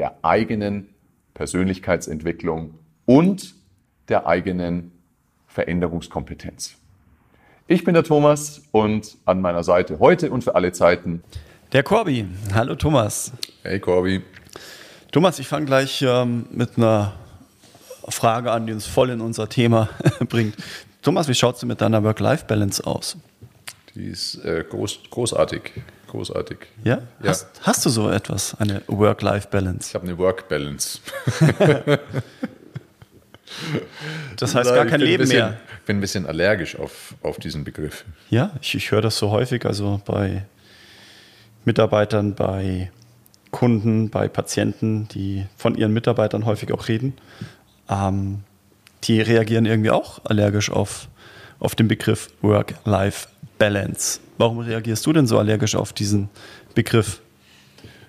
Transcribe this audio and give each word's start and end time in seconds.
der 0.00 0.14
eigenen 0.22 0.88
Persönlichkeitsentwicklung 1.34 2.72
und 3.04 3.54
der 4.08 4.26
eigenen 4.26 4.92
Veränderungskompetenz. 5.46 6.76
Ich 7.66 7.84
bin 7.84 7.92
der 7.92 8.02
Thomas 8.02 8.62
und 8.72 9.18
an 9.26 9.42
meiner 9.42 9.62
Seite 9.62 9.98
heute 9.98 10.30
und 10.30 10.42
für 10.42 10.54
alle 10.54 10.72
Zeiten 10.72 11.22
der 11.74 11.82
Corby. 11.82 12.26
Hallo 12.54 12.76
Thomas. 12.76 13.32
Hey 13.62 13.78
Corby. 13.78 14.22
Thomas, 15.12 15.38
ich 15.38 15.46
fange 15.46 15.66
gleich 15.66 16.00
ähm, 16.00 16.46
mit 16.50 16.78
einer 16.78 17.12
Frage 18.08 18.52
an, 18.52 18.66
die 18.66 18.72
uns 18.72 18.86
voll 18.86 19.10
in 19.10 19.20
unser 19.20 19.50
Thema 19.50 19.90
bringt. 20.30 20.56
Thomas, 21.02 21.28
wie 21.28 21.34
schaut 21.34 21.56
es 21.56 21.64
mit 21.66 21.82
deiner 21.82 22.02
Work-Life-Balance 22.02 22.86
aus? 22.86 23.18
Die 23.94 24.06
ist 24.06 24.42
äh, 24.46 24.64
groß, 24.66 25.00
großartig. 25.10 25.72
Großartig. 26.10 26.58
Ja? 26.82 27.02
ja. 27.22 27.28
Hast, 27.28 27.46
hast, 27.62 27.86
du 27.86 27.90
so 27.90 28.10
etwas, 28.10 28.56
eine 28.58 28.82
Work-Life-Balance? 28.88 29.90
Ich 29.90 29.94
habe 29.94 30.08
eine 30.08 30.18
Work-Balance. 30.18 30.98
das 34.36 34.56
heißt 34.56 34.74
gar 34.74 34.86
kein 34.86 35.00
Leben 35.00 35.22
bisschen, 35.22 35.38
mehr. 35.38 35.60
Ich 35.78 35.86
bin 35.86 35.98
ein 35.98 36.00
bisschen 36.00 36.26
allergisch 36.26 36.76
auf, 36.76 37.14
auf 37.22 37.38
diesen 37.38 37.62
Begriff. 37.62 38.04
Ja, 38.28 38.50
ich, 38.60 38.74
ich 38.74 38.90
höre 38.90 39.02
das 39.02 39.18
so 39.18 39.30
häufig, 39.30 39.64
also 39.64 40.00
bei 40.04 40.46
Mitarbeitern, 41.64 42.34
bei 42.34 42.90
Kunden, 43.52 44.10
bei 44.10 44.26
Patienten, 44.26 45.06
die 45.08 45.46
von 45.56 45.76
ihren 45.76 45.92
Mitarbeitern 45.92 46.44
häufig 46.44 46.72
auch 46.72 46.88
reden. 46.88 47.14
Ähm, 47.88 48.40
die 49.04 49.20
reagieren 49.20 49.64
irgendwie 49.64 49.90
auch 49.90 50.24
allergisch 50.24 50.72
auf, 50.72 51.06
auf 51.60 51.76
den 51.76 51.86
Begriff 51.86 52.30
Work-Life-Balance. 52.42 53.39
Warum 54.38 54.60
reagierst 54.60 55.04
du 55.04 55.12
denn 55.12 55.26
so 55.26 55.38
allergisch 55.38 55.74
auf 55.74 55.92
diesen 55.92 56.30
Begriff? 56.74 57.20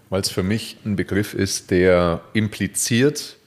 Weil 0.09 0.21
es 0.21 0.29
für 0.29 0.43
mich 0.43 0.77
ein 0.85 0.95
Begriff 0.95 1.33
ist, 1.33 1.71
der 1.71 2.21
impliziert, 2.33 3.37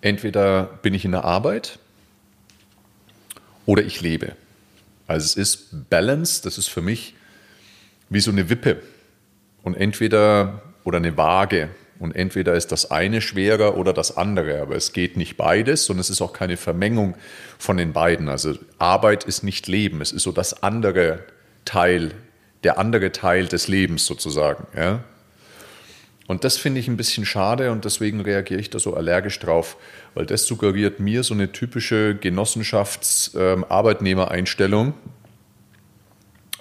entweder 0.00 0.64
bin 0.82 0.94
ich 0.94 1.04
in 1.04 1.12
der 1.12 1.24
Arbeit 1.24 1.78
oder 3.64 3.84
ich 3.84 4.00
lebe. 4.00 4.32
Also 5.06 5.24
es 5.24 5.36
ist 5.36 5.88
Balance, 5.88 6.42
das 6.42 6.58
ist 6.58 6.68
für 6.68 6.82
mich 6.82 7.14
wie 8.08 8.20
so 8.20 8.30
eine 8.30 8.50
Wippe. 8.50 8.82
Und 9.62 9.74
entweder, 9.74 10.62
oder 10.84 10.98
eine 10.98 11.16
Waage. 11.16 11.70
Und 11.98 12.14
entweder 12.14 12.54
ist 12.54 12.70
das 12.70 12.90
eine 12.90 13.20
schwerer 13.20 13.76
oder 13.76 13.92
das 13.92 14.16
andere. 14.16 14.62
Aber 14.62 14.76
es 14.76 14.92
geht 14.92 15.16
nicht 15.16 15.36
beides 15.36 15.90
und 15.90 15.98
es 15.98 16.10
ist 16.10 16.22
auch 16.22 16.32
keine 16.32 16.56
Vermengung 16.56 17.16
von 17.58 17.76
den 17.76 17.92
beiden. 17.92 18.28
Also 18.28 18.54
Arbeit 18.78 19.24
ist 19.24 19.42
nicht 19.42 19.66
Leben. 19.66 20.00
Es 20.00 20.12
ist 20.12 20.22
so 20.22 20.32
das 20.32 20.62
andere 20.62 21.24
Teil, 21.64 22.12
der 22.62 22.78
andere 22.78 23.10
Teil 23.10 23.46
des 23.46 23.66
Lebens 23.66 24.06
sozusagen. 24.06 24.66
Ja? 24.76 25.02
Und 26.28 26.44
das 26.44 26.56
finde 26.58 26.78
ich 26.78 26.86
ein 26.88 26.96
bisschen 26.98 27.26
schade 27.26 27.72
und 27.72 27.86
deswegen 27.86 28.20
reagiere 28.20 28.60
ich 28.60 28.68
da 28.68 28.78
so 28.78 28.92
allergisch 28.94 29.40
drauf, 29.40 29.78
weil 30.14 30.26
das 30.26 30.44
suggeriert 30.44 31.00
mir 31.00 31.24
so 31.24 31.32
eine 31.32 31.52
typische 31.52 32.14
Genossenschafts-Arbeitnehmereinstellung. 32.14 34.92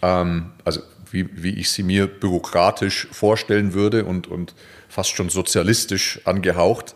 Ähm, 0.01 0.51
also 0.63 0.79
wie, 1.11 1.43
wie 1.43 1.55
ich 1.55 1.69
sie 1.69 1.83
mir 1.83 2.07
bürokratisch 2.07 3.09
vorstellen 3.11 3.73
würde 3.73 4.05
und, 4.05 4.27
und 4.27 4.55
fast 4.97 5.15
schon 5.15 5.29
sozialistisch 5.29 6.21
angehaucht, 6.25 6.95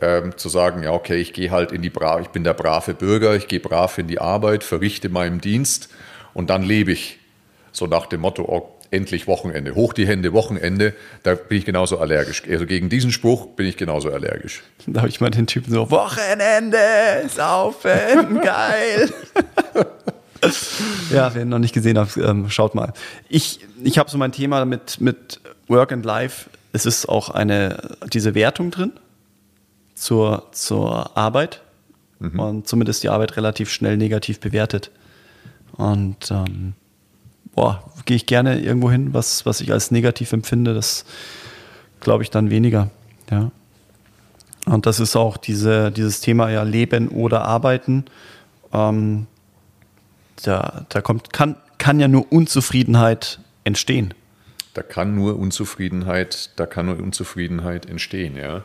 ähm, 0.00 0.36
zu 0.36 0.48
sagen, 0.48 0.82
ja, 0.82 0.90
okay, 0.90 1.20
ich 1.20 1.32
gehe 1.32 1.52
halt 1.52 1.70
in 1.70 1.80
die 1.80 1.88
Bra 1.88 2.18
ich 2.18 2.30
bin 2.30 2.42
der 2.42 2.54
brave 2.54 2.92
Bürger, 2.92 3.36
ich 3.36 3.46
gehe 3.46 3.60
brav 3.60 3.98
in 3.98 4.08
die 4.08 4.20
Arbeit, 4.20 4.64
verrichte 4.64 5.08
meinen 5.10 5.40
Dienst 5.40 5.90
und 6.34 6.50
dann 6.50 6.64
lebe 6.64 6.90
ich. 6.90 7.20
So 7.70 7.86
nach 7.86 8.06
dem 8.06 8.22
Motto, 8.22 8.42
oh, 8.48 8.76
endlich 8.90 9.28
Wochenende, 9.28 9.76
hoch 9.76 9.92
die 9.92 10.08
Hände, 10.08 10.32
Wochenende, 10.32 10.92
da 11.22 11.36
bin 11.36 11.58
ich 11.58 11.64
genauso 11.64 12.00
allergisch. 12.00 12.42
Also 12.50 12.66
gegen 12.66 12.88
diesen 12.88 13.12
Spruch 13.12 13.46
bin 13.46 13.64
ich 13.64 13.76
genauso 13.76 14.10
allergisch. 14.10 14.64
Da 14.88 15.02
habe 15.02 15.08
ich 15.08 15.20
mal 15.20 15.30
den 15.30 15.46
Typen 15.46 15.72
so, 15.72 15.88
Wochenende, 15.88 16.78
saufen, 17.28 18.40
geil. 18.42 19.08
ja, 21.12 21.32
wer 21.32 21.42
ihn 21.42 21.48
noch 21.48 21.60
nicht 21.60 21.74
gesehen 21.74 21.96
hat, 21.96 22.16
ähm, 22.16 22.50
schaut 22.50 22.74
mal. 22.74 22.92
Ich, 23.28 23.60
ich 23.84 23.98
habe 23.98 24.10
so 24.10 24.18
mein 24.18 24.32
Thema 24.32 24.64
mit, 24.64 25.00
mit 25.00 25.40
Work 25.68 25.92
and 25.92 26.04
Life. 26.04 26.50
Es 26.72 26.86
ist 26.86 27.08
auch 27.08 27.30
eine, 27.30 27.96
diese 28.12 28.34
Wertung 28.34 28.70
drin 28.70 28.92
zur, 29.94 30.48
zur 30.52 31.16
Arbeit 31.16 31.62
mhm. 32.18 32.38
und 32.38 32.68
zumindest 32.68 33.02
die 33.02 33.08
Arbeit 33.08 33.36
relativ 33.36 33.70
schnell 33.70 33.96
negativ 33.96 34.40
bewertet. 34.40 34.90
Und 35.72 36.30
ähm, 36.30 36.74
boah, 37.54 37.82
gehe 38.04 38.16
ich 38.16 38.26
gerne 38.26 38.60
irgendwo 38.60 38.90
hin, 38.90 39.12
was, 39.12 39.46
was 39.46 39.60
ich 39.60 39.72
als 39.72 39.90
negativ 39.90 40.32
empfinde, 40.32 40.74
das 40.74 41.04
glaube 42.00 42.22
ich 42.22 42.30
dann 42.30 42.50
weniger. 42.50 42.90
Ja. 43.30 43.50
Und 44.66 44.86
das 44.86 45.00
ist 45.00 45.16
auch 45.16 45.36
diese, 45.36 45.90
dieses 45.90 46.20
Thema 46.20 46.50
ja 46.50 46.62
Leben 46.62 47.08
oder 47.08 47.44
Arbeiten. 47.44 48.04
Ähm, 48.72 49.26
da, 50.42 50.86
da 50.88 51.00
kommt, 51.00 51.32
kann, 51.32 51.56
kann 51.78 52.00
ja 52.00 52.08
nur 52.08 52.30
Unzufriedenheit 52.30 53.40
entstehen. 53.64 54.14
Da 54.74 54.82
kann 54.82 55.14
nur 55.14 55.38
Unzufriedenheit, 55.38 56.50
da 56.56 56.66
kann 56.66 56.86
nur 56.86 56.98
Unzufriedenheit 56.98 57.86
entstehen, 57.86 58.36
ja. 58.36 58.64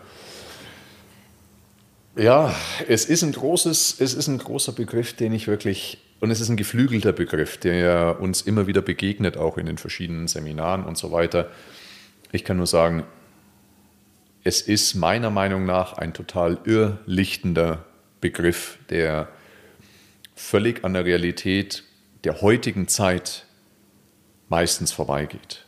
Ja, 2.16 2.56
es 2.88 3.06
ist 3.06 3.24
ein 3.24 3.34
großes, 3.34 4.00
es 4.00 4.14
ist 4.14 4.28
ein 4.28 4.38
großer 4.38 4.72
Begriff, 4.72 5.14
den 5.14 5.34
ich 5.34 5.48
wirklich, 5.48 5.98
und 6.22 6.32
es 6.32 6.40
ist 6.40 6.50
ein 6.50 6.56
geflügelter 6.56 7.12
Begriff, 7.12 7.58
der 7.58 8.22
uns 8.22 8.42
immer 8.42 8.68
wieder 8.68 8.82
begegnet, 8.82 9.36
auch 9.36 9.58
in 9.58 9.66
den 9.66 9.78
verschiedenen 9.78 10.28
Seminaren 10.28 10.86
und 10.86 10.98
so 10.98 11.12
weiter. 11.12 11.52
Ich 12.32 12.46
kann 12.46 12.56
nur 12.58 12.68
sagen, 12.68 13.04
es 14.46 14.62
ist 14.62 14.94
meiner 14.94 15.30
Meinung 15.30 15.66
nach 15.66 15.94
ein 15.94 16.14
total 16.14 16.60
irrlichtender 16.64 17.84
Begriff, 18.22 18.78
der 18.90 19.28
völlig 20.36 20.86
an 20.86 20.94
der 20.94 21.04
Realität 21.04 21.84
der 22.24 22.42
heutigen 22.42 22.88
Zeit 22.88 23.46
meistens 24.48 24.92
vorbeigeht. 24.92 25.65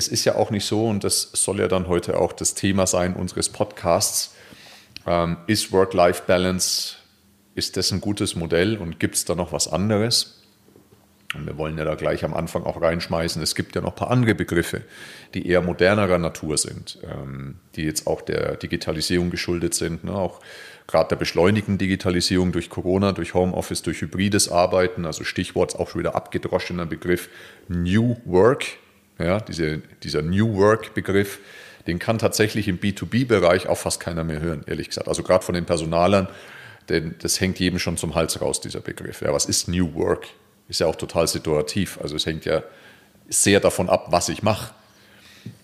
Es 0.00 0.08
ist 0.08 0.24
ja 0.24 0.36
auch 0.36 0.50
nicht 0.50 0.64
so, 0.64 0.88
und 0.88 1.04
das 1.04 1.30
soll 1.34 1.60
ja 1.60 1.68
dann 1.68 1.86
heute 1.86 2.18
auch 2.18 2.32
das 2.32 2.54
Thema 2.54 2.86
sein 2.86 3.14
unseres 3.14 3.50
Podcasts, 3.50 4.34
ähm, 5.06 5.36
ist 5.46 5.72
Work-Life-Balance, 5.72 6.96
ist 7.54 7.76
das 7.76 7.92
ein 7.92 8.00
gutes 8.00 8.34
Modell 8.34 8.78
und 8.78 8.98
gibt 8.98 9.16
es 9.16 9.26
da 9.26 9.34
noch 9.34 9.52
was 9.52 9.68
anderes? 9.68 10.40
Und 11.34 11.44
wir 11.46 11.58
wollen 11.58 11.76
ja 11.76 11.84
da 11.84 11.96
gleich 11.96 12.24
am 12.24 12.32
Anfang 12.32 12.62
auch 12.62 12.80
reinschmeißen, 12.80 13.42
es 13.42 13.54
gibt 13.54 13.74
ja 13.74 13.82
noch 13.82 13.90
ein 13.90 13.94
paar 13.94 14.10
andere 14.10 14.34
Begriffe, 14.34 14.84
die 15.34 15.46
eher 15.46 15.60
modernerer 15.60 16.16
Natur 16.16 16.56
sind, 16.56 16.98
ähm, 17.04 17.56
die 17.76 17.82
jetzt 17.82 18.06
auch 18.06 18.22
der 18.22 18.56
Digitalisierung 18.56 19.28
geschuldet 19.28 19.74
sind, 19.74 20.02
ne? 20.02 20.14
auch 20.14 20.40
gerade 20.86 21.10
der 21.10 21.16
beschleunigten 21.16 21.76
Digitalisierung 21.76 22.52
durch 22.52 22.70
Corona, 22.70 23.12
durch 23.12 23.34
Homeoffice, 23.34 23.82
durch 23.82 24.00
hybrides 24.00 24.48
Arbeiten, 24.48 25.04
also 25.04 25.24
Stichwort 25.24 25.78
auch 25.78 25.90
schon 25.90 25.98
wieder 25.98 26.14
abgedroschener 26.14 26.86
Begriff 26.86 27.28
New 27.68 28.16
Work, 28.24 28.78
ja, 29.24 29.40
diese, 29.40 29.78
dieser 30.02 30.22
New 30.22 30.56
Work-Begriff, 30.56 31.38
den 31.86 31.98
kann 31.98 32.18
tatsächlich 32.18 32.68
im 32.68 32.78
B2B-Bereich 32.78 33.68
auch 33.68 33.78
fast 33.78 34.00
keiner 34.00 34.24
mehr 34.24 34.40
hören, 34.40 34.62
ehrlich 34.66 34.88
gesagt. 34.88 35.08
Also 35.08 35.22
gerade 35.22 35.44
von 35.44 35.54
den 35.54 35.64
Personalern, 35.64 36.28
denn 36.88 37.14
das 37.20 37.40
hängt 37.40 37.58
jedem 37.58 37.78
schon 37.78 37.96
zum 37.96 38.14
Hals 38.14 38.40
raus, 38.40 38.60
dieser 38.60 38.80
Begriff. 38.80 39.22
Ja, 39.22 39.32
was 39.32 39.46
ist 39.46 39.68
New 39.68 39.94
Work? 39.94 40.26
Ist 40.68 40.80
ja 40.80 40.86
auch 40.86 40.96
total 40.96 41.26
situativ. 41.26 41.98
Also 42.02 42.16
es 42.16 42.26
hängt 42.26 42.44
ja 42.44 42.62
sehr 43.28 43.60
davon 43.60 43.88
ab, 43.88 44.06
was 44.10 44.28
ich 44.28 44.42
mache. 44.42 44.72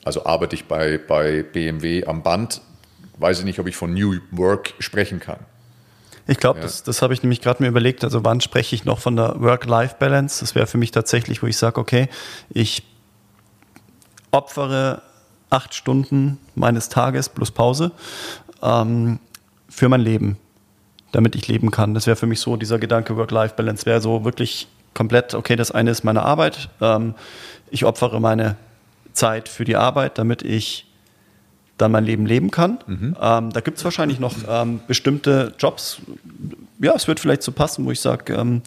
Also 0.04 0.24
arbeite 0.24 0.54
ich 0.54 0.64
bei, 0.64 0.98
bei 0.98 1.42
BMW 1.42 2.06
am 2.06 2.22
Band, 2.22 2.62
weiß 3.18 3.40
ich 3.40 3.44
nicht, 3.44 3.58
ob 3.58 3.66
ich 3.66 3.76
von 3.76 3.92
New 3.92 4.18
Work 4.30 4.74
sprechen 4.78 5.20
kann. 5.20 5.40
Ich 6.28 6.38
glaube, 6.38 6.58
ja. 6.58 6.64
das, 6.64 6.82
das 6.82 7.02
habe 7.02 7.14
ich 7.14 7.22
nämlich 7.22 7.40
gerade 7.40 7.62
mir 7.62 7.68
überlegt. 7.68 8.02
Also 8.02 8.24
wann 8.24 8.40
spreche 8.40 8.74
ich 8.74 8.84
noch 8.84 8.98
von 8.98 9.16
der 9.16 9.40
Work-Life-Balance? 9.40 10.40
Das 10.40 10.54
wäre 10.54 10.66
für 10.66 10.78
mich 10.78 10.90
tatsächlich, 10.90 11.42
wo 11.42 11.46
ich 11.46 11.56
sage, 11.56 11.80
okay, 11.80 12.08
ich 12.50 12.82
opfere 14.36 15.02
acht 15.48 15.74
Stunden 15.74 16.38
meines 16.54 16.88
Tages 16.88 17.28
plus 17.28 17.50
Pause 17.50 17.92
ähm, 18.62 19.18
für 19.68 19.88
mein 19.88 20.02
Leben, 20.02 20.36
damit 21.12 21.34
ich 21.34 21.48
leben 21.48 21.70
kann. 21.70 21.94
Das 21.94 22.06
wäre 22.06 22.16
für 22.16 22.26
mich 22.26 22.40
so, 22.40 22.56
dieser 22.56 22.78
Gedanke 22.78 23.16
Work-Life-Balance 23.16 23.86
wäre 23.86 24.00
so 24.00 24.24
wirklich 24.24 24.68
komplett, 24.92 25.34
okay, 25.34 25.56
das 25.56 25.70
eine 25.70 25.90
ist 25.90 26.04
meine 26.04 26.22
Arbeit. 26.22 26.68
Ähm, 26.80 27.14
ich 27.70 27.84
opfere 27.84 28.20
meine 28.20 28.56
Zeit 29.12 29.48
für 29.48 29.64
die 29.64 29.76
Arbeit, 29.76 30.18
damit 30.18 30.42
ich 30.42 30.86
dann 31.78 31.92
mein 31.92 32.04
Leben 32.04 32.26
leben 32.26 32.50
kann. 32.50 32.78
Mhm. 32.86 33.16
Ähm, 33.20 33.52
da 33.52 33.60
gibt 33.60 33.78
es 33.78 33.84
wahrscheinlich 33.84 34.18
noch 34.18 34.34
ähm, 34.48 34.80
bestimmte 34.86 35.54
Jobs. 35.58 35.98
Ja, 36.80 36.94
es 36.94 37.08
wird 37.08 37.20
vielleicht 37.20 37.42
so 37.42 37.52
passen, 37.52 37.84
wo 37.86 37.90
ich 37.90 38.00
sage, 38.00 38.34
ähm, 38.34 38.62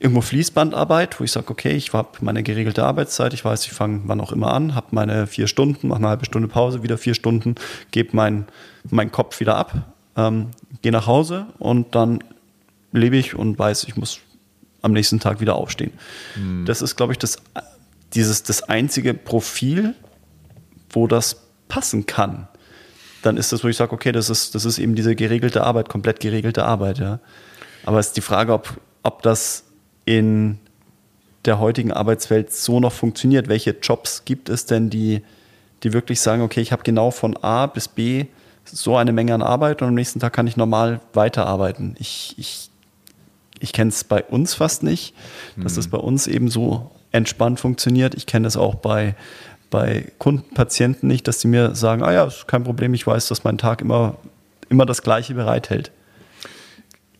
irgendwo 0.00 0.22
Fließbandarbeit, 0.22 1.20
wo 1.20 1.24
ich 1.24 1.30
sage, 1.30 1.50
okay, 1.50 1.72
ich 1.72 1.92
habe 1.92 2.08
meine 2.22 2.42
geregelte 2.42 2.84
Arbeitszeit, 2.84 3.34
ich 3.34 3.44
weiß, 3.44 3.66
ich 3.66 3.72
fange 3.72 4.00
wann 4.06 4.20
auch 4.20 4.32
immer 4.32 4.52
an, 4.52 4.74
habe 4.74 4.88
meine 4.92 5.26
vier 5.26 5.46
Stunden, 5.46 5.88
mache 5.88 5.98
eine 5.98 6.08
halbe 6.08 6.24
Stunde 6.24 6.48
Pause, 6.48 6.82
wieder 6.82 6.96
vier 6.96 7.14
Stunden, 7.14 7.54
gebe 7.90 8.16
meinen 8.16 8.46
mein 8.88 9.12
Kopf 9.12 9.38
wieder 9.40 9.56
ab, 9.56 9.92
ähm, 10.16 10.48
gehe 10.80 10.90
nach 10.90 11.06
Hause 11.06 11.46
und 11.58 11.94
dann 11.94 12.24
lebe 12.92 13.18
ich 13.18 13.34
und 13.34 13.58
weiß, 13.58 13.84
ich 13.84 13.96
muss 13.96 14.20
am 14.80 14.92
nächsten 14.92 15.20
Tag 15.20 15.40
wieder 15.40 15.54
aufstehen. 15.54 15.92
Mhm. 16.34 16.64
Das 16.64 16.80
ist, 16.80 16.96
glaube 16.96 17.12
ich, 17.12 17.18
das, 17.18 17.36
dieses, 18.14 18.42
das 18.42 18.62
einzige 18.62 19.12
Profil, 19.12 19.94
wo 20.88 21.06
das 21.08 21.42
passen 21.68 22.06
kann. 22.06 22.48
Dann 23.20 23.36
ist 23.36 23.52
das, 23.52 23.62
wo 23.62 23.68
ich 23.68 23.76
sage, 23.76 23.92
okay, 23.92 24.12
das 24.12 24.30
ist, 24.30 24.54
das 24.54 24.64
ist 24.64 24.78
eben 24.78 24.94
diese 24.94 25.14
geregelte 25.14 25.62
Arbeit, 25.62 25.90
komplett 25.90 26.20
geregelte 26.20 26.64
Arbeit, 26.64 26.98
ja. 26.98 27.20
Aber 27.84 27.98
es 27.98 28.08
ist 28.08 28.16
die 28.16 28.22
Frage, 28.22 28.54
ob, 28.54 28.80
ob 29.02 29.22
das 29.22 29.64
in 30.04 30.58
der 31.44 31.58
heutigen 31.58 31.92
Arbeitswelt 31.92 32.52
so 32.52 32.80
noch 32.80 32.92
funktioniert. 32.92 33.48
Welche 33.48 33.76
Jobs 33.82 34.24
gibt 34.24 34.48
es 34.48 34.66
denn, 34.66 34.90
die, 34.90 35.22
die 35.82 35.92
wirklich 35.92 36.20
sagen, 36.20 36.42
okay, 36.42 36.60
ich 36.60 36.72
habe 36.72 36.82
genau 36.82 37.10
von 37.10 37.36
A 37.42 37.66
bis 37.66 37.88
B 37.88 38.26
so 38.64 38.96
eine 38.96 39.12
Menge 39.12 39.34
an 39.34 39.42
Arbeit 39.42 39.82
und 39.82 39.88
am 39.88 39.94
nächsten 39.94 40.20
Tag 40.20 40.32
kann 40.32 40.46
ich 40.46 40.56
normal 40.56 41.00
weiterarbeiten. 41.14 41.96
Ich, 41.98 42.34
ich, 42.36 42.70
ich 43.58 43.72
kenne 43.72 43.88
es 43.88 44.04
bei 44.04 44.22
uns 44.22 44.54
fast 44.54 44.82
nicht, 44.82 45.14
dass 45.56 45.74
das 45.74 45.86
mhm. 45.86 45.90
bei 45.90 45.98
uns 45.98 46.26
eben 46.26 46.48
so 46.48 46.90
entspannt 47.10 47.58
funktioniert. 47.58 48.14
Ich 48.14 48.26
kenne 48.26 48.46
es 48.46 48.56
auch 48.56 48.76
bei, 48.76 49.16
bei 49.70 50.12
Kunden, 50.18 50.54
Patienten 50.54 51.08
nicht, 51.08 51.26
dass 51.26 51.38
die 51.38 51.48
mir 51.48 51.74
sagen, 51.74 52.02
ah 52.02 52.12
ja, 52.12 52.24
ist 52.24 52.46
kein 52.46 52.64
Problem, 52.64 52.94
ich 52.94 53.06
weiß, 53.06 53.28
dass 53.28 53.44
mein 53.44 53.58
Tag 53.58 53.80
immer, 53.80 54.16
immer 54.68 54.86
das 54.86 55.02
Gleiche 55.02 55.34
bereithält 55.34 55.90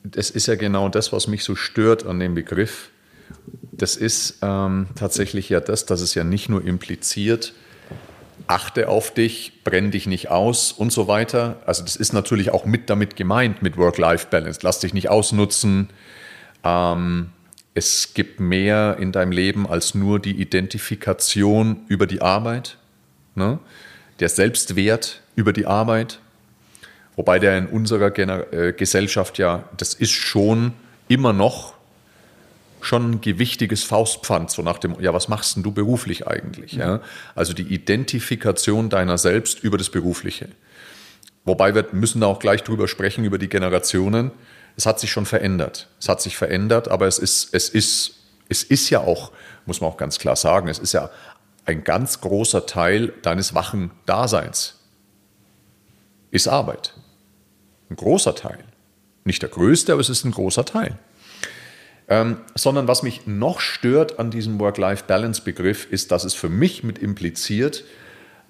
das 0.02 0.31
ist 0.31 0.47
ja 0.47 0.55
genau 0.55 0.88
das, 0.88 1.12
was 1.12 1.26
mich 1.26 1.44
so 1.44 1.55
stört 1.55 2.06
an 2.06 2.20
dem 2.20 2.35
Begriff. 2.35 2.91
Das 3.73 3.97
ist 3.97 4.38
ähm, 4.43 4.88
tatsächlich 4.94 5.49
ja 5.49 5.61
das, 5.61 5.87
dass 5.87 6.00
es 6.00 6.14
ja 6.14 6.25
nicht 6.25 6.49
nur 6.49 6.64
impliziert, 6.64 7.55
achte 8.47 8.88
auf 8.88 9.14
dich, 9.14 9.62
brenn 9.64 9.91
dich 9.91 10.06
nicht 10.06 10.31
aus 10.31 10.73
und 10.73 10.93
so 10.93 11.06
weiter. 11.06 11.62
Also 11.67 11.82
das 11.82 11.97
ist 11.97 12.12
natürlich 12.12 12.50
auch 12.50 12.64
mit 12.64 12.91
damit 12.91 13.17
gemeint, 13.17 13.62
mit 13.62 13.76
Work-Life-Balance. 13.76 14.61
Lass 14.62 14.81
dich 14.81 14.93
nicht 14.93 15.08
ausnutzen. 15.08 15.88
Ähm, 16.64 17.31
es 17.75 18.14
gibt 18.14 18.41
mehr 18.41 18.97
in 18.99 19.12
deinem 19.12 19.32
Leben 19.32 19.67
als 19.69 19.94
nur 19.94 20.19
die 20.19 20.41
Identifikation 20.41 21.82
über 21.88 22.06
die 22.06 22.20
Arbeit, 22.20 22.79
ne? 23.35 23.61
der 24.19 24.29
Selbstwert 24.29 25.23
über 25.37 25.52
die 25.52 25.67
Arbeit. 25.67 26.20
Wobei 27.17 27.39
der 27.39 27.59
in 27.59 27.67
unserer 27.67 28.11
Gener 28.11 28.53
äh, 28.53 28.73
Gesellschaft 28.73 29.39
ja, 29.39 29.65
das 29.77 29.95
ist 29.95 30.12
schon 30.12 30.73
immer 31.09 31.33
noch 31.33 31.75
schon 32.83 33.11
ein 33.11 33.21
gewichtiges 33.21 33.85
Faustpfand, 33.85 34.51
so 34.51 34.62
nach 34.62 34.79
dem, 34.79 34.99
ja, 35.01 35.12
was 35.12 35.29
machst 35.29 35.57
denn 35.57 35.62
du 35.62 35.73
beruflich 35.73 36.27
eigentlich? 36.27 36.73
Ja? 36.73 37.01
Also 37.35 37.53
die 37.53 37.62
Identifikation 37.62 38.89
deiner 38.89 39.19
selbst 39.19 39.62
über 39.62 39.79
das 39.79 39.91
Berufliche. 39.91 40.49
Wobei 41.45 41.75
wir 41.75 41.87
müssen 41.93 42.21
da 42.21 42.27
auch 42.27 42.39
gleich 42.39 42.62
drüber 42.62 42.89
sprechen, 42.89 43.25
über 43.25 43.39
die 43.39 43.49
Generationen. 43.49 44.31
Es 44.77 44.87
hat 44.87 45.01
sich 45.01 45.11
schon 45.11 45.27
verändert. 45.27 45.89
Es 45.99 46.09
hat 46.09 46.21
sich 46.21 46.37
verändert, 46.37 46.89
aber 46.89 47.07
es 47.07 47.19
ist, 47.19 47.55
es 47.55 47.69
ist, 47.69 48.15
es 48.49 48.62
ist 48.62 48.91
ja 48.91 49.01
auch, 49.01 49.33
muss 49.67 49.81
man 49.81 49.91
auch 49.91 49.97
ganz 49.97 50.19
klar 50.19 50.37
sagen, 50.37 50.69
es 50.69 50.79
ist 50.79 50.93
ja 50.93 51.11
ein 51.65 51.85
ganz 51.85 52.21
großer 52.21 52.67
Teil 52.67 53.12
deines 53.23 53.55
wachen 53.55 53.91
Daseins. 54.07 54.77
Ist 56.31 56.49
Arbeit. 56.49 56.95
Ein 57.90 57.96
großer 57.96 58.34
Teil. 58.34 58.58
Nicht 59.25 59.42
der 59.42 59.50
größte, 59.50 59.92
aber 59.92 60.00
es 60.00 60.08
ist 60.08 60.25
ein 60.25 60.31
großer 60.31 60.64
Teil. 60.64 60.98
Ähm, 62.08 62.38
sondern 62.54 62.88
was 62.88 63.02
mich 63.02 63.26
noch 63.26 63.60
stört 63.60 64.19
an 64.19 64.31
diesem 64.31 64.58
Work-Life-Balance-Begriff 64.58 65.87
ist, 65.90 66.10
dass 66.10 66.25
es 66.25 66.34
für 66.34 66.48
mich 66.48 66.82
mit 66.82 66.98
impliziert, 66.98 67.84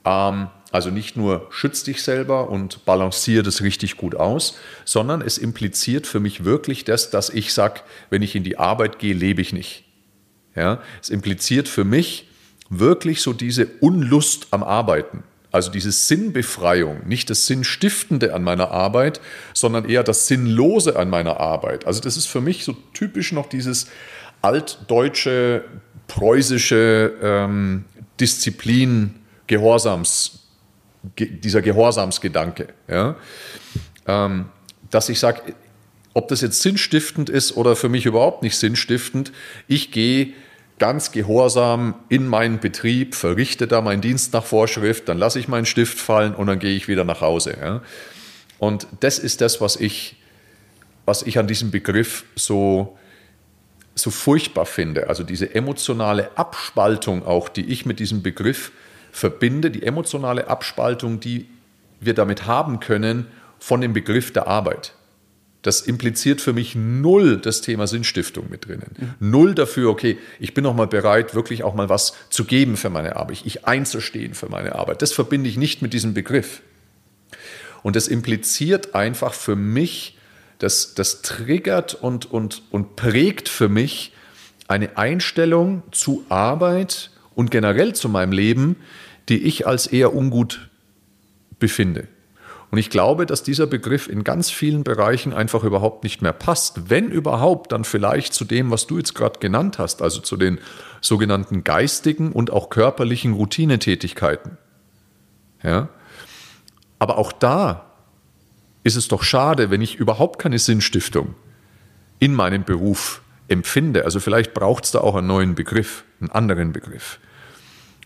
ähm, 0.04 0.48
also 0.72 0.90
nicht 0.90 1.16
nur 1.16 1.46
schütz 1.50 1.82
dich 1.82 2.02
selber 2.02 2.48
und 2.48 2.84
balanciere 2.84 3.42
das 3.42 3.60
richtig 3.60 3.96
gut 3.96 4.14
aus, 4.14 4.56
sondern 4.84 5.20
es 5.20 5.36
impliziert 5.36 6.06
für 6.06 6.20
mich 6.20 6.44
wirklich 6.44 6.84
das, 6.84 7.10
dass 7.10 7.28
ich 7.28 7.52
sage, 7.52 7.80
wenn 8.08 8.22
ich 8.22 8.36
in 8.36 8.44
die 8.44 8.58
Arbeit 8.58 8.98
gehe, 8.98 9.14
lebe 9.14 9.42
ich 9.42 9.52
nicht. 9.52 9.84
Ja? 10.54 10.80
Es 11.02 11.10
impliziert 11.10 11.68
für 11.68 11.84
mich 11.84 12.28
wirklich 12.70 13.20
so 13.20 13.32
diese 13.32 13.66
Unlust 13.80 14.48
am 14.52 14.62
Arbeiten. 14.62 15.24
Also 15.52 15.70
diese 15.70 15.90
Sinnbefreiung, 15.90 17.06
nicht 17.08 17.28
das 17.28 17.46
Sinnstiftende 17.46 18.34
an 18.34 18.42
meiner 18.42 18.70
Arbeit, 18.70 19.20
sondern 19.52 19.88
eher 19.88 20.04
das 20.04 20.28
Sinnlose 20.28 20.96
an 20.96 21.10
meiner 21.10 21.40
Arbeit. 21.40 21.86
Also 21.86 22.00
das 22.00 22.16
ist 22.16 22.26
für 22.26 22.40
mich 22.40 22.64
so 22.64 22.76
typisch 22.94 23.32
noch 23.32 23.48
dieses 23.48 23.88
altdeutsche, 24.42 25.64
preußische 26.06 27.12
ähm, 27.22 27.84
Disziplin, 28.20 29.16
Gehorsams, 29.48 30.40
ge 31.16 31.28
dieser 31.28 31.62
Gehorsamsgedanke. 31.62 32.68
Ja? 32.88 33.16
Ähm, 34.06 34.46
dass 34.90 35.08
ich 35.08 35.18
sage, 35.18 35.54
ob 36.14 36.28
das 36.28 36.40
jetzt 36.40 36.62
sinnstiftend 36.62 37.28
ist 37.28 37.56
oder 37.56 37.76
für 37.76 37.88
mich 37.88 38.06
überhaupt 38.06 38.42
nicht 38.42 38.56
sinnstiftend, 38.56 39.32
ich 39.68 39.90
gehe 39.90 40.32
ganz 40.80 41.12
gehorsam 41.12 41.94
in 42.08 42.26
meinen 42.26 42.58
Betrieb, 42.58 43.14
verrichte 43.14 43.68
da 43.68 43.82
meinen 43.82 44.00
Dienst 44.00 44.32
nach 44.32 44.44
Vorschrift, 44.44 45.08
dann 45.08 45.18
lasse 45.18 45.38
ich 45.38 45.46
meinen 45.46 45.66
Stift 45.66 45.98
fallen 45.98 46.34
und 46.34 46.48
dann 46.48 46.58
gehe 46.58 46.74
ich 46.74 46.88
wieder 46.88 47.04
nach 47.04 47.20
Hause. 47.20 47.56
Ja. 47.60 47.82
Und 48.58 48.88
das 49.00 49.18
ist 49.18 49.42
das, 49.42 49.60
was 49.60 49.76
ich, 49.76 50.16
was 51.04 51.22
ich 51.22 51.38
an 51.38 51.46
diesem 51.46 51.70
Begriff 51.70 52.24
so, 52.34 52.98
so 53.94 54.10
furchtbar 54.10 54.66
finde. 54.66 55.08
Also 55.08 55.22
diese 55.22 55.54
emotionale 55.54 56.36
Abspaltung 56.36 57.24
auch, 57.26 57.50
die 57.50 57.66
ich 57.66 57.84
mit 57.84 58.00
diesem 58.00 58.22
Begriff 58.22 58.72
verbinde, 59.12 59.70
die 59.70 59.82
emotionale 59.82 60.48
Abspaltung, 60.48 61.20
die 61.20 61.46
wir 62.00 62.14
damit 62.14 62.46
haben 62.46 62.80
können 62.80 63.26
von 63.58 63.82
dem 63.82 63.92
Begriff 63.92 64.32
der 64.32 64.46
Arbeit. 64.46 64.94
Das 65.62 65.82
impliziert 65.82 66.40
für 66.40 66.54
mich 66.54 66.74
null 66.74 67.36
das 67.36 67.60
Thema 67.60 67.86
Sinnstiftung 67.86 68.48
mit 68.48 68.66
drinnen. 68.66 69.16
Mhm. 69.20 69.30
Null 69.30 69.54
dafür, 69.54 69.90
okay, 69.90 70.18
ich 70.38 70.54
bin 70.54 70.64
noch 70.64 70.74
mal 70.74 70.86
bereit, 70.86 71.34
wirklich 71.34 71.62
auch 71.62 71.74
mal 71.74 71.88
was 71.88 72.14
zu 72.30 72.44
geben 72.44 72.76
für 72.76 72.88
meine 72.88 73.16
Arbeit, 73.16 73.42
ich 73.44 73.66
einzustehen 73.66 74.34
für 74.34 74.48
meine 74.48 74.74
Arbeit. 74.74 75.02
Das 75.02 75.12
verbinde 75.12 75.50
ich 75.50 75.58
nicht 75.58 75.82
mit 75.82 75.92
diesem 75.92 76.14
Begriff. 76.14 76.62
Und 77.82 77.96
das 77.96 78.08
impliziert 78.08 78.94
einfach 78.94 79.34
für 79.34 79.56
mich, 79.56 80.18
das, 80.58 80.94
das 80.94 81.22
triggert 81.22 81.94
und, 81.94 82.30
und, 82.30 82.62
und 82.70 82.96
prägt 82.96 83.48
für 83.48 83.68
mich 83.68 84.12
eine 84.68 84.96
Einstellung 84.96 85.82
zu 85.90 86.24
Arbeit 86.28 87.10
und 87.34 87.50
generell 87.50 87.94
zu 87.94 88.08
meinem 88.08 88.32
Leben, 88.32 88.76
die 89.28 89.42
ich 89.42 89.66
als 89.66 89.86
eher 89.86 90.14
ungut 90.14 90.68
befinde. 91.58 92.08
Und 92.70 92.78
ich 92.78 92.90
glaube, 92.90 93.26
dass 93.26 93.42
dieser 93.42 93.66
Begriff 93.66 94.08
in 94.08 94.22
ganz 94.22 94.48
vielen 94.50 94.84
Bereichen 94.84 95.32
einfach 95.32 95.64
überhaupt 95.64 96.04
nicht 96.04 96.22
mehr 96.22 96.32
passt. 96.32 96.88
Wenn 96.88 97.10
überhaupt, 97.10 97.72
dann 97.72 97.84
vielleicht 97.84 98.32
zu 98.32 98.44
dem, 98.44 98.70
was 98.70 98.86
du 98.86 98.98
jetzt 98.98 99.14
gerade 99.14 99.40
genannt 99.40 99.78
hast, 99.78 100.02
also 100.02 100.20
zu 100.20 100.36
den 100.36 100.60
sogenannten 101.00 101.64
geistigen 101.64 102.30
und 102.30 102.52
auch 102.52 102.70
körperlichen 102.70 103.32
Routinetätigkeiten. 103.32 104.56
Ja? 105.64 105.88
Aber 107.00 107.18
auch 107.18 107.32
da 107.32 107.86
ist 108.84 108.96
es 108.96 109.08
doch 109.08 109.24
schade, 109.24 109.70
wenn 109.70 109.82
ich 109.82 109.96
überhaupt 109.96 110.38
keine 110.38 110.58
Sinnstiftung 110.58 111.34
in 112.20 112.34
meinem 112.34 112.64
Beruf 112.64 113.22
empfinde. 113.48 114.04
Also 114.04 114.20
vielleicht 114.20 114.54
braucht 114.54 114.84
es 114.84 114.92
da 114.92 115.00
auch 115.00 115.16
einen 115.16 115.26
neuen 115.26 115.54
Begriff, 115.56 116.04
einen 116.20 116.30
anderen 116.30 116.72
Begriff. 116.72 117.18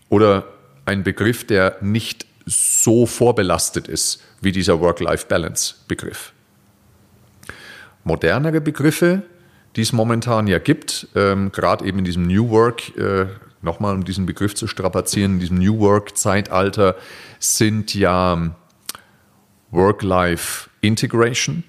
Oder 0.09 0.47
einen 0.85 1.03
Begriff, 1.03 1.45
der 1.45 1.77
nicht 1.81 2.25
so 2.45 3.05
vorbelastet 3.05 3.87
ist 3.87 4.21
wie 4.41 4.51
dieser 4.51 4.79
Work-Life-Balance-Begriff. 4.79 6.33
Modernere 8.03 8.61
Begriffe, 8.61 9.23
die 9.75 9.81
es 9.81 9.91
momentan 9.91 10.47
ja 10.47 10.59
gibt, 10.59 11.07
ähm, 11.15 11.51
gerade 11.51 11.85
eben 11.85 11.99
in 11.99 12.05
diesem 12.05 12.27
New 12.27 12.49
Work, 12.49 12.95
äh, 12.97 13.27
nochmal 13.61 13.95
um 13.95 14.05
diesen 14.05 14.25
Begriff 14.25 14.53
zu 14.53 14.67
strapazieren, 14.67 15.33
in 15.33 15.39
diesem 15.39 15.57
New 15.57 15.79
Work-Zeitalter 15.79 16.95
sind 17.39 17.95
ja 17.95 18.55
Work-Life-Integration 19.71 21.63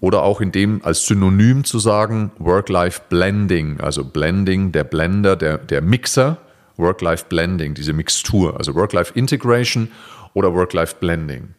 oder 0.00 0.22
auch 0.22 0.40
in 0.40 0.52
dem 0.52 0.84
als 0.84 1.06
Synonym 1.06 1.64
zu 1.64 1.78
sagen 1.78 2.32
Work-Life-Blending, 2.38 3.80
also 3.80 4.04
Blending, 4.04 4.72
der 4.72 4.84
Blender, 4.84 5.36
der, 5.36 5.58
der 5.58 5.80
Mixer 5.80 6.38
Work-Life-Blending, 6.78 7.74
diese 7.74 7.92
Mixtur, 7.92 8.56
also 8.56 8.74
Work-Life-Integration 8.74 9.90
oder 10.32 10.54
Work-Life-Blending. 10.54 11.54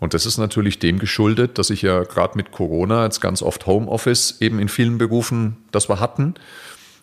Und 0.00 0.12
das 0.12 0.26
ist 0.26 0.36
natürlich 0.36 0.78
dem 0.78 0.98
geschuldet, 0.98 1.56
dass 1.56 1.70
ich 1.70 1.80
ja 1.80 2.02
gerade 2.02 2.36
mit 2.36 2.52
Corona 2.52 3.04
jetzt 3.04 3.20
ganz 3.20 3.40
oft 3.40 3.64
Homeoffice 3.66 4.36
eben 4.40 4.58
in 4.58 4.68
vielen 4.68 4.98
Berufen, 4.98 5.56
das 5.72 5.88
wir 5.88 5.98
hatten. 6.00 6.34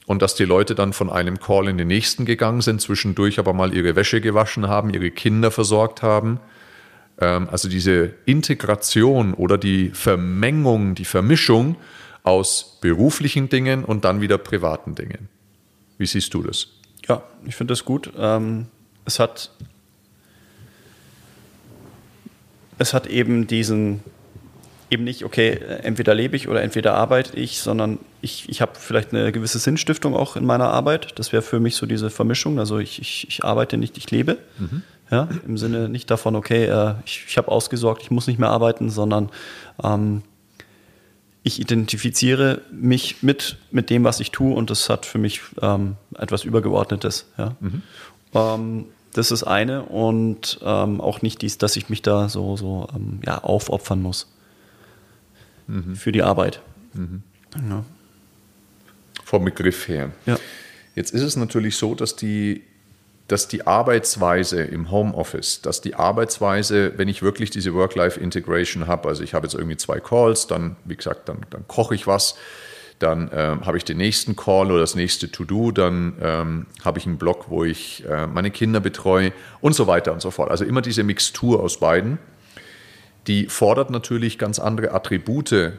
und 0.08 0.22
dass 0.22 0.36
die 0.36 0.46
Leute 0.46 0.76
dann 0.76 0.94
von 0.94 1.10
einem 1.10 1.40
Call 1.40 1.68
in 1.70 1.78
den 1.78 1.88
nächsten 1.88 2.26
gegangen 2.26 2.62
sind, 2.62 2.82
zwischendurch 2.82 3.40
aber 3.40 3.54
mal 3.54 3.74
ihre 3.74 3.96
Wäsche 3.96 4.20
gewaschen 4.20 4.68
haben, 4.68 4.90
ihre 4.90 5.10
Kinder 5.12 5.52
versorgt 5.52 6.02
haben. 6.02 6.40
Ähm, 7.20 7.48
also 7.50 7.70
diese 7.70 8.14
Integration 8.26 9.34
oder 9.34 9.58
die 9.58 9.90
Vermengung, 9.92 10.96
die 10.96 11.06
Vermischung 11.06 11.78
aus 12.24 12.80
beruflichen 12.82 13.48
Dingen 13.48 13.86
und 13.86 14.04
dann 14.04 14.22
wieder 14.22 14.38
privaten 14.38 14.96
Dingen. 14.96 15.30
Wie 15.98 16.08
siehst 16.08 16.34
du 16.34 16.44
das? 16.44 16.81
Ja, 17.12 17.22
ich 17.46 17.58
finde 17.58 17.74
das 17.74 17.84
gut. 17.84 18.10
Ähm, 18.18 18.68
es 19.04 19.20
hat 19.20 19.52
es 22.78 22.94
hat 22.94 23.06
eben 23.06 23.48
diesen 23.48 24.00
eben 24.90 25.04
nicht, 25.04 25.26
okay, 25.26 25.60
entweder 25.84 26.16
lebe 26.16 26.38
ich 26.38 26.48
oder 26.48 26.62
entweder 26.62 26.94
arbeite 26.94 27.38
ich, 27.38 27.60
sondern 27.60 28.00
ich, 28.22 28.48
ich 28.48 28.62
habe 28.62 28.74
vielleicht 28.76 29.14
eine 29.14 29.34
gewisse 29.34 29.60
Sinnstiftung 29.60 30.16
auch 30.16 30.38
in 30.38 30.46
meiner 30.46 30.70
Arbeit. 30.70 31.20
Das 31.20 31.34
wäre 31.34 31.42
für 31.42 31.60
mich 31.60 31.76
so 31.76 31.86
diese 31.86 32.10
Vermischung. 32.10 32.60
Also 32.60 32.80
ich, 32.80 33.02
ich, 33.02 33.28
ich 33.28 33.44
arbeite 33.44 33.76
nicht, 33.78 33.98
ich 33.98 34.10
lebe. 34.10 34.38
Mhm. 34.58 34.84
Ja, 35.10 35.28
Im 35.46 35.58
Sinne 35.58 35.90
nicht 35.90 36.10
davon, 36.10 36.38
okay, 36.38 36.66
äh, 36.66 36.94
ich, 37.06 37.26
ich 37.28 37.38
habe 37.38 37.50
ausgesorgt, 37.50 38.04
ich 38.04 38.12
muss 38.12 38.28
nicht 38.28 38.40
mehr 38.40 38.50
arbeiten, 38.50 38.90
sondern 38.90 39.30
ähm, 39.84 40.24
ich 41.44 41.60
identifiziere 41.60 42.62
mich 42.72 43.24
mit, 43.24 43.58
mit 43.72 43.90
dem, 43.90 44.04
was 44.04 44.20
ich 44.20 44.32
tue 44.32 44.54
und 44.54 44.70
das 44.70 44.90
hat 44.90 45.06
für 45.06 45.18
mich 45.18 45.42
ähm, 45.62 45.96
etwas 46.18 46.44
Übergeordnetes. 46.44 47.26
Ja. 47.38 47.56
Mhm. 47.60 47.82
Ähm, 48.34 48.86
das 49.14 49.32
ist 49.32 49.44
eine 49.44 49.84
und 49.84 50.60
ähm, 50.64 51.02
auch 51.02 51.22
nicht 51.22 51.42
dies, 51.42 51.58
dass 51.58 51.76
ich 51.76 51.90
mich 51.90 52.02
da 52.02 52.30
so, 52.30 52.56
so 52.58 52.88
ähm, 52.96 53.20
ja, 53.26 53.40
aufopfern 53.40 54.02
muss 54.02 54.28
mhm. 55.68 55.96
für 55.96 56.12
die 56.12 56.24
Arbeit. 56.24 56.62
Mhm. 56.94 57.24
Ja. 57.70 57.84
Vom 59.26 59.46
Begriff 59.46 59.88
her. 59.88 60.12
Ja. 60.26 60.38
Jetzt 60.96 61.14
ist 61.14 61.22
es 61.22 61.36
natürlich 61.36 61.78
so, 61.78 61.96
dass 61.96 62.16
die, 62.16 62.64
dass 63.32 63.48
die 63.48 63.66
Arbeitsweise 63.66 64.62
im 64.62 64.92
Homeoffice, 64.92 65.62
dass 65.62 65.82
die 65.82 65.96
Arbeitsweise, 65.96 66.94
wenn 66.98 67.08
ich 67.08 67.22
wirklich 67.22 67.50
diese 67.50 67.74
Work-Life-Integration 67.74 68.88
habe, 68.88 69.10
also 69.10 69.24
ich 69.24 69.34
habe 69.34 69.46
jetzt 69.48 69.54
irgendwie 69.54 69.78
zwei 69.78 70.00
Calls, 70.00 70.48
dann, 70.48 70.76
wie 70.86 70.96
gesagt, 70.96 71.30
dann, 71.30 71.46
dann 71.50 71.68
koche 71.68 71.96
ich 71.96 72.08
was, 72.08 72.36
dann 73.00 73.32
ähm, 73.34 73.66
habe 73.66 73.78
ich 73.78 73.84
den 73.84 73.98
nächsten 73.98 74.36
Call 74.36 74.70
oder 74.70 74.82
das 74.82 74.96
nächste 74.96 75.32
To-Do, 75.32 75.72
dann 75.72 76.14
ähm, 76.22 76.66
habe 76.84 77.00
ich 77.00 77.08
einen 77.08 77.18
Blog, 77.18 77.46
wo 77.50 77.64
ich 77.64 78.06
äh, 78.08 78.28
meine 78.28 78.52
Kinder 78.52 78.80
betreue 78.80 79.32
und 79.60 79.74
so 79.74 79.88
weiter 79.88 80.14
und 80.14 80.22
so 80.22 80.30
fort. 80.30 80.52
Also 80.52 80.66
immer 80.66 80.82
diese 80.82 81.04
Mixtur 81.04 81.64
aus 81.64 81.80
beiden 81.80 82.20
die 83.28 83.48
fordert 83.48 83.90
natürlich 83.90 84.38
ganz 84.38 84.60
andere 84.60 84.92
Attribute 84.92 85.74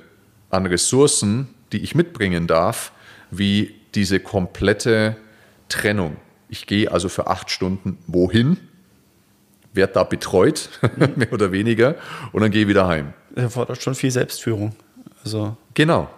an 0.50 0.66
Ressourcen, 0.66 1.48
die 1.72 1.78
ich 1.78 1.94
mitbringen 1.94 2.46
darf, 2.46 2.92
wie 3.30 3.74
diese 3.94 4.20
komplette 4.20 5.16
Trennung. 5.68 6.16
Ich 6.52 6.66
gehe 6.66 6.92
also 6.92 7.08
für 7.08 7.28
acht 7.28 7.50
Stunden 7.50 7.96
wohin, 8.06 8.58
werde 9.72 9.94
da 9.94 10.04
betreut, 10.04 10.68
mehr 11.16 11.32
oder 11.32 11.50
weniger, 11.50 11.94
und 12.32 12.42
dann 12.42 12.50
gehe 12.50 12.62
ich 12.62 12.68
wieder 12.68 12.86
heim. 12.86 13.14
Das 13.30 13.44
erfordert 13.44 13.82
schon 13.82 13.94
viel 13.94 14.10
Selbstführung. 14.10 14.76
Also 15.24 15.56
genau. 15.72 16.10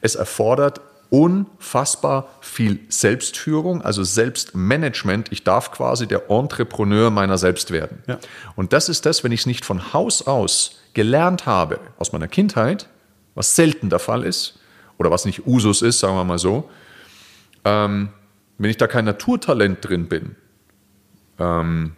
Es 0.00 0.16
erfordert 0.16 0.80
unfassbar 1.10 2.28
viel 2.40 2.80
Selbstführung, 2.88 3.80
also 3.80 4.02
Selbstmanagement. 4.02 5.30
Ich 5.30 5.44
darf 5.44 5.70
quasi 5.70 6.08
der 6.08 6.28
Entrepreneur 6.28 7.10
meiner 7.10 7.38
selbst 7.38 7.70
werden. 7.70 8.02
Ja. 8.08 8.18
Und 8.56 8.72
das 8.72 8.88
ist 8.88 9.06
das, 9.06 9.22
wenn 9.22 9.30
ich 9.30 9.40
es 9.40 9.46
nicht 9.46 9.64
von 9.64 9.92
Haus 9.92 10.26
aus 10.26 10.80
gelernt 10.92 11.46
habe, 11.46 11.78
aus 12.00 12.10
meiner 12.10 12.26
Kindheit, 12.26 12.88
was 13.36 13.54
selten 13.54 13.90
der 13.90 14.00
Fall 14.00 14.24
ist, 14.24 14.58
oder 14.98 15.12
was 15.12 15.24
nicht 15.24 15.46
Usus 15.46 15.82
ist, 15.82 16.00
sagen 16.00 16.16
wir 16.16 16.24
mal 16.24 16.40
so, 16.40 16.68
ähm, 17.64 18.08
wenn 18.58 18.70
ich 18.70 18.76
da 18.76 18.86
kein 18.86 19.04
Naturtalent 19.04 19.86
drin 19.86 20.08
bin. 20.08 20.36
Ähm, 21.38 21.92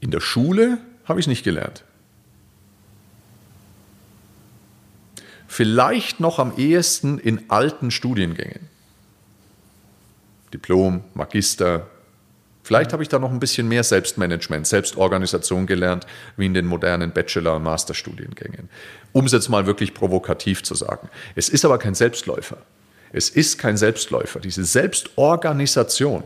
in 0.00 0.10
der 0.10 0.20
Schule 0.20 0.78
habe 1.04 1.20
ich 1.20 1.24
es 1.24 1.28
nicht 1.28 1.44
gelernt. 1.44 1.84
Vielleicht 5.46 6.18
noch 6.18 6.40
am 6.40 6.56
ehesten 6.56 7.18
in 7.18 7.48
alten 7.48 7.92
Studiengängen. 7.92 8.68
Diplom, 10.52 11.04
Magister. 11.14 11.86
Vielleicht 12.64 12.92
habe 12.92 13.02
ich 13.02 13.08
da 13.08 13.18
noch 13.18 13.30
ein 13.30 13.38
bisschen 13.38 13.68
mehr 13.68 13.84
Selbstmanagement, 13.84 14.66
Selbstorganisation 14.66 15.66
gelernt, 15.66 16.06
wie 16.36 16.46
in 16.46 16.54
den 16.54 16.66
modernen 16.66 17.12
Bachelor- 17.12 17.56
und 17.56 17.62
Masterstudiengängen. 17.62 18.68
Um 19.12 19.26
es 19.26 19.32
jetzt 19.32 19.48
mal 19.48 19.66
wirklich 19.66 19.94
provokativ 19.94 20.62
zu 20.64 20.74
sagen. 20.74 21.08
Es 21.36 21.48
ist 21.48 21.64
aber 21.64 21.78
kein 21.78 21.94
Selbstläufer. 21.94 22.58
Es 23.14 23.30
ist 23.30 23.58
kein 23.58 23.76
Selbstläufer. 23.76 24.40
Diese 24.40 24.64
Selbstorganisation, 24.64 26.24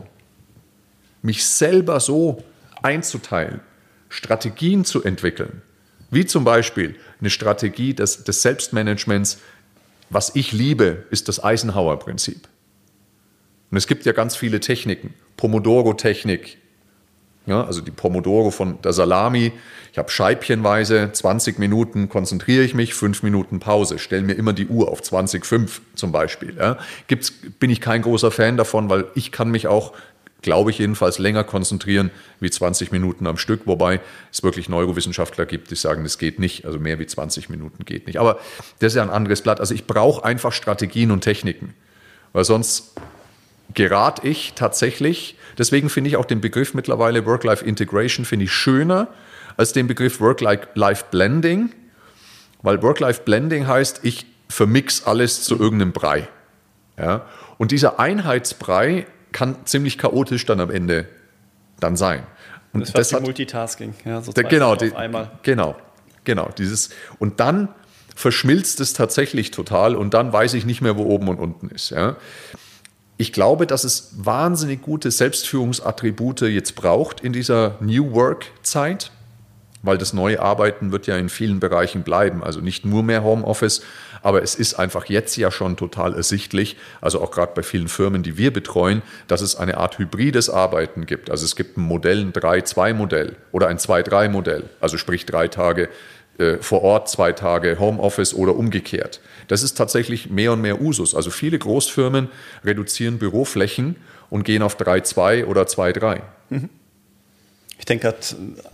mich 1.21 1.45
selber 1.45 1.99
so 1.99 2.43
einzuteilen, 2.81 3.61
Strategien 4.09 4.83
zu 4.85 5.03
entwickeln, 5.03 5.61
wie 6.09 6.25
zum 6.25 6.43
Beispiel 6.43 6.95
eine 7.19 7.29
Strategie 7.29 7.93
des, 7.93 8.23
des 8.23 8.41
Selbstmanagements. 8.41 9.37
Was 10.09 10.35
ich 10.35 10.51
liebe, 10.51 11.05
ist 11.11 11.27
das 11.27 11.43
Eisenhower-Prinzip. 11.43 12.47
Und 13.69 13.77
es 13.77 13.85
gibt 13.85 14.07
ja 14.07 14.11
ganz 14.11 14.35
viele 14.35 14.59
Techniken. 14.59 15.13
Pomodoro-Technik, 15.37 16.57
ja, 17.45 17.63
also 17.63 17.81
die 17.81 17.91
Pomodoro 17.91 18.51
von 18.51 18.81
der 18.81 18.93
Salami. 18.93 19.51
Ich 19.91 19.97
habe 19.97 20.09
scheibchenweise 20.11 21.09
20 21.11 21.57
Minuten 21.57 22.09
konzentriere 22.09 22.63
ich 22.63 22.75
mich, 22.75 22.93
5 22.93 23.23
Minuten 23.23 23.59
Pause. 23.59 23.97
Stelle 23.97 24.21
mir 24.21 24.33
immer 24.33 24.53
die 24.53 24.67
Uhr 24.67 24.89
auf 24.89 25.01
20,5 25.01 25.79
zum 25.95 26.11
Beispiel. 26.11 26.55
Ja. 26.57 26.77
Gibt's, 27.07 27.31
bin 27.31 27.69
ich 27.71 27.81
kein 27.81 28.03
großer 28.03 28.29
Fan 28.29 28.55
davon, 28.55 28.89
weil 28.89 29.05
ich 29.15 29.31
kann 29.31 29.49
mich 29.49 29.67
auch 29.67 29.93
glaube 30.41 30.71
ich 30.71 30.77
jedenfalls, 30.77 31.19
länger 31.19 31.43
konzentrieren 31.43 32.11
wie 32.39 32.49
20 32.49 32.91
Minuten 32.91 33.27
am 33.27 33.37
Stück, 33.37 33.61
wobei 33.65 33.99
es 34.31 34.43
wirklich 34.43 34.69
Neurowissenschaftler 34.69 35.45
gibt, 35.45 35.71
die 35.71 35.75
sagen, 35.75 36.03
das 36.03 36.17
geht 36.17 36.39
nicht, 36.39 36.65
also 36.65 36.79
mehr 36.79 36.99
wie 36.99 37.05
20 37.05 37.49
Minuten 37.49 37.85
geht 37.85 38.07
nicht. 38.07 38.19
Aber 38.19 38.39
das 38.79 38.93
ist 38.93 38.95
ja 38.95 39.03
ein 39.03 39.09
anderes 39.09 39.41
Blatt. 39.41 39.59
Also 39.59 39.73
ich 39.73 39.85
brauche 39.85 40.23
einfach 40.23 40.53
Strategien 40.53 41.11
und 41.11 41.21
Techniken, 41.21 41.73
weil 42.31 42.45
sonst 42.45 42.95
gerate 43.73 44.27
ich 44.27 44.53
tatsächlich, 44.55 45.37
deswegen 45.57 45.89
finde 45.89 46.09
ich 46.09 46.17
auch 46.17 46.25
den 46.25 46.41
Begriff 46.41 46.73
mittlerweile 46.73 47.25
Work-Life-Integration 47.25 48.25
finde 48.25 48.45
ich 48.45 48.51
schöner 48.51 49.07
als 49.57 49.73
den 49.73 49.87
Begriff 49.87 50.19
Work-Life-Blending, 50.21 51.71
weil 52.61 52.81
Work-Life-Blending 52.81 53.67
heißt, 53.67 54.01
ich 54.03 54.25
vermix 54.47 55.03
alles 55.05 55.43
zu 55.43 55.59
irgendeinem 55.59 55.91
Brei. 55.91 56.27
Ja? 56.97 57.25
Und 57.57 57.71
dieser 57.71 57.99
Einheitsbrei 57.99 59.05
kann 59.31 59.65
ziemlich 59.65 59.97
chaotisch 59.97 60.45
dann 60.45 60.59
am 60.59 60.71
Ende 60.71 61.07
dann 61.79 61.95
sein. 61.95 62.23
Und 62.73 62.81
das, 62.81 62.93
das 62.93 63.13
hat 63.13 63.23
Multitasking, 63.23 63.93
ja, 64.05 64.21
so 64.21 64.31
genau, 64.31 64.75
die, 64.75 64.93
einmal. 64.93 65.31
genau, 65.41 65.75
genau, 66.23 66.49
dieses 66.57 66.91
und 67.17 67.39
dann 67.39 67.69
verschmilzt 68.15 68.79
es 68.79 68.93
tatsächlich 68.93 69.51
total 69.51 69.95
und 69.95 70.13
dann 70.13 70.33
weiß 70.33 70.53
ich 70.53 70.65
nicht 70.65 70.81
mehr, 70.81 70.97
wo 70.97 71.03
oben 71.03 71.29
und 71.29 71.39
unten 71.39 71.69
ist. 71.69 71.89
Ja. 71.89 72.17
Ich 73.21 73.33
glaube, 73.33 73.67
dass 73.67 73.83
es 73.83 74.13
wahnsinnig 74.15 74.81
gute 74.81 75.11
Selbstführungsattribute 75.11 76.39
jetzt 76.43 76.75
braucht 76.75 77.19
in 77.19 77.33
dieser 77.33 77.75
New 77.81 78.13
Work-Zeit, 78.13 79.11
weil 79.83 79.97
das 79.97 80.13
neue 80.13 80.41
Arbeiten 80.41 80.93
wird 80.93 81.05
ja 81.05 81.17
in 81.17 81.27
vielen 81.27 81.59
Bereichen 81.59 82.03
bleiben. 82.03 82.45
Also 82.45 82.61
nicht 82.61 82.85
nur 82.85 83.03
mehr 83.03 83.21
Homeoffice, 83.21 83.81
aber 84.21 84.41
es 84.41 84.55
ist 84.55 84.75
einfach 84.75 85.07
jetzt 85.07 85.35
ja 85.35 85.51
schon 85.51 85.75
total 85.75 86.15
ersichtlich, 86.15 86.77
also 87.01 87.21
auch 87.21 87.31
gerade 87.31 87.51
bei 87.55 87.61
vielen 87.61 87.89
Firmen, 87.89 88.23
die 88.23 88.37
wir 88.37 88.53
betreuen, 88.53 89.01
dass 89.27 89.41
es 89.41 89.57
eine 89.57 89.75
Art 89.75 89.99
hybrides 89.99 90.49
Arbeiten 90.49 91.05
gibt. 91.05 91.29
Also 91.29 91.43
es 91.43 91.57
gibt 91.57 91.77
ein 91.77 91.81
Modell, 91.81 92.21
ein 92.21 92.31
3-2-Modell 92.31 93.35
oder 93.51 93.67
ein 93.67 93.79
2-3-Modell, 93.79 94.69
also 94.79 94.97
sprich 94.97 95.25
drei 95.25 95.49
Tage 95.49 95.89
äh, 96.39 96.57
vor 96.61 96.81
Ort, 96.81 97.09
zwei 97.09 97.31
Tage 97.33 97.79
Homeoffice 97.79 98.33
oder 98.33 98.55
umgekehrt. 98.55 99.21
Das 99.47 99.63
ist 99.63 99.77
tatsächlich 99.77 100.29
mehr 100.29 100.53
und 100.53 100.61
mehr 100.61 100.81
Usus. 100.81 101.15
Also 101.15 101.29
viele 101.29 101.59
Großfirmen 101.59 102.29
reduzieren 102.63 103.19
Büroflächen 103.19 103.95
und 104.29 104.43
gehen 104.43 104.61
auf 104.61 104.79
3-2 104.79 105.45
oder 105.45 105.63
2-3. 105.63 106.21
Mhm. 106.49 106.69
Ich 107.77 107.85
denke 107.85 108.13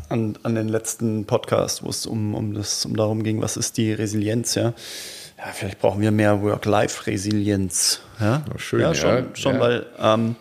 an, 0.10 0.38
an 0.42 0.56
den 0.56 0.68
letzten 0.68 1.26
Podcast, 1.26 1.84
wo 1.84 1.90
es 1.90 2.06
um, 2.06 2.34
um, 2.34 2.54
das, 2.54 2.86
um 2.86 2.96
darum 2.96 3.24
ging, 3.24 3.42
was 3.42 3.56
ist 3.56 3.78
die 3.78 3.94
Resilienz, 3.94 4.56
ja 4.56 4.74
ja, 5.38 5.52
vielleicht 5.54 5.80
brauchen 5.80 6.02
wir 6.02 6.12
mehr 6.12 6.42
Work-Life-Resilienz. 6.42 8.02
Ja? 8.20 8.46
Oh, 8.54 8.58
schön, 8.58 8.82
ja, 8.82 8.94
schon, 8.94 9.10
ja. 9.10 9.26
schon 9.34 9.60
weil 9.60 9.86
ähm, 10.00 10.36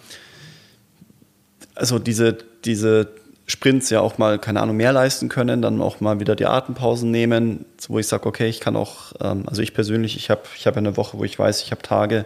also 1.74 1.98
diese, 1.98 2.38
diese 2.64 3.08
Sprints 3.46 3.90
ja 3.90 4.00
auch 4.00 4.16
mal, 4.16 4.38
keine 4.38 4.60
Ahnung, 4.62 4.76
mehr 4.76 4.92
leisten 4.92 5.28
können, 5.28 5.60
dann 5.60 5.82
auch 5.82 6.00
mal 6.00 6.18
wieder 6.18 6.34
die 6.34 6.46
Atempausen 6.46 7.10
nehmen, 7.10 7.66
wo 7.88 7.98
ich 7.98 8.08
sage, 8.08 8.26
okay, 8.26 8.48
ich 8.48 8.60
kann 8.60 8.74
auch, 8.74 9.12
ähm, 9.20 9.44
also 9.46 9.60
ich 9.60 9.74
persönlich, 9.74 10.16
ich 10.16 10.30
habe 10.30 10.42
ich 10.56 10.66
hab 10.66 10.76
eine 10.78 10.96
Woche, 10.96 11.18
wo 11.18 11.24
ich 11.24 11.38
weiß, 11.38 11.62
ich 11.62 11.70
habe 11.70 11.82
Tage, 11.82 12.24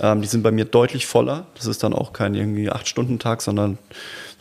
ähm, 0.00 0.22
die 0.22 0.28
sind 0.28 0.42
bei 0.42 0.52
mir 0.52 0.64
deutlich 0.64 1.06
voller. 1.06 1.46
Das 1.56 1.66
ist 1.66 1.82
dann 1.82 1.92
auch 1.92 2.12
kein 2.12 2.34
irgendwie 2.34 2.70
Acht-Stunden-Tag, 2.70 3.42
sondern 3.42 3.78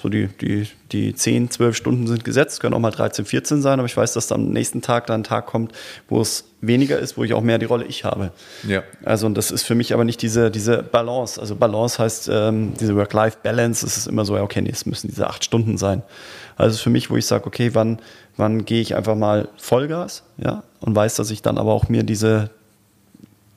so 0.01 0.07
die, 0.07 0.27
die, 0.27 0.65
die 0.91 1.13
10, 1.13 1.51
12 1.51 1.75
Stunden 1.75 2.07
sind 2.07 2.23
gesetzt, 2.23 2.61
können 2.61 2.73
auch 2.73 2.79
mal 2.79 2.91
13, 2.91 3.25
14 3.25 3.61
sein, 3.61 3.79
aber 3.79 3.85
ich 3.85 3.97
weiß, 3.97 4.13
dass 4.13 4.31
am 4.31 4.49
nächsten 4.49 4.81
Tag 4.81 5.07
dann 5.07 5.21
ein 5.21 5.23
Tag 5.25 5.45
kommt, 5.45 5.73
wo 6.07 6.21
es 6.21 6.45
weniger 6.61 6.97
ist, 6.97 7.17
wo 7.17 7.23
ich 7.25 7.33
auch 7.33 7.41
mehr 7.41 7.57
die 7.57 7.65
Rolle 7.65 7.85
ich 7.85 8.05
habe. 8.05 8.31
Ja. 8.67 8.83
Also 9.03 9.27
und 9.27 9.35
das 9.35 9.51
ist 9.51 9.63
für 9.63 9.75
mich 9.75 9.93
aber 9.93 10.05
nicht 10.05 10.21
diese, 10.21 10.51
diese 10.51 10.83
Balance. 10.83 11.39
Also 11.39 11.55
Balance 11.55 12.01
heißt 12.01 12.29
ähm, 12.31 12.73
diese 12.79 12.95
Work-Life-Balance, 12.95 13.85
es 13.85 13.97
ist 13.97 14.07
immer 14.07 14.23
so, 14.23 14.37
ja, 14.37 14.43
okay, 14.43 14.61
nee, 14.61 14.71
es 14.71 14.85
müssen 14.85 15.09
diese 15.09 15.27
acht 15.27 15.43
Stunden 15.43 15.77
sein. 15.77 16.01
Also 16.55 16.77
für 16.77 16.89
mich, 16.89 17.09
wo 17.09 17.17
ich 17.17 17.25
sage, 17.25 17.45
okay, 17.45 17.71
wann, 17.73 17.99
wann 18.37 18.63
gehe 18.63 18.81
ich 18.81 18.95
einfach 18.95 19.15
mal 19.15 19.49
Vollgas, 19.57 20.23
ja, 20.37 20.63
und 20.79 20.95
weiß, 20.95 21.15
dass 21.15 21.29
ich 21.29 21.41
dann 21.41 21.57
aber 21.57 21.73
auch 21.73 21.89
mir 21.89 22.03
diese, 22.03 22.51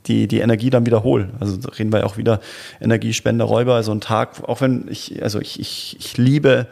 die, 0.06 0.26
die 0.28 0.40
Energie 0.40 0.70
dann 0.70 0.86
wiederhole. 0.86 1.28
Also 1.40 1.56
da 1.56 1.70
reden 1.70 1.92
wir 1.92 2.00
ja 2.00 2.06
auch 2.06 2.16
wieder 2.16 2.40
Energiespender, 2.80 3.44
Räuber, 3.44 3.74
also 3.74 3.92
ein 3.92 4.00
Tag, 4.00 4.42
auch 4.48 4.60
wenn 4.60 4.86
ich, 4.88 5.22
also 5.22 5.40
ich, 5.40 5.60
ich, 5.60 5.96
ich 5.98 6.18
liebe 6.18 6.66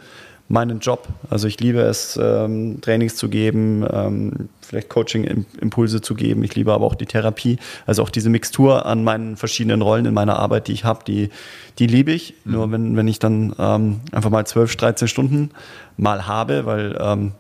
meinen 0.51 0.81
Job. 0.81 1.07
Also 1.31 1.47
ich 1.47 1.61
liebe 1.61 1.81
es, 1.81 2.19
ähm, 2.21 2.81
Trainings 2.81 3.15
zu 3.15 3.29
geben, 3.29 3.87
ähm, 3.89 4.49
vielleicht 4.61 4.89
Coaching-Impulse 4.89 6.01
zu 6.01 6.15
geben. 6.15 6.43
Ich 6.43 6.57
liebe 6.57 6.73
aber 6.73 6.85
auch 6.85 6.97
die 6.97 7.07
Therapie. 7.07 7.59
Also 7.87 8.03
auch 8.03 8.11
diese 8.11 8.31
Mixtur 8.31 8.85
an 8.85 9.05
meinen 9.05 9.37
verschiedenen 9.37 9.81
Rollen 9.81 10.07
in 10.07 10.15
meiner 10.15 10.41
Arbeit, 10.41 10.67
die 10.67 10.73
ich 10.73 10.85
habe, 10.85 11.05
die, 11.05 11.31
die 11.79 11.87
liebe 11.87 12.11
ich. 12.11 12.35
Mhm. 12.45 12.53
Nur 12.53 12.73
wenn, 12.73 12.97
wenn 12.97 13.07
ich 13.07 13.21
dann 13.21 13.55
ähm, 13.61 14.01
einfach 14.11 14.31
mal 14.31 14.45
12, 14.45 14.75
13 14.75 15.07
Stunden 15.07 15.51
mal 15.97 16.27
habe, 16.27 16.67
weil 16.67 16.99
ähm, 17.01 17.33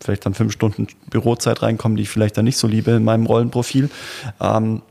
vielleicht 0.00 0.26
dann 0.26 0.34
fünf 0.34 0.52
Stunden 0.52 0.88
Bürozeit 1.08 1.62
reinkommen, 1.62 1.96
die 1.96 2.02
ich 2.02 2.10
vielleicht 2.10 2.36
dann 2.36 2.44
nicht 2.44 2.58
so 2.58 2.66
liebe 2.66 2.90
in 2.90 3.04
meinem 3.04 3.26
Rollenprofil, 3.26 3.90
ähm, 4.40 4.82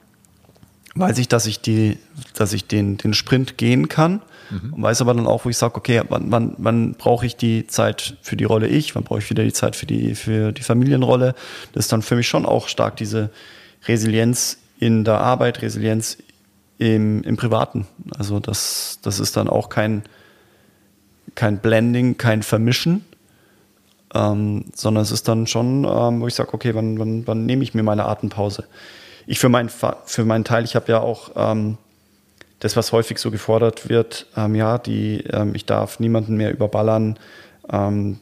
weiß 0.95 1.17
ich, 1.17 1.27
dass 1.27 1.45
ich, 1.45 1.59
die, 1.61 1.97
dass 2.33 2.53
ich 2.53 2.67
den, 2.67 2.97
den 2.97 3.13
Sprint 3.13 3.57
gehen 3.57 3.89
kann 3.89 4.21
mhm. 4.49 4.73
und 4.73 4.81
weiß 4.81 5.01
aber 5.01 5.13
dann 5.13 5.27
auch, 5.27 5.45
wo 5.45 5.49
ich 5.49 5.57
sage, 5.57 5.75
okay, 5.75 6.01
wann, 6.07 6.31
wann, 6.31 6.55
wann 6.57 6.93
brauche 6.93 7.25
ich 7.25 7.35
die 7.35 7.67
Zeit 7.67 8.17
für 8.21 8.37
die 8.37 8.45
Rolle 8.45 8.67
ich, 8.67 8.95
wann 8.95 9.03
brauche 9.03 9.19
ich 9.19 9.29
wieder 9.29 9.43
die 9.43 9.53
Zeit 9.53 9.75
für 9.75 9.85
die, 9.85 10.15
für 10.15 10.53
die 10.53 10.63
Familienrolle. 10.63 11.35
Das 11.73 11.85
ist 11.85 11.91
dann 11.91 12.01
für 12.01 12.15
mich 12.15 12.27
schon 12.27 12.45
auch 12.45 12.69
stark 12.69 12.95
diese 12.95 13.29
Resilienz 13.87 14.57
in 14.79 15.03
der 15.03 15.19
Arbeit, 15.19 15.61
Resilienz 15.61 16.17
im, 16.77 17.23
im 17.23 17.37
Privaten. 17.37 17.87
Also 18.17 18.39
das, 18.39 18.99
das 19.01 19.19
ist 19.19 19.35
dann 19.37 19.49
auch 19.49 19.69
kein, 19.69 20.03
kein 21.35 21.59
Blending, 21.59 22.17
kein 22.17 22.41
Vermischen, 22.41 23.03
ähm, 24.13 24.65
sondern 24.73 25.03
es 25.03 25.11
ist 25.11 25.27
dann 25.27 25.45
schon, 25.45 25.83
ähm, 25.83 26.21
wo 26.21 26.27
ich 26.27 26.35
sage, 26.35 26.53
okay, 26.53 26.73
wann, 26.73 26.97
wann, 26.99 27.27
wann 27.27 27.45
nehme 27.45 27.63
ich 27.63 27.73
mir 27.73 27.83
meine 27.83 28.05
Atempause? 28.05 28.63
Ich 29.27 29.39
für, 29.39 29.49
mein, 29.49 29.69
für 29.69 30.25
meinen 30.25 30.43
Teil, 30.43 30.63
ich 30.63 30.75
habe 30.75 30.91
ja 30.91 30.99
auch 30.99 31.31
ähm, 31.35 31.77
das, 32.59 32.75
was 32.75 32.91
häufig 32.91 33.17
so 33.17 33.31
gefordert 33.31 33.89
wird, 33.89 34.27
ähm, 34.37 34.55
ja, 34.55 34.77
die, 34.77 35.23
ähm, 35.31 35.53
ich 35.55 35.65
darf 35.65 35.99
niemanden 35.99 36.35
mehr 36.35 36.51
überballern. 36.51 37.17
Ähm, 37.71 38.19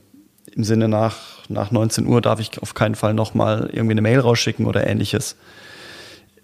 Im 0.54 0.64
Sinne 0.64 0.88
nach, 0.88 1.48
nach 1.50 1.72
19 1.72 2.08
Uhr 2.08 2.22
darf 2.22 2.40
ich 2.40 2.62
auf 2.62 2.74
keinen 2.74 2.96
Fall 2.96 3.14
nochmal 3.14 3.70
irgendwie 3.72 3.94
eine 3.94 4.02
Mail 4.02 4.20
rausschicken 4.20 4.66
oder 4.66 4.88
ähnliches. 4.88 5.36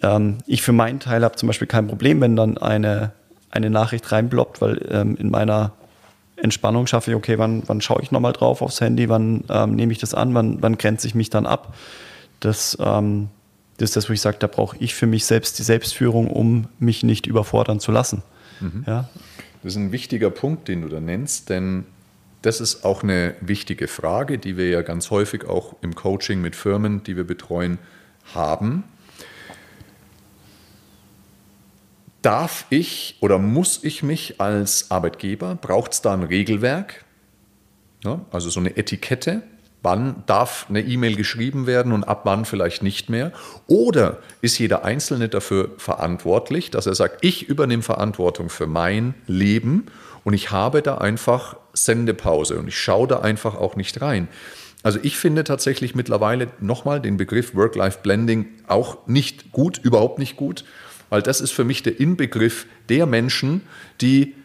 Ähm, 0.02 0.40
ich 0.46 0.62
für 0.62 0.74
meinen 0.74 1.00
Teil 1.00 1.24
habe 1.24 1.36
zum 1.36 1.48
Beispiel 1.48 1.68
kein 1.68 1.88
Problem, 1.88 2.22
wenn 2.22 2.36
dann 2.36 2.58
eine, 2.58 3.12
eine 3.50 3.70
Nachricht 3.70 4.12
reinbloppt, 4.12 4.62
weil 4.62 4.86
ähm, 4.92 5.16
in 5.18 5.30
meiner 5.30 5.72
Entspannung 6.36 6.88
schaffe 6.88 7.12
ich, 7.12 7.18
okay, 7.18 7.38
wann, 7.38 7.64
wann 7.68 7.82
schaue 7.82 8.02
ich 8.02 8.12
nochmal 8.12 8.32
drauf 8.32 8.62
aufs 8.62 8.80
Handy, 8.80 9.10
wann 9.10 9.44
nehme 9.76 9.92
ich 9.92 9.98
das 9.98 10.14
an, 10.14 10.34
wann, 10.34 10.62
wann 10.62 10.78
grenze 10.78 11.06
ich 11.06 11.14
mich 11.14 11.30
dann 11.30 11.46
ab. 11.46 11.74
Das 12.40 12.78
ähm, 12.80 13.28
das 13.80 13.92
ist 13.92 13.96
das, 13.96 14.10
wo 14.10 14.14
ich 14.14 14.22
sage, 14.22 14.38
da 14.40 14.48
brauche 14.48 14.76
ich 14.80 14.94
für 14.94 15.08
mich 15.08 15.26
selbst 15.26 15.58
die 15.58 15.64
Selbstführung, 15.64 16.30
um 16.30 16.68
mich 16.80 17.04
nicht 17.04 17.28
überfordern 17.28 17.80
zu 17.80 17.92
lassen. 17.92 18.24
Mhm. 18.60 18.84
Ja? 18.86 19.10
Das 19.64 19.74
ist 19.74 19.78
ein 19.78 19.92
wichtiger 19.92 20.30
Punkt, 20.30 20.68
den 20.68 20.82
du 20.82 20.90
da 20.90 21.00
nennst, 21.00 21.50
denn 21.50 21.86
das 22.42 22.62
ist 22.62 22.84
auch 22.86 23.04
eine 23.04 23.36
wichtige 23.42 23.88
Frage, 23.88 24.38
die 24.38 24.58
wir 24.58 24.70
ja 24.70 24.82
ganz 24.82 25.12
häufig 25.12 25.46
auch 25.46 25.76
im 25.82 25.96
Coaching 25.96 26.42
mit 26.42 26.56
Firmen, 26.56 27.04
die 27.04 27.16
wir 27.16 27.26
betreuen, 27.26 27.80
haben. 28.34 28.84
Darf 32.22 32.66
ich 32.70 33.18
oder 33.22 33.40
muss 33.40 33.84
ich 33.84 34.04
mich 34.04 34.42
als 34.42 34.92
Arbeitgeber, 34.92 35.56
braucht 35.56 35.94
es 35.94 36.02
da 36.02 36.14
ein 36.14 36.24
Regelwerk, 36.24 37.06
ja, 38.04 38.26
also 38.32 38.50
so 38.50 38.60
eine 38.60 38.76
Etikette, 38.76 39.42
Wann 39.82 40.24
darf 40.26 40.66
eine 40.68 40.82
E-Mail 40.82 41.16
geschrieben 41.16 41.66
werden 41.66 41.94
und 41.94 42.04
ab 42.04 42.22
wann 42.26 42.44
vielleicht 42.44 42.84
nicht 42.84 43.10
mehr? 43.10 43.32
Oder 43.68 44.18
ist 44.42 44.60
jeder 44.60 44.84
Einzelne 44.84 45.30
dafür 45.30 45.72
verantwortlich, 45.78 46.70
dass 46.70 46.86
er 46.86 46.96
sagt, 46.96 47.24
ich 47.24 47.48
übernehme 47.48 47.84
Verantwortung 47.84 48.50
für 48.50 48.68
mein 48.68 49.14
Leben 49.26 49.86
und 50.26 50.34
ich 50.34 50.52
habe 50.52 50.82
da 50.82 50.98
einfach 50.98 51.56
Sendepause 51.74 52.60
und 52.60 52.68
ich 52.68 52.78
schaue 52.78 53.08
da 53.08 53.20
einfach 53.20 53.56
auch 53.56 53.78
nicht 53.78 54.02
rein. 54.02 54.28
Also 54.84 55.00
ich 55.02 55.18
finde 55.18 55.44
tatsächlich 55.44 55.96
mittlerweile 55.96 56.48
nochmal 56.60 57.02
den 57.02 57.18
Begriff 57.18 57.56
Work-Life-Blending 57.56 58.48
auch 58.68 59.08
nicht 59.08 59.52
gut, 59.52 59.78
überhaupt 59.78 60.20
nicht 60.20 60.36
gut, 60.36 60.64
weil 61.10 61.22
das 61.22 61.42
ist 61.42 61.52
für 61.52 61.64
mich 61.64 61.84
der 61.84 62.00
Inbegriff 62.00 62.66
der 62.88 63.06
Menschen, 63.06 63.62
die 64.02 64.36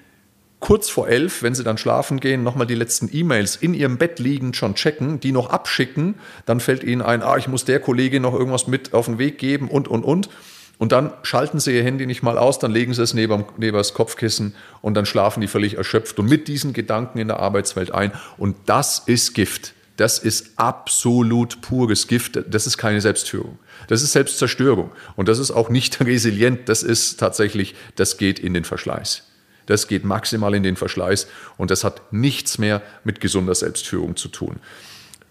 kurz 0.60 0.88
vor 0.88 1.08
elf, 1.08 1.42
wenn 1.42 1.54
sie 1.54 1.64
dann 1.64 1.78
schlafen 1.78 2.20
gehen, 2.20 2.42
nochmal 2.42 2.66
die 2.66 2.74
letzten 2.74 3.08
E-Mails 3.12 3.56
in 3.56 3.74
ihrem 3.74 3.98
Bett 3.98 4.18
liegend 4.18 4.56
schon 4.56 4.74
checken, 4.74 5.20
die 5.20 5.32
noch 5.32 5.50
abschicken, 5.50 6.14
dann 6.46 6.60
fällt 6.60 6.84
ihnen 6.84 7.02
ein, 7.02 7.22
ah, 7.22 7.36
ich 7.36 7.48
muss 7.48 7.64
der 7.64 7.80
Kollegin 7.80 8.22
noch 8.22 8.34
irgendwas 8.34 8.66
mit 8.66 8.94
auf 8.94 9.06
den 9.06 9.18
Weg 9.18 9.38
geben 9.38 9.68
und, 9.68 9.88
und, 9.88 10.04
und. 10.04 10.30
Und 10.76 10.90
dann 10.92 11.12
schalten 11.22 11.60
sie 11.60 11.76
ihr 11.76 11.84
Handy 11.84 12.06
nicht 12.06 12.22
mal 12.22 12.36
aus, 12.36 12.58
dann 12.58 12.72
legen 12.72 12.94
sie 12.94 13.02
es 13.02 13.14
neben, 13.14 13.44
neben 13.58 13.76
das 13.76 13.94
Kopfkissen 13.94 14.54
und 14.80 14.94
dann 14.94 15.06
schlafen 15.06 15.40
die 15.40 15.46
völlig 15.46 15.76
erschöpft 15.76 16.18
und 16.18 16.28
mit 16.28 16.48
diesen 16.48 16.72
Gedanken 16.72 17.18
in 17.18 17.28
der 17.28 17.40
Arbeitswelt 17.40 17.92
ein. 17.92 18.12
Und 18.38 18.56
das 18.66 19.02
ist 19.06 19.34
Gift. 19.34 19.74
Das 19.96 20.18
ist 20.18 20.54
absolut 20.56 21.60
pures 21.60 22.08
Gift. 22.08 22.42
Das 22.48 22.66
ist 22.66 22.78
keine 22.78 23.00
Selbstführung. 23.00 23.58
Das 23.86 24.02
ist 24.02 24.12
Selbstzerstörung. 24.12 24.90
Und 25.14 25.28
das 25.28 25.38
ist 25.38 25.52
auch 25.52 25.68
nicht 25.68 26.00
resilient. 26.04 26.68
Das 26.68 26.82
ist 26.82 27.20
tatsächlich, 27.20 27.74
das 27.94 28.16
geht 28.16 28.40
in 28.40 28.54
den 28.54 28.64
Verschleiß. 28.64 29.22
Das 29.66 29.88
geht 29.88 30.04
maximal 30.04 30.54
in 30.54 30.62
den 30.62 30.76
Verschleiß 30.76 31.28
und 31.56 31.70
das 31.70 31.84
hat 31.84 32.12
nichts 32.12 32.58
mehr 32.58 32.82
mit 33.04 33.20
gesunder 33.20 33.54
Selbstführung 33.54 34.16
zu 34.16 34.28
tun. 34.28 34.56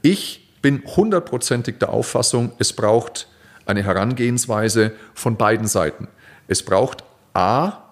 Ich 0.02 0.50
bin 0.62 0.84
hundertprozentig 0.86 1.78
der 1.80 1.90
Auffassung, 1.90 2.52
es 2.58 2.74
braucht 2.74 3.28
eine 3.66 3.84
Herangehensweise 3.84 4.94
von 5.14 5.38
beiden 5.38 5.68
Seiten. 5.68 6.08
Es 6.48 6.64
braucht 6.64 7.04
A, 7.34 7.84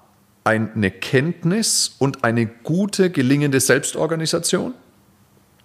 eine 0.43 0.91
Kenntnis 0.91 1.95
und 1.99 2.23
eine 2.23 2.47
gute, 2.47 3.11
gelingende 3.11 3.59
Selbstorganisation. 3.59 4.73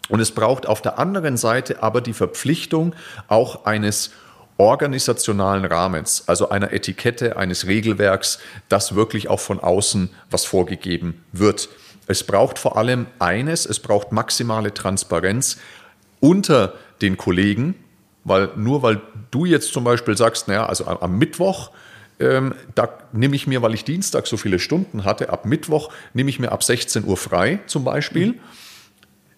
Und 0.08 0.20
es 0.20 0.30
braucht 0.30 0.66
auf 0.66 0.82
der 0.82 0.98
anderen 0.98 1.36
Seite 1.36 1.82
aber 1.82 2.00
die 2.00 2.12
Verpflichtung 2.12 2.94
auch 3.28 3.64
eines 3.64 4.12
organisationalen 4.58 5.64
Rahmens, 5.64 6.24
also 6.26 6.48
einer 6.48 6.72
Etikette, 6.72 7.36
eines 7.36 7.66
Regelwerks, 7.66 8.38
das 8.68 8.94
wirklich 8.94 9.28
auch 9.28 9.40
von 9.40 9.60
außen 9.60 10.10
was 10.30 10.44
vorgegeben 10.44 11.24
wird. 11.32 11.68
Es 12.06 12.24
braucht 12.24 12.58
vor 12.58 12.76
allem 12.76 13.06
eines, 13.18 13.66
es 13.66 13.80
braucht 13.80 14.12
maximale 14.12 14.72
Transparenz 14.72 15.58
unter 16.20 16.74
den 17.02 17.16
Kollegen, 17.16 17.74
weil 18.24 18.50
nur 18.56 18.82
weil 18.82 19.00
du 19.30 19.44
jetzt 19.44 19.72
zum 19.72 19.84
Beispiel 19.84 20.16
sagst, 20.16 20.48
naja, 20.48 20.66
also 20.66 20.86
am 20.86 21.18
Mittwoch, 21.18 21.70
ähm, 22.18 22.54
da 22.74 22.88
nehme 23.12 23.36
ich 23.36 23.46
mir, 23.46 23.60
weil 23.60 23.74
ich 23.74 23.84
Dienstag 23.84 24.26
so 24.26 24.38
viele 24.38 24.58
Stunden 24.58 25.04
hatte, 25.04 25.28
ab 25.28 25.44
Mittwoch 25.44 25.90
nehme 26.14 26.30
ich 26.30 26.38
mir 26.38 26.52
ab 26.52 26.64
16 26.64 27.04
Uhr 27.04 27.18
frei 27.18 27.58
zum 27.66 27.84
Beispiel. 27.84 28.28
Mhm 28.28 28.40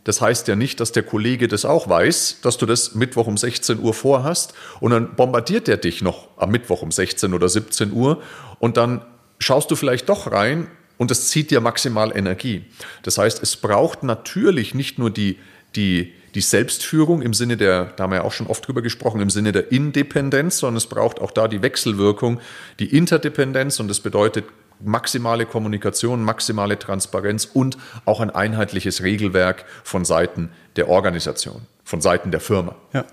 das 0.04 0.20
heißt 0.20 0.48
ja 0.48 0.56
nicht, 0.56 0.80
dass 0.80 0.92
der 0.92 1.02
Kollege 1.02 1.48
das 1.48 1.64
auch 1.64 1.88
weiß, 1.88 2.38
dass 2.42 2.56
du 2.56 2.66
das 2.66 2.94
Mittwoch 2.94 3.26
um 3.26 3.36
16 3.36 3.80
Uhr 3.80 3.92
vorhast 3.92 4.54
und 4.80 4.92
dann 4.92 5.14
bombardiert 5.16 5.68
er 5.68 5.76
dich 5.76 6.02
noch 6.02 6.28
am 6.36 6.50
Mittwoch 6.50 6.82
um 6.82 6.90
16 6.90 7.34
oder 7.34 7.48
17 7.48 7.92
Uhr 7.92 8.22
und 8.58 8.76
dann 8.76 9.04
schaust 9.38 9.70
du 9.70 9.76
vielleicht 9.76 10.08
doch 10.08 10.30
rein 10.30 10.68
und 10.96 11.10
das 11.10 11.28
zieht 11.28 11.50
dir 11.50 11.60
maximal 11.60 12.16
Energie. 12.16 12.64
Das 13.02 13.18
heißt, 13.18 13.42
es 13.42 13.56
braucht 13.56 14.02
natürlich 14.02 14.74
nicht 14.74 14.98
nur 14.98 15.10
die, 15.10 15.38
die, 15.76 16.12
die 16.34 16.40
Selbstführung 16.40 17.22
im 17.22 17.34
Sinne 17.34 17.56
der, 17.56 17.86
da 17.96 18.04
haben 18.04 18.10
wir 18.10 18.16
ja 18.16 18.24
auch 18.24 18.32
schon 18.32 18.48
oft 18.48 18.66
drüber 18.66 18.82
gesprochen, 18.82 19.20
im 19.20 19.30
Sinne 19.30 19.52
der 19.52 19.70
Independenz, 19.72 20.58
sondern 20.58 20.78
es 20.78 20.86
braucht 20.86 21.20
auch 21.20 21.30
da 21.30 21.48
die 21.48 21.62
Wechselwirkung, 21.62 22.40
die 22.78 22.96
Interdependenz 22.96 23.78
und 23.80 23.88
das 23.88 24.00
bedeutet 24.00 24.44
maximale 24.80 25.46
Kommunikation, 25.46 26.22
maximale 26.22 26.78
Transparenz 26.78 27.44
und 27.44 27.78
auch 28.04 28.20
ein 28.20 28.30
einheitliches 28.30 29.02
Regelwerk 29.02 29.64
von 29.84 30.04
Seiten 30.04 30.50
der 30.76 30.88
Organisation, 30.88 31.62
von 31.84 32.00
Seiten 32.00 32.30
der 32.30 32.40
Firma. 32.40 32.74
Ja. 32.92 33.04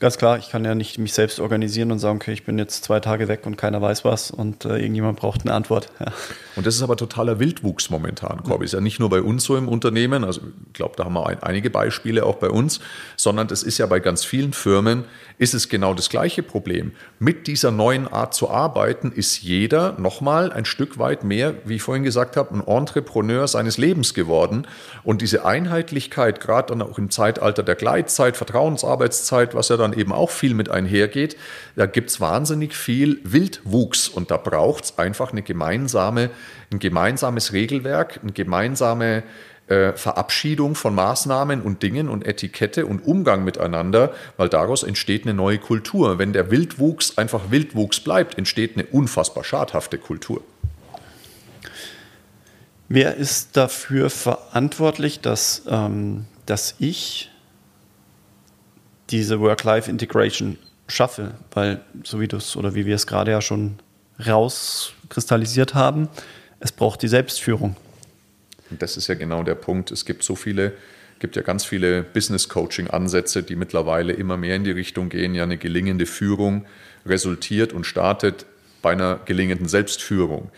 Ganz 0.00 0.18
klar, 0.18 0.38
ich 0.38 0.50
kann 0.50 0.64
ja 0.64 0.74
nicht 0.74 0.98
mich 0.98 1.12
selbst 1.12 1.38
organisieren 1.38 1.92
und 1.92 2.00
sagen, 2.00 2.16
okay, 2.16 2.32
ich 2.32 2.44
bin 2.44 2.58
jetzt 2.58 2.82
zwei 2.82 2.98
Tage 2.98 3.28
weg 3.28 3.46
und 3.46 3.56
keiner 3.56 3.80
weiß 3.80 4.04
was 4.04 4.32
und 4.32 4.64
äh, 4.64 4.78
irgendjemand 4.78 5.18
braucht 5.18 5.42
eine 5.42 5.54
Antwort. 5.54 5.88
Ja. 6.00 6.06
Und 6.56 6.66
das 6.66 6.74
ist 6.74 6.82
aber 6.82 6.96
totaler 6.96 7.38
Wildwuchs 7.38 7.90
momentan, 7.90 8.42
Corby. 8.42 8.64
Ist 8.64 8.74
ja 8.74 8.80
nicht 8.80 8.98
nur 8.98 9.08
bei 9.08 9.22
uns 9.22 9.44
so 9.44 9.56
im 9.56 9.68
Unternehmen, 9.68 10.24
also 10.24 10.40
ich 10.66 10.72
glaube, 10.72 10.94
da 10.96 11.04
haben 11.04 11.14
wir 11.14 11.26
ein, 11.28 11.42
einige 11.42 11.70
Beispiele 11.70 12.26
auch 12.26 12.36
bei 12.36 12.50
uns, 12.50 12.80
sondern 13.16 13.46
das 13.46 13.62
ist 13.62 13.78
ja 13.78 13.86
bei 13.86 14.00
ganz 14.00 14.24
vielen 14.24 14.52
Firmen, 14.52 15.04
ist 15.38 15.54
es 15.54 15.68
genau 15.68 15.94
das 15.94 16.08
gleiche 16.08 16.42
Problem. 16.42 16.92
Mit 17.18 17.46
dieser 17.46 17.70
neuen 17.70 18.06
Art 18.06 18.34
zu 18.34 18.50
arbeiten 18.50 19.10
ist 19.10 19.42
jeder 19.42 19.98
nochmal 19.98 20.52
ein 20.52 20.64
Stück 20.64 20.98
weit 20.98 21.24
mehr, 21.24 21.54
wie 21.64 21.76
ich 21.76 21.82
vorhin 21.82 22.04
gesagt 22.04 22.36
habe, 22.36 22.54
ein 22.54 22.66
Entrepreneur 22.66 23.48
seines 23.48 23.78
Lebens 23.78 24.14
geworden. 24.14 24.66
Und 25.02 25.22
diese 25.22 25.44
Einheitlichkeit, 25.44 26.40
gerade 26.40 26.68
dann 26.68 26.82
auch 26.82 26.98
im 26.98 27.10
Zeitalter 27.10 27.62
der 27.62 27.74
Gleitzeit, 27.74 28.36
Vertrauensarbeitszeit, 28.36 29.54
was 29.54 29.68
ja 29.68 29.76
dann 29.76 29.92
eben 29.96 30.12
auch 30.12 30.30
viel 30.30 30.54
mit 30.54 30.68
einhergeht, 30.68 31.36
da 31.76 31.86
gibt 31.86 32.10
es 32.10 32.20
wahnsinnig 32.20 32.74
viel 32.74 33.20
Wildwuchs 33.24 34.08
und 34.08 34.30
da 34.30 34.36
braucht 34.36 34.84
es 34.84 34.98
einfach 34.98 35.32
eine 35.32 35.42
gemeinsame, 35.42 36.30
ein 36.72 36.78
gemeinsames 36.78 37.52
Regelwerk, 37.52 38.20
eine 38.22 38.32
gemeinsame 38.32 39.22
äh, 39.66 39.92
Verabschiedung 39.92 40.74
von 40.74 40.94
Maßnahmen 40.94 41.62
und 41.62 41.82
Dingen 41.82 42.10
und 42.10 42.26
Etikette 42.26 42.84
und 42.84 43.06
Umgang 43.06 43.44
miteinander, 43.44 44.12
weil 44.36 44.50
daraus 44.50 44.82
entsteht 44.82 45.24
eine 45.24 45.32
neue 45.32 45.58
Kultur. 45.58 46.18
Wenn 46.18 46.34
der 46.34 46.50
Wildwuchs 46.50 47.16
einfach 47.16 47.50
Wildwuchs 47.50 48.00
bleibt, 48.00 48.36
entsteht 48.36 48.76
eine 48.76 48.84
unfassbar 48.84 49.42
schadhafte 49.42 49.96
Kultur. 49.96 50.42
Wer 52.88 53.16
ist 53.16 53.56
dafür 53.56 54.10
verantwortlich, 54.10 55.20
dass, 55.20 55.62
ähm, 55.66 56.26
dass 56.44 56.74
ich 56.78 57.30
diese 59.14 59.38
Work-Life-Integration 59.38 60.58
schaffe, 60.88 61.34
weil 61.52 61.80
so 62.02 62.20
wie 62.20 62.26
du 62.26 62.36
es 62.36 62.56
oder 62.56 62.74
wie 62.74 62.84
wir 62.84 62.96
es 62.96 63.06
gerade 63.06 63.30
ja 63.30 63.40
schon 63.40 63.78
rauskristallisiert 64.26 65.74
haben, 65.74 66.08
es 66.58 66.72
braucht 66.72 67.00
die 67.00 67.06
Selbstführung. 67.06 67.76
Und 68.70 68.82
das 68.82 68.96
ist 68.96 69.06
ja 69.06 69.14
genau 69.14 69.44
der 69.44 69.54
Punkt. 69.54 69.92
Es 69.92 70.04
gibt 70.04 70.24
so 70.24 70.34
viele, 70.34 70.72
gibt 71.20 71.36
ja 71.36 71.42
ganz 71.42 71.64
viele 71.64 72.02
Business-Coaching-Ansätze, 72.02 73.44
die 73.44 73.54
mittlerweile 73.54 74.12
immer 74.14 74.36
mehr 74.36 74.56
in 74.56 74.64
die 74.64 74.72
Richtung 74.72 75.10
gehen. 75.10 75.32
Ja, 75.36 75.44
eine 75.44 75.58
gelingende 75.58 76.06
Führung 76.06 76.66
resultiert 77.06 77.72
und 77.72 77.84
startet 77.84 78.46
bei 78.82 78.90
einer 78.92 79.20
gelingenden 79.26 79.68
Selbstführung. 79.68 80.50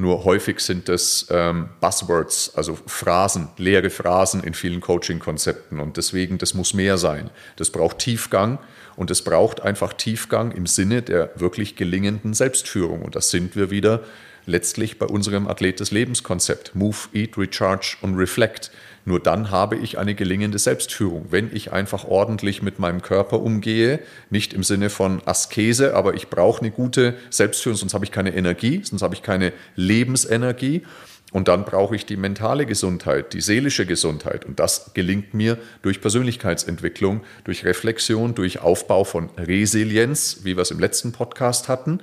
Nur 0.00 0.22
häufig 0.22 0.60
sind 0.60 0.88
das 0.88 1.26
ähm, 1.28 1.70
Buzzwords, 1.80 2.54
also 2.54 2.78
Phrasen, 2.86 3.48
leere 3.56 3.90
Phrasen 3.90 4.44
in 4.44 4.54
vielen 4.54 4.80
Coaching-Konzepten. 4.80 5.80
Und 5.80 5.96
deswegen, 5.96 6.38
das 6.38 6.54
muss 6.54 6.72
mehr 6.72 6.98
sein. 6.98 7.30
Das 7.56 7.70
braucht 7.70 7.98
Tiefgang 7.98 8.60
und 8.94 9.10
es 9.10 9.22
braucht 9.22 9.60
einfach 9.60 9.92
Tiefgang 9.92 10.52
im 10.52 10.66
Sinne 10.66 11.02
der 11.02 11.32
wirklich 11.34 11.74
gelingenden 11.74 12.32
Selbstführung. 12.32 13.02
Und 13.02 13.16
das 13.16 13.30
sind 13.30 13.56
wir 13.56 13.72
wieder 13.72 14.04
letztlich 14.48 14.98
bei 14.98 15.06
unserem 15.06 15.46
Athlet 15.46 15.78
des 15.78 15.90
Lebenskonzept. 15.90 16.74
Move, 16.74 16.96
Eat, 17.12 17.36
Recharge 17.38 17.96
und 18.00 18.16
Reflect. 18.16 18.72
Nur 19.04 19.20
dann 19.20 19.50
habe 19.50 19.76
ich 19.76 19.98
eine 19.98 20.14
gelingende 20.14 20.58
Selbstführung. 20.58 21.26
Wenn 21.30 21.54
ich 21.54 21.72
einfach 21.72 22.04
ordentlich 22.04 22.62
mit 22.62 22.78
meinem 22.78 23.00
Körper 23.00 23.40
umgehe, 23.40 24.00
nicht 24.30 24.52
im 24.52 24.62
Sinne 24.62 24.90
von 24.90 25.22
Askese, 25.24 25.94
aber 25.94 26.14
ich 26.14 26.28
brauche 26.28 26.60
eine 26.60 26.70
gute 26.70 27.14
Selbstführung, 27.30 27.76
sonst 27.76 27.94
habe 27.94 28.04
ich 28.04 28.10
keine 28.10 28.34
Energie, 28.34 28.80
sonst 28.82 29.02
habe 29.02 29.14
ich 29.14 29.22
keine 29.22 29.52
Lebensenergie. 29.76 30.82
Und 31.30 31.48
dann 31.48 31.66
brauche 31.66 31.94
ich 31.94 32.06
die 32.06 32.16
mentale 32.16 32.64
Gesundheit, 32.64 33.34
die 33.34 33.42
seelische 33.42 33.84
Gesundheit. 33.84 34.46
Und 34.46 34.58
das 34.58 34.92
gelingt 34.94 35.34
mir 35.34 35.58
durch 35.82 36.00
Persönlichkeitsentwicklung, 36.00 37.20
durch 37.44 37.66
Reflexion, 37.66 38.34
durch 38.34 38.60
Aufbau 38.60 39.04
von 39.04 39.28
Resilienz, 39.36 40.40
wie 40.44 40.56
wir 40.56 40.62
es 40.62 40.70
im 40.70 40.78
letzten 40.78 41.12
Podcast 41.12 41.68
hatten, 41.68 42.00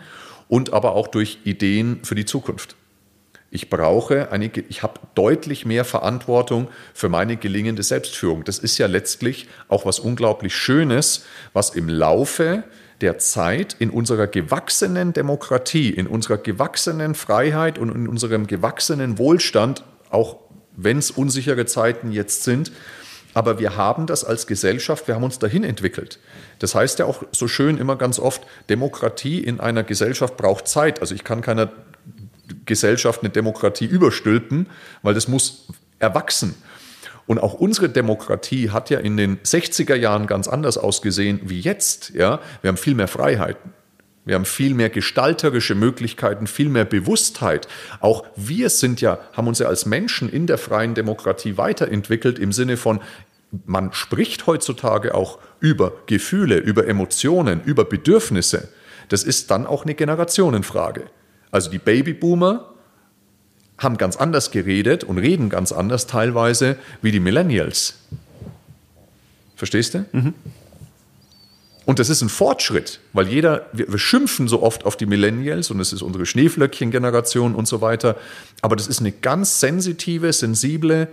und 0.47 0.73
aber 0.73 0.95
auch 0.95 1.07
durch 1.07 1.39
Ideen 1.43 1.99
für 2.03 2.15
die 2.15 2.25
Zukunft. 2.25 2.75
Ich 3.51 3.69
brauche 3.69 4.31
eine, 4.31 4.51
ich 4.67 4.83
habe 4.83 4.99
deutlich 5.13 5.65
mehr 5.65 5.85
Verantwortung 5.85 6.67
für 6.93 7.07
meine 7.07 7.37
gelingende 7.37 7.83
Selbstführung. 7.83 8.43
Das 8.43 8.59
ist 8.59 8.77
ja 8.77 8.87
letztlich 8.87 9.47
auch 9.69 9.85
was 9.85 9.99
unglaublich 9.99 10.53
Schönes, 10.55 11.25
was 11.53 11.69
im 11.69 11.87
Laufe 11.87 12.65
der 13.01 13.17
Zeit 13.17 13.75
in 13.79 13.89
unserer 13.89 14.27
gewachsenen 14.27 15.13
Demokratie, 15.13 15.89
in 15.89 16.07
unserer 16.07 16.37
gewachsenen 16.37 17.15
Freiheit 17.15 17.77
und 17.77 17.93
in 17.93 18.07
unserem 18.07 18.47
gewachsenen 18.47 19.17
Wohlstand, 19.17 19.83
auch 20.09 20.37
wenn 20.75 20.97
es 20.97 21.11
unsichere 21.11 21.65
Zeiten 21.65 22.11
jetzt 22.11 22.43
sind, 22.43 22.71
aber 23.35 23.59
wir 23.59 23.75
haben 23.75 24.07
das 24.07 24.23
als 24.23 24.47
Gesellschaft, 24.47 25.07
wir 25.07 25.15
haben 25.15 25.23
uns 25.23 25.39
dahin 25.39 25.65
entwickelt. 25.65 26.19
Das 26.59 26.73
heißt 26.73 26.99
ja 26.99 27.05
auch 27.05 27.21
so 27.33 27.49
schön 27.49 27.77
immer 27.77 27.97
ganz 27.97 28.17
oft, 28.17 28.41
Demokratie 28.69 29.43
in 29.43 29.59
einer 29.59 29.83
Gesellschaft 29.83 30.37
braucht 30.37 30.69
Zeit. 30.69 31.01
Also 31.01 31.13
ich 31.13 31.25
kann 31.25 31.41
keiner 31.41 31.69
Gesellschaft 32.65 33.21
eine 33.21 33.29
Demokratie 33.29 33.85
überstülpen, 33.85 34.67
weil 35.03 35.13
das 35.13 35.27
muss 35.27 35.67
erwachsen. 35.99 36.55
Und 37.27 37.39
auch 37.39 37.55
unsere 37.55 37.89
Demokratie 37.89 38.69
hat 38.69 38.89
ja 38.89 38.99
in 38.99 39.17
den 39.17 39.37
60er 39.39 39.95
Jahren 39.95 40.27
ganz 40.27 40.47
anders 40.47 40.77
ausgesehen 40.77 41.41
wie 41.43 41.59
jetzt. 41.59 42.11
Ja? 42.11 42.39
Wir 42.61 42.69
haben 42.69 42.77
viel 42.77 42.95
mehr 42.95 43.09
Freiheiten. 43.09 43.73
Wir 44.25 44.35
haben 44.35 44.45
viel 44.45 44.73
mehr 44.73 44.89
gestalterische 44.89 45.75
Möglichkeiten, 45.75 46.47
viel 46.47 46.69
mehr 46.69 46.85
Bewusstheit. 46.85 47.67
Auch 47.99 48.25
wir 48.35 48.69
sind 48.69 48.99
ja, 48.99 49.19
haben 49.33 49.47
uns 49.47 49.59
ja 49.59 49.67
als 49.67 49.85
Menschen 49.85 50.29
in 50.29 50.47
der 50.47 50.57
freien 50.57 50.95
Demokratie 50.95 51.57
weiterentwickelt 51.57 52.39
im 52.39 52.51
Sinne 52.51 52.75
von, 52.75 52.99
man 53.65 53.93
spricht 53.93 54.47
heutzutage 54.47 55.13
auch 55.13 55.39
über 55.59 55.93
Gefühle, 56.07 56.57
über 56.57 56.87
Emotionen, 56.87 57.61
über 57.63 57.85
Bedürfnisse. 57.85 58.69
Das 59.09 59.23
ist 59.23 59.51
dann 59.51 59.67
auch 59.67 59.83
eine 59.83 59.93
Generationenfrage. 59.93 61.03
Also 61.51 61.69
die 61.69 61.77
Babyboomer 61.77 62.73
haben 63.77 63.97
ganz 63.97 64.15
anders 64.15 64.51
geredet 64.51 65.03
und 65.03 65.19
reden 65.19 65.49
ganz 65.49 65.71
anders 65.71 66.07
teilweise 66.07 66.77
wie 67.01 67.11
die 67.11 67.19
Millennials. 67.19 67.99
Verstehst 69.55 69.93
du? 69.93 70.05
Mhm. 70.11 70.33
Und 71.85 71.99
das 71.99 72.09
ist 72.09 72.21
ein 72.21 72.29
Fortschritt, 72.29 72.99
weil 73.13 73.27
jeder, 73.27 73.67
wir, 73.71 73.91
wir, 73.91 73.99
schimpfen 73.99 74.47
so 74.47 74.63
oft 74.63 74.85
auf 74.85 74.97
die 74.97 75.05
Millennials 75.05 75.69
und 75.69 75.79
es 75.79 75.93
ist 75.93 76.01
unsere 76.01 76.25
Schneeflöckchen-Generation 76.25 77.53
und 77.53 77.67
so 77.67 77.79
weiter. 77.81 78.17
Aber 78.61 78.75
das 78.75 78.87
ist 78.87 78.99
eine 78.99 79.11
ganz 79.11 79.59
sensitive, 79.59 80.33
sensible 80.33 81.07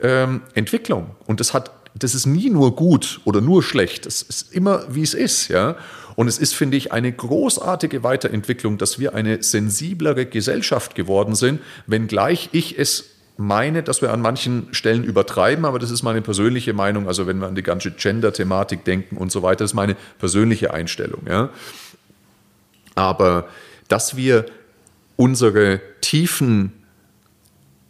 ähm, 0.00 0.42
Entwicklung. 0.54 1.10
Und 1.26 1.40
das 1.40 1.54
hat, 1.54 1.72
das 1.94 2.14
ist 2.14 2.26
nie 2.26 2.50
nur 2.50 2.76
gut 2.76 3.20
oder 3.24 3.40
nur 3.40 3.64
schlecht. 3.64 4.06
Das 4.06 4.22
ist 4.22 4.52
immer, 4.52 4.84
wie 4.88 5.02
es 5.02 5.14
ist, 5.14 5.48
ja. 5.48 5.76
Und 6.14 6.28
es 6.28 6.38
ist, 6.38 6.54
finde 6.54 6.76
ich, 6.76 6.92
eine 6.92 7.10
großartige 7.10 8.04
Weiterentwicklung, 8.04 8.78
dass 8.78 8.98
wir 8.98 9.14
eine 9.14 9.42
sensiblere 9.42 10.26
Gesellschaft 10.26 10.94
geworden 10.94 11.34
sind, 11.34 11.60
wenngleich 11.86 12.50
ich 12.52 12.78
es 12.78 13.06
meine, 13.42 13.82
dass 13.82 14.02
wir 14.02 14.12
an 14.12 14.20
manchen 14.20 14.68
Stellen 14.72 15.04
übertreiben, 15.04 15.64
aber 15.64 15.78
das 15.78 15.90
ist 15.90 16.02
meine 16.02 16.22
persönliche 16.22 16.72
Meinung. 16.72 17.08
Also 17.08 17.26
wenn 17.26 17.40
wir 17.40 17.48
an 17.48 17.54
die 17.54 17.62
ganze 17.62 17.90
Gender-Thematik 17.90 18.84
denken 18.84 19.16
und 19.16 19.32
so 19.32 19.42
weiter, 19.42 19.64
ist 19.64 19.74
meine 19.74 19.96
persönliche 20.18 20.72
Einstellung. 20.72 21.22
Ja. 21.28 21.50
Aber 22.94 23.48
dass 23.88 24.16
wir 24.16 24.46
unsere 25.16 25.80
tiefen 26.00 26.72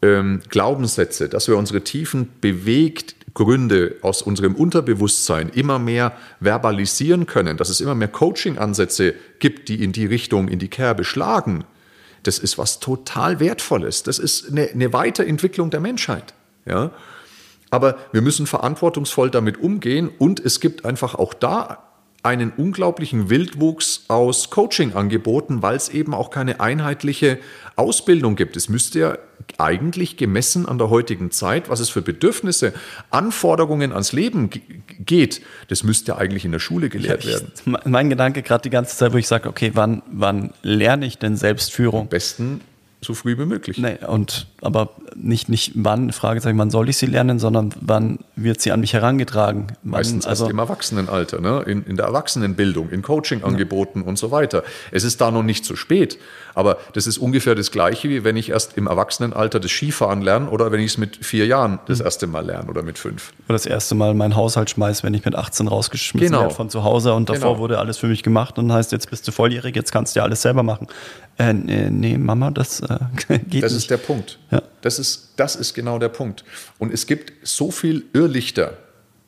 ähm, 0.01 0.41
Glaubenssätze, 0.49 1.29
dass 1.29 1.49
wir 1.49 1.57
unsere 1.57 1.83
tiefen 1.83 2.31
bewegt 2.41 3.15
Gründe 3.35 3.97
aus 4.03 4.21
unserem 4.21 4.55
Unterbewusstsein 4.55 5.49
immer 5.51 5.79
mehr 5.79 6.13
verbalisieren 6.41 7.27
können, 7.27 7.57
dass 7.57 7.69
es 7.69 7.81
immer 7.81 7.95
mehr 7.95 8.09
Coaching-Ansätze 8.09 9.15
gibt, 9.39 9.69
die 9.69 9.83
in 9.83 9.93
die 9.93 10.07
Richtung, 10.07 10.49
in 10.49 10.59
die 10.59 10.69
Kerbe 10.69 11.05
schlagen, 11.05 11.65
das 12.23 12.39
ist 12.39 12.59
was 12.59 12.81
total 12.81 13.41
Wertvolles. 13.41 14.03
Das 14.03 14.19
ist 14.19 14.51
eine, 14.51 14.69
eine 14.69 14.93
Weiterentwicklung 14.93 15.71
der 15.71 15.81
Menschheit. 15.81 16.35
Ja? 16.65 16.91
Aber 17.71 17.97
wir 18.13 18.23
müssen 18.23 18.47
verantwortungsvoll 18.47 19.31
damit 19.31 19.59
umgehen 19.59 20.11
und 20.19 20.41
es 20.41 20.61
gibt 20.61 20.85
einfach 20.85 21.15
auch 21.15 21.35
da 21.35 21.92
einen 22.23 22.53
unglaublichen 22.57 23.31
Wildwuchs 23.31 24.05
aus 24.09 24.51
Coaching-Angeboten, 24.51 25.63
weil 25.63 25.75
es 25.75 25.89
eben 25.89 26.15
auch 26.15 26.31
keine 26.31 26.61
einheitliche 26.61 27.39
Ausbildung 27.75 28.37
gibt. 28.37 28.57
Es 28.57 28.69
müsste 28.69 28.99
ja 28.99 29.19
eigentlich 29.59 30.17
gemessen 30.17 30.67
an 30.67 30.79
der 30.79 30.89
heutigen 30.89 31.33
Zeit, 31.33 31.69
was 31.69 31.81
es 31.81 31.91
für 31.91 32.01
Bedürfnisse, 32.01 32.75
Anforderungen 33.11 33.93
ans 33.93 34.13
Leben 34.13 34.51
geht, 35.01 35.43
das 35.69 35.83
müsste 35.83 36.13
ja 36.13 36.19
eigentlich 36.19 36.45
in 36.45 36.53
der 36.53 36.61
Schule 36.61 36.89
gelehrt 36.89 37.27
werden. 37.27 37.53
mein 37.85 38.09
Gedanke 38.09 38.43
gerade 38.43 38.63
die 38.63 38.71
ganze 38.71 38.97
Zeit, 38.97 39.13
wo 39.13 39.17
ich 39.17 39.27
sage, 39.27 39.49
okay, 39.49 39.73
wann, 39.75 40.03
wann 40.13 40.53
lerne 40.63 41.07
ich 41.07 41.19
denn 41.19 41.37
Selbstführung? 41.37 42.03
Am 42.03 42.09
besten 42.09 42.61
so 43.05 43.15
früh 43.15 43.37
wie 43.37 43.45
möglich. 43.45 43.79
Nee, 43.79 43.99
und 44.07 44.47
aber 44.61 44.91
nicht, 45.17 45.49
nicht 45.49 45.73
wann, 45.75 46.13
Fragezeichen, 46.13 46.57
wann 46.59 46.71
soll 46.71 46.89
ich 46.89 46.97
sie 46.97 47.07
lernen, 47.07 47.41
sondern 47.41 47.75
wann 47.81 48.21
wird 48.37 48.61
sie 48.61 48.71
an 48.71 48.81
mich 48.81 48.93
herangetragen? 48.93 49.67
Wann, 49.83 49.91
Meistens 49.91 50.27
also, 50.27 50.45
erst 50.45 50.53
im 50.53 50.59
Erwachsenenalter, 50.61 51.41
ne? 51.41 51.63
in, 51.67 51.85
in 51.85 51.97
der 51.97 52.07
Erwachsenenbildung, 52.07 52.91
in 52.91 53.03
Coachingangeboten 53.03 54.03
und 54.03 54.19
so 54.19 54.31
weiter. 54.31 54.63
Es 54.93 55.03
ist 55.03 55.21
da 55.21 55.31
noch 55.33 55.43
nicht 55.43 55.65
zu 55.65 55.75
spät, 55.75 56.19
aber 56.55 56.79
das 56.95 57.07
ist 57.07 57.19
ungefähr 57.19 57.55
das 57.55 57.71
Gleiche, 57.71 58.09
wie 58.09 58.25
wenn 58.25 58.37
ich 58.37 58.51
erst 58.51 58.77
im 58.77 58.87
Erwachsenenalter 58.87 59.61
das 59.61 59.71
Skifahren 59.71 60.23
lerne 60.23 60.51
oder 60.51 60.73
wenn 60.73 60.81
ich 60.81 60.93
es 60.93 60.99
mit 60.99 61.25
vier 61.25 61.47
Jahren 61.47 61.79
das 61.87 61.99
Mhm. 62.01 62.05
erste 62.05 62.27
Mal 62.27 62.45
lerne 62.47 62.69
oder 62.71 62.83
mit 62.83 62.99
fünf. 62.99 63.33
oder 63.49 63.55
das 63.55 63.67
erste 63.67 63.95
Mal 63.95 64.15
meinen 64.15 64.37
Haushalt 64.37 64.71
schmeiß, 64.71 65.03
wenn 65.03 65.15
ich 65.15 65.25
mit 65.25 65.35
18 65.35 65.69
rausgeschmissen 65.69 66.29
Genau. 66.29 66.43
werde 66.43 66.55
von 66.55 66.71
zu 66.71 66.85
Hause 66.85 67.13
und 67.15 67.29
davor 67.29 67.51
Genau. 67.53 67.59
wurde 67.59 67.79
alles 67.79 67.99
für 67.99 68.07
mich 68.07 68.23
gemacht 68.23 68.59
und 68.59 68.73
heißt, 68.73 68.93
jetzt 68.93 69.11
bist 69.11 69.27
du 69.29 69.33
volljährig, 69.33 69.75
jetzt 69.77 69.93
kannst 69.93 70.15
du 70.15 70.21
ja 70.21 70.25
alles 70.25 70.43
selber 70.43 70.63
machen. 70.63 70.87
Äh, 71.39 71.53
nee, 71.55 71.89
nee, 71.91 72.19
Mama, 72.19 72.51
das 72.51 72.81
äh, 72.81 72.99
geht 73.49 73.63
Das 73.63 73.73
nicht. 73.73 73.83
ist 73.83 73.91
der 73.91 73.97
Punkt. 73.97 74.39
Ja. 74.51 74.63
Das, 74.83 74.99
ist, 74.99 75.31
das 75.37 75.57
ist 75.57 75.75
genau 75.75 75.99
der 75.99 76.09
Punkt. 76.11 76.45
Und 76.79 76.93
es 76.93 77.07
gibt 77.07 77.33
so 77.47 77.71
viel 77.71 78.05
Irrlichter. 78.13 78.77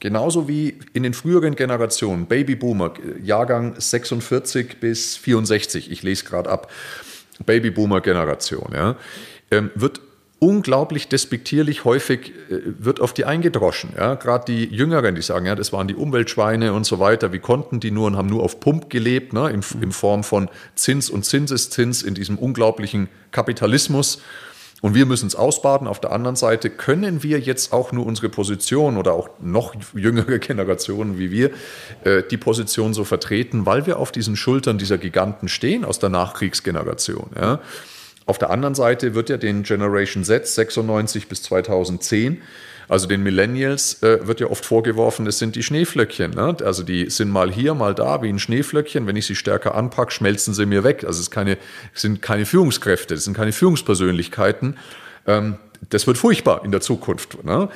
Genauso 0.00 0.48
wie 0.48 0.78
in 0.92 1.02
den 1.02 1.14
früheren 1.14 1.54
Generationen, 1.56 2.26
Babyboomer, 2.26 2.92
Jahrgang 3.22 3.74
46 3.80 4.78
bis 4.78 5.16
64, 5.16 5.90
ich 5.90 6.02
lese 6.02 6.24
gerade 6.26 6.50
ab, 6.50 6.70
Babyboomer-Generation, 7.44 8.72
ja, 8.74 8.96
ähm, 9.50 9.70
wird 9.74 10.00
unglaublich 10.44 11.08
despektierlich 11.08 11.84
häufig 11.84 12.32
äh, 12.50 12.60
wird 12.78 13.00
auf 13.00 13.14
die 13.14 13.24
eingedroschen. 13.24 13.90
Ja? 13.96 14.14
Gerade 14.14 14.44
die 14.46 14.64
Jüngeren, 14.64 15.14
die 15.14 15.22
sagen, 15.22 15.46
ja, 15.46 15.54
das 15.54 15.72
waren 15.72 15.88
die 15.88 15.94
Umweltschweine 15.94 16.72
und 16.72 16.84
so 16.84 16.98
weiter. 16.98 17.32
Wie 17.32 17.38
konnten 17.38 17.80
die 17.80 17.90
nur 17.90 18.06
und 18.06 18.16
haben 18.16 18.28
nur 18.28 18.42
auf 18.42 18.60
Pump 18.60 18.90
gelebt, 18.90 19.32
ne? 19.32 19.50
in, 19.50 19.64
in 19.80 19.92
Form 19.92 20.22
von 20.22 20.50
Zins 20.74 21.08
und 21.08 21.24
Zinseszins 21.24 22.02
in 22.02 22.14
diesem 22.14 22.38
unglaublichen 22.38 23.08
Kapitalismus. 23.30 24.20
Und 24.84 24.94
wir 24.94 25.06
müssen 25.06 25.28
es 25.28 25.34
ausbaden. 25.34 25.88
Auf 25.88 25.98
der 25.98 26.12
anderen 26.12 26.36
Seite 26.36 26.68
können 26.68 27.22
wir 27.22 27.40
jetzt 27.40 27.72
auch 27.72 27.90
nur 27.92 28.04
unsere 28.04 28.28
Position 28.28 28.98
oder 28.98 29.14
auch 29.14 29.30
noch 29.40 29.74
jüngere 29.94 30.38
Generationen 30.40 31.18
wie 31.18 31.30
wir 31.30 31.52
äh, 32.04 32.22
die 32.30 32.36
Position 32.36 32.92
so 32.92 33.04
vertreten, 33.04 33.64
weil 33.64 33.86
wir 33.86 33.98
auf 33.98 34.12
diesen 34.12 34.36
Schultern 34.36 34.76
dieser 34.76 34.98
Giganten 34.98 35.48
stehen 35.48 35.86
aus 35.86 36.00
der 36.00 36.10
Nachkriegsgeneration. 36.10 37.30
Ja? 37.34 37.60
Auf 38.26 38.36
der 38.36 38.50
anderen 38.50 38.74
Seite 38.74 39.14
wird 39.14 39.30
ja 39.30 39.38
den 39.38 39.62
Generation 39.62 40.22
Z 40.22 40.46
96 40.46 41.28
bis 41.28 41.42
2010, 41.44 42.42
also 42.88 43.06
den 43.06 43.22
Millennials, 43.22 44.02
äh, 44.02 44.26
wird 44.26 44.40
ja 44.40 44.48
oft 44.48 44.64
vorgeworfen, 44.64 45.26
es 45.26 45.38
sind 45.38 45.56
die 45.56 45.62
Schneeflöckchen. 45.62 46.32
Ne? 46.32 46.56
Also 46.64 46.82
die 46.82 47.10
sind 47.10 47.30
mal 47.30 47.50
hier, 47.50 47.74
mal 47.74 47.94
da, 47.94 48.22
wie 48.22 48.28
ein 48.28 48.38
Schneeflöckchen. 48.38 49.06
Wenn 49.06 49.16
ich 49.16 49.26
sie 49.26 49.34
stärker 49.34 49.74
anpacke, 49.74 50.12
schmelzen 50.12 50.54
sie 50.54 50.66
mir 50.66 50.84
weg. 50.84 51.04
Also 51.04 51.20
es 51.20 51.30
keine, 51.30 51.58
sind 51.92 52.22
keine 52.22 52.46
Führungskräfte, 52.46 53.14
es 53.14 53.24
sind 53.24 53.36
keine 53.36 53.52
Führungspersönlichkeiten. 53.52 54.76
Ähm, 55.26 55.56
das 55.90 56.06
wird 56.06 56.18
furchtbar 56.18 56.64
in 56.64 56.70
der 56.70 56.80
Zukunft. 56.80 57.44
Ne? 57.44 57.68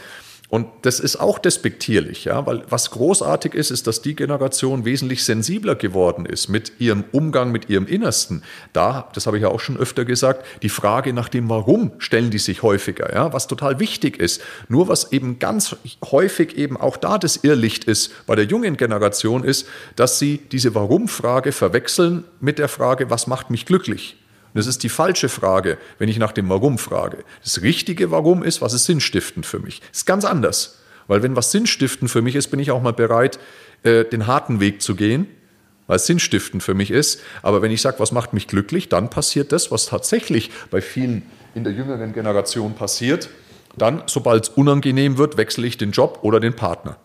Und 0.51 0.67
das 0.83 0.99
ist 0.99 1.17
auch 1.17 1.39
despektierlich, 1.39 2.25
ja, 2.25 2.47
weil 2.47 2.65
was 2.71 2.91
großartig 2.91 3.53
ist, 3.53 3.71
ist, 3.71 3.87
dass 3.87 4.01
die 4.01 4.17
Generation 4.17 4.87
wesentlich 4.87 5.23
sensibler 5.23 5.75
geworden 5.75 6.25
ist 6.25 6.49
mit 6.49 6.73
ihrem 6.79 7.05
Umgang 7.13 7.53
mit 7.53 7.69
ihrem 7.69 7.87
Innersten. 7.87 8.43
Da, 8.73 9.11
das 9.13 9.27
habe 9.27 9.37
ich 9.37 9.43
ja 9.43 9.51
auch 9.51 9.61
schon 9.61 9.77
öfter 9.77 10.07
gesagt, 10.07 10.47
die 10.63 10.71
Frage 10.71 11.13
nach 11.13 11.29
dem 11.29 11.51
Warum 11.51 11.93
stellen 11.99 12.31
die 12.31 12.39
sich 12.39 12.63
häufiger, 12.63 13.13
ja, 13.13 13.35
was 13.35 13.47
total 13.47 13.79
wichtig 13.79 14.19
ist. 14.19 14.41
Nur 14.69 14.89
was 14.89 15.13
eben 15.13 15.39
ganz 15.39 15.77
häufig 16.11 16.57
eben 16.57 16.79
auch 16.79 16.97
da 16.97 17.19
das 17.19 17.37
Irrlicht 17.45 17.85
ist 17.85 18.27
bei 18.27 18.35
der 18.35 18.47
jungen 18.47 18.79
Generation 18.79 19.45
ist, 19.45 19.69
dass 19.97 20.19
sie 20.19 20.39
diese 20.51 20.75
Warum-Frage 20.75 21.53
verwechseln 21.53 22.25
mit 22.41 22.59
der 22.59 22.69
Frage, 22.69 23.11
was 23.11 23.27
macht 23.27 23.51
mich 23.51 23.67
glücklich? 23.67 24.17
Das 24.55 24.67
ist 24.67 24.83
die 24.83 24.89
falsche 24.89 25.29
Frage, 25.29 25.79
wenn 25.99 26.09
ich 26.09 26.19
nach 26.19 26.33
dem 26.33 26.49
Warum 26.49 26.79
frage. 26.79 27.25
Das 27.43 27.63
richtige 27.63 28.11
Warum 28.11 28.43
ist, 28.43 28.61
was 28.63 28.73
ist 28.73 28.87
sinnstiftend 28.87 29.47
für 29.47 29.59
mich? 29.59 29.81
Das 29.81 29.99
ist 29.99 30.07
ganz 30.07 30.25
anders. 30.25 30.79
Weil 31.07 31.23
wenn 31.23 31.37
was 31.37 31.53
sinnstiftend 31.53 32.11
für 32.11 32.23
mich 32.23 32.35
ist, 32.35 32.49
bin 32.49 32.61
ich 32.61 32.71
auch 32.71 32.83
mal 32.83 32.93
bereit, 32.93 33.39
äh, 33.83 34.05
den 34.05 34.27
harten 34.27 34.61
Weg 34.61 34.83
zu 34.83 34.95
gehen, 34.95 35.27
weil 35.87 35.97
es 35.97 36.07
sinnstiftend 36.07 36.63
für 36.63 36.75
mich 36.75 36.91
ist. 36.91 37.21
Aber 37.43 37.63
wenn 37.63 37.71
ich 37.71 37.81
sage, 37.81 37.99
was 37.99 38.13
macht 38.13 38.33
mich 38.33 38.47
glücklich, 38.47 38.89
dann 38.89 39.11
passiert 39.11 39.53
das, 39.53 39.71
was 39.71 39.87
tatsächlich 39.87 40.51
bei 40.71 40.81
vielen 40.81 41.23
in 41.55 41.65
der 41.65 41.73
jüngeren 41.73 42.13
Generation 42.13 42.75
passiert. 42.75 43.31
Dann, 43.77 44.03
sobald 44.07 44.45
es 44.45 44.49
unangenehm 44.51 45.19
wird, 45.19 45.37
wechsle 45.37 45.67
ich 45.67 45.77
den 45.79 45.93
Job 45.93 46.21
oder 46.23 46.41
den 46.41 46.55
Partner. 46.55 46.99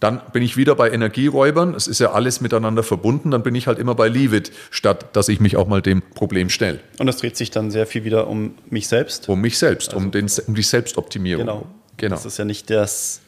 Dann 0.00 0.20
bin 0.32 0.42
ich 0.42 0.56
wieder 0.56 0.74
bei 0.74 0.90
Energieräubern. 0.90 1.74
Es 1.74 1.86
ist 1.86 2.00
ja 2.00 2.12
alles 2.12 2.40
miteinander 2.40 2.82
verbunden. 2.82 3.30
Dann 3.30 3.42
bin 3.42 3.54
ich 3.54 3.66
halt 3.66 3.78
immer 3.78 3.94
bei 3.94 4.08
Leave 4.08 4.36
it, 4.36 4.52
statt 4.70 5.14
dass 5.14 5.28
ich 5.28 5.40
mich 5.40 5.56
auch 5.56 5.68
mal 5.68 5.82
dem 5.82 6.02
Problem 6.02 6.48
stelle. 6.48 6.80
Und 6.98 7.06
das 7.06 7.18
dreht 7.18 7.36
sich 7.36 7.50
dann 7.50 7.70
sehr 7.70 7.86
viel 7.86 8.04
wieder 8.04 8.26
um 8.26 8.54
mich 8.70 8.88
selbst. 8.88 9.28
Um 9.28 9.40
mich 9.40 9.58
selbst, 9.58 9.92
um, 9.92 10.10
den, 10.10 10.26
um 10.46 10.54
die 10.54 10.62
Selbstoptimierung. 10.62 11.46
Genau. 11.46 11.66
genau. 11.98 12.16
Das 12.16 12.24
ist 12.24 12.38
ja 12.38 12.46
nicht 12.46 12.70
das, 12.70 13.20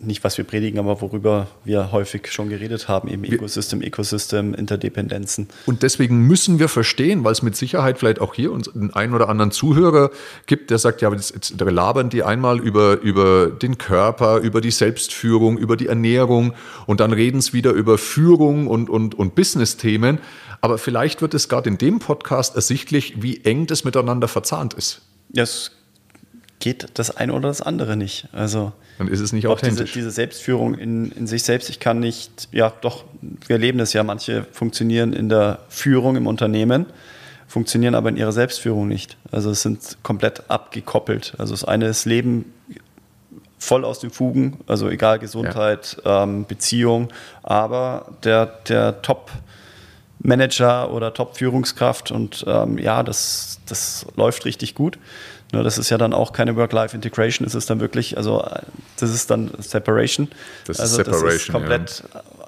nicht 0.00 0.24
was 0.24 0.36
wir 0.36 0.44
predigen, 0.44 0.78
aber 0.78 1.00
worüber 1.00 1.46
wir 1.64 1.92
häufig 1.92 2.30
schon 2.32 2.48
geredet 2.48 2.88
haben, 2.88 3.08
eben 3.08 3.24
Ecosystem, 3.24 3.82
Ecosystem, 3.82 4.54
Interdependenzen. 4.54 5.48
Und 5.66 5.82
deswegen 5.82 6.26
müssen 6.26 6.58
wir 6.58 6.68
verstehen, 6.68 7.24
weil 7.24 7.32
es 7.32 7.42
mit 7.42 7.54
Sicherheit 7.54 7.98
vielleicht 7.98 8.20
auch 8.20 8.34
hier 8.34 8.52
uns 8.52 8.74
einen 8.74 8.92
einen 8.94 9.14
oder 9.14 9.28
anderen 9.28 9.50
Zuhörer 9.50 10.10
gibt, 10.46 10.70
der 10.70 10.78
sagt, 10.78 11.02
ja, 11.02 11.12
jetzt, 11.12 11.34
jetzt 11.34 11.60
labern 11.60 12.10
die 12.10 12.22
einmal 12.22 12.58
über, 12.58 13.00
über 13.00 13.46
den 13.48 13.78
Körper, 13.78 14.38
über 14.38 14.60
die 14.60 14.70
Selbstführung, 14.70 15.56
über 15.56 15.76
die 15.76 15.86
Ernährung 15.86 16.54
und 16.86 17.00
dann 17.00 17.12
reden 17.12 17.38
es 17.38 17.52
wieder 17.52 17.72
über 17.72 17.98
Führung 17.98 18.66
und, 18.66 18.90
und, 18.90 19.14
und 19.14 19.34
Business-Themen. 19.34 20.18
Aber 20.60 20.78
vielleicht 20.78 21.22
wird 21.22 21.34
es 21.34 21.48
gerade 21.48 21.68
in 21.68 21.78
dem 21.78 22.00
Podcast 22.00 22.56
ersichtlich, 22.56 23.22
wie 23.22 23.44
eng 23.44 23.66
das 23.66 23.84
miteinander 23.84 24.26
verzahnt 24.26 24.74
ist. 24.74 25.02
Ja, 25.32 25.44
es 25.44 25.72
geht 26.60 26.88
das 26.94 27.16
eine 27.16 27.32
oder 27.32 27.48
das 27.48 27.62
andere 27.62 27.96
nicht. 27.96 28.28
Also 28.32 28.72
Dann 28.98 29.08
ist 29.08 29.20
es 29.20 29.32
nicht 29.32 29.46
auch 29.46 29.58
diese, 29.58 29.72
authentisch. 29.72 29.92
diese 29.92 30.10
Selbstführung 30.10 30.74
in, 30.74 31.12
in 31.12 31.26
sich 31.26 31.42
selbst. 31.42 31.70
Ich 31.70 31.80
kann 31.80 32.00
nicht, 32.00 32.48
ja 32.52 32.72
doch, 32.80 33.04
wir 33.20 33.54
erleben 33.54 33.78
das 33.78 33.92
ja, 33.92 34.02
manche 34.02 34.44
funktionieren 34.52 35.12
in 35.12 35.28
der 35.28 35.60
Führung 35.68 36.16
im 36.16 36.26
Unternehmen, 36.26 36.86
funktionieren 37.46 37.94
aber 37.94 38.08
in 38.08 38.16
ihrer 38.16 38.32
Selbstführung 38.32 38.88
nicht. 38.88 39.16
Also 39.30 39.50
es 39.50 39.62
sind 39.62 39.98
komplett 40.02 40.50
abgekoppelt. 40.50 41.34
Also 41.38 41.54
das 41.54 41.64
eine 41.64 41.86
ist 41.86 42.04
Leben 42.04 42.52
voll 43.58 43.84
aus 43.84 43.98
den 43.98 44.10
Fugen, 44.10 44.58
also 44.66 44.88
egal 44.88 45.18
Gesundheit, 45.18 46.00
ähm, 46.04 46.44
Beziehung, 46.46 47.08
aber 47.42 48.12
der, 48.22 48.46
der 48.46 49.02
Top 49.02 49.30
Manager 50.20 50.92
oder 50.92 51.14
Top-Führungskraft 51.14 52.10
und 52.10 52.44
ähm, 52.46 52.78
ja, 52.78 53.02
das, 53.02 53.60
das 53.66 54.06
läuft 54.16 54.44
richtig 54.44 54.74
gut. 54.74 54.98
Nur 55.52 55.64
das 55.64 55.78
ist 55.78 55.88
ja 55.88 55.96
dann 55.96 56.12
auch 56.12 56.32
keine 56.32 56.56
Work-Life-Integration, 56.56 57.46
es 57.46 57.54
ist 57.54 57.70
dann 57.70 57.80
wirklich, 57.80 58.16
also 58.16 58.42
äh, 58.42 58.62
das 58.98 59.10
ist 59.10 59.30
dann 59.30 59.50
Separation. 59.58 60.28
Das 60.66 60.76
ist 60.76 60.80
also 60.80 60.98
das 60.98 61.06
ist 61.08 61.20
Separation, 61.20 61.52
komplett 61.54 62.02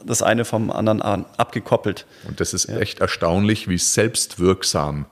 das 0.05 0.23
eine 0.23 0.45
vom 0.45 0.71
anderen 0.71 1.03
an, 1.03 1.25
abgekoppelt. 1.37 2.07
Und 2.27 2.41
das 2.41 2.55
ist 2.55 2.69
echt 2.69 3.01
erstaunlich, 3.01 3.69
wie 3.69 3.79
selbstwirksam 3.79 5.07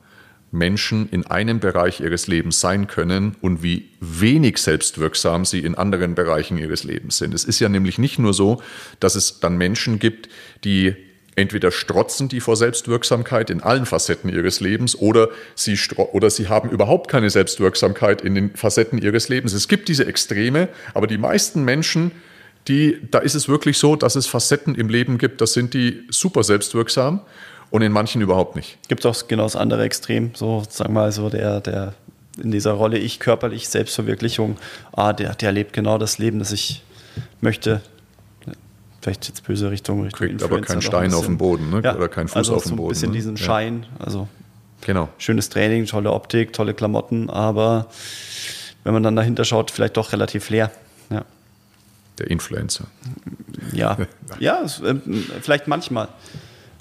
Menschen 0.51 1.09
in 1.11 1.27
einem 1.27 1.61
Bereich 1.61 2.01
ihres 2.01 2.27
Lebens 2.27 2.61
sein 2.61 2.87
können 2.87 3.37
und 3.43 3.63
wie 3.63 3.91
wenig 4.01 4.59
selbstwirksam 4.59 5.45
sie 5.45 5.61
in 5.61 5.75
anderen 5.75 6.15
Bereichen 6.15 6.57
ihres 6.57 6.85
Lebens 6.85 7.19
sind. 7.19 7.35
Es 7.35 7.45
ist 7.45 7.61
ja 7.61 7.69
nämlich 7.69 7.99
nicht 7.99 8.19
nur 8.19 8.33
so, 8.33 8.63
dass 8.99 9.15
es 9.15 9.41
dann 9.41 9.59
Menschen 9.59 9.99
gibt, 9.99 10.29
die 10.65 10.97
entweder 11.39 11.71
strotzen 11.71 12.29
die 12.29 12.41
vor 12.41 12.57
Selbstwirksamkeit 12.57 13.51
in 13.51 13.63
allen 13.63 13.87
Facetten 13.87 14.29
ihres 14.29 14.61
Lebens 14.61 14.97
oder 14.97 15.29
sie, 15.55 15.79
oder 16.13 16.31
sie 16.31 16.49
haben 16.49 16.69
überhaupt 16.71 17.09
keine 17.09 17.31
Selbstwirksamkeit 17.31 18.21
in 18.23 18.35
den 18.35 18.57
Facetten 18.57 18.99
ihres 18.99 19.29
Lebens. 19.29 19.53
Es 19.53 19.69
gibt 19.69 19.89
diese 19.89 20.07
Extreme, 20.07 20.69
aber 20.95 21.07
die 21.07 21.19
meisten 21.19 21.65
Menschen, 21.65 22.11
die, 22.67 22.99
da 23.11 23.21
ist 23.21 23.35
es 23.35 23.49
wirklich 23.49 23.79
so, 23.79 23.97
dass 23.97 24.17
es 24.17 24.27
Facetten 24.27 24.75
im 24.75 24.89
Leben 24.89 25.17
gibt, 25.17 25.41
das 25.41 25.53
sind 25.53 25.75
die 25.75 26.03
super 26.11 26.43
selbstwirksam 26.43 27.21
und 27.71 27.83
in 27.83 27.93
manchen 27.93 28.21
überhaupt 28.21 28.57
nicht. 28.57 28.79
Gibt 28.89 29.07
auch 29.07 29.29
genau 29.29 29.45
das 29.45 29.57
andere 29.57 29.85
Extrem, 29.85 30.33
so 30.35 30.65
sagen 30.69 30.93
wir 30.93 31.01
mal 31.01 31.13
so 31.13 31.31
der, 31.31 31.61
der 31.61 31.95
in 32.43 32.51
dieser 32.51 32.73
Rolle 32.73 32.99
ich 32.99 33.21
körperlich 33.21 33.69
Selbstverwirklichung, 33.69 34.57
ah, 34.93 35.13
der, 35.13 35.35
der 35.35 35.53
lebt 35.53 35.73
genau 35.73 35.99
das 35.99 36.19
Leben, 36.19 36.39
das 36.39 36.53
ich 36.53 36.83
möchte. 37.41 37.81
Vielleicht 39.01 39.29
jetzt 39.29 39.45
böse 39.45 39.71
Richtung, 39.71 40.03
Richtung 40.03 40.19
Kriegt 40.19 40.43
aber 40.43 40.59
Influencer 40.59 40.67
keinen 40.75 40.81
doch 40.81 40.89
Stein 40.89 41.11
ein 41.11 41.15
auf 41.15 41.27
dem 41.27 41.39
Boden, 41.39 41.71
ne? 41.71 41.81
Ja, 41.85 41.95
oder 41.95 42.09
keinen 42.09 42.29
Fuß 42.29 42.37
also 42.37 42.57
auf 42.57 42.65
dem 42.65 42.71
so 42.71 42.77
Boden. 42.77 42.89
ein 42.89 42.91
bisschen 42.91 43.11
ne? 43.11 43.17
diesen 43.17 43.37
Ja. 43.37 43.45
Schein, 43.45 43.87
also 43.99 44.29
Genau. 44.81 45.09
schönes 45.19 45.49
Training, 45.49 45.87
tolle 45.87 46.13
Optik, 46.13 46.53
tolle 46.53 46.75
Klamotten, 46.75 47.31
aber 47.31 47.87
wenn 48.85 48.93
man 48.93 49.03
dann 49.03 49.17
dahinter 49.17 49.45
schaut, 49.45 49.71
vielleicht 49.71 49.97
doch 49.97 50.13
relativ 50.13 50.51
leer. 50.51 50.71
Ja, 51.11 51.25
Der 52.19 52.31
Influencer. 52.31 52.87
ja, 53.73 53.97
ja 54.41 54.65
ähm, 54.85 55.03
vielleicht 55.43 55.69
manchmal. 55.69 56.09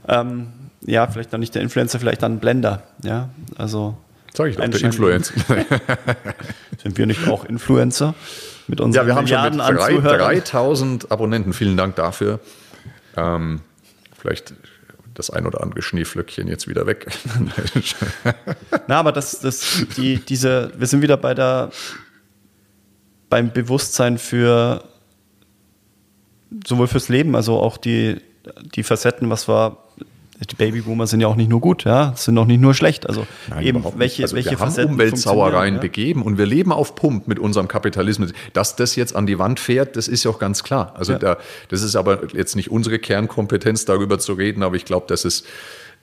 Ähm, 0.07 0.47
ja, 0.81 1.07
vielleicht 1.07 1.33
dann 1.33 1.39
nicht 1.39 1.53
der 1.53 1.61
Influencer, 1.61 1.99
vielleicht 1.99 2.23
dann 2.23 2.33
ein 2.33 2.39
Blender. 2.39 2.83
Ja, 3.03 3.29
also 3.57 3.97
Sag 4.33 4.49
ich 4.49 4.55
doch, 4.57 4.67
der 4.67 4.81
Influencer. 4.81 5.33
sind 6.83 6.97
wir 6.97 7.05
nicht 7.05 7.27
auch 7.27 7.45
Influencer 7.45 8.13
mit 8.67 8.81
unseren 8.81 9.03
Ja, 9.03 9.07
wir 9.07 9.15
haben 9.15 9.27
schon 9.27 9.41
mit 9.41 9.53
Milliarden 9.53 9.61
an 9.61 9.75
drei, 9.75 9.95
Zuhörern? 9.95 10.19
3000 10.19 11.11
Abonnenten. 11.11 11.53
Vielen 11.53 11.77
Dank 11.77 11.95
dafür. 11.95 12.39
Ähm, 13.15 13.61
vielleicht 14.17 14.53
das 15.13 15.29
ein 15.29 15.47
oder 15.47 15.61
andere 15.61 15.81
Schneeflöckchen 15.81 16.47
jetzt 16.47 16.67
wieder 16.67 16.85
weg. 16.85 17.07
Na, 18.87 18.99
aber 18.99 19.11
das, 19.11 19.39
das, 19.39 19.85
die, 19.95 20.17
diese, 20.17 20.71
wir 20.77 20.85
sind 20.85 21.01
wieder 21.01 21.17
bei 21.17 21.33
der, 21.33 21.71
beim 23.29 23.51
Bewusstsein 23.51 24.17
für 24.19 24.83
sowohl 26.65 26.87
fürs 26.87 27.09
Leben, 27.09 27.35
also 27.35 27.59
auch 27.59 27.77
die, 27.77 28.21
die 28.75 28.83
Facetten, 28.83 29.29
was 29.29 29.47
war 29.47 29.86
die 30.45 30.55
Babyboomer 30.55 31.07
sind 31.07 31.19
ja 31.21 31.27
auch 31.27 31.35
nicht 31.35 31.49
nur 31.49 31.61
gut, 31.61 31.83
ja, 31.83 32.13
sind 32.15 32.37
auch 32.37 32.45
nicht 32.45 32.61
nur 32.61 32.75
schlecht. 32.75 33.07
Also 33.07 33.25
Nein, 33.49 33.65
eben 33.65 33.83
welche, 33.95 34.23
also 34.23 34.35
welche 34.35 34.51
wir 34.51 34.59
haben 34.59 34.67
Facetten 34.67 34.93
Umweltsauereien 34.93 35.51
funktionieren, 35.51 35.75
ja? 35.75 35.81
begeben 35.81 36.21
und 36.21 36.37
wir 36.37 36.45
leben 36.45 36.71
auf 36.71 36.95
Pump 36.95 37.27
mit 37.27 37.39
unserem 37.39 37.67
Kapitalismus. 37.67 38.33
Dass 38.53 38.75
das 38.75 38.95
jetzt 38.95 39.15
an 39.15 39.25
die 39.25 39.39
Wand 39.39 39.59
fährt, 39.59 39.95
das 39.95 40.07
ist 40.07 40.23
ja 40.23 40.31
auch 40.31 40.39
ganz 40.39 40.63
klar. 40.63 40.93
Also 40.95 41.13
Ja. 41.13 41.19
da, 41.19 41.37
das 41.69 41.81
ist 41.81 41.95
aber 41.95 42.27
jetzt 42.33 42.55
nicht 42.55 42.69
unsere 42.69 42.99
Kernkompetenz, 42.99 43.85
darüber 43.85 44.19
zu 44.19 44.33
reden, 44.33 44.61
aber 44.61 44.75
ich 44.75 44.85
glaube, 44.85 45.05
das 45.09 45.25
ist, 45.25 45.45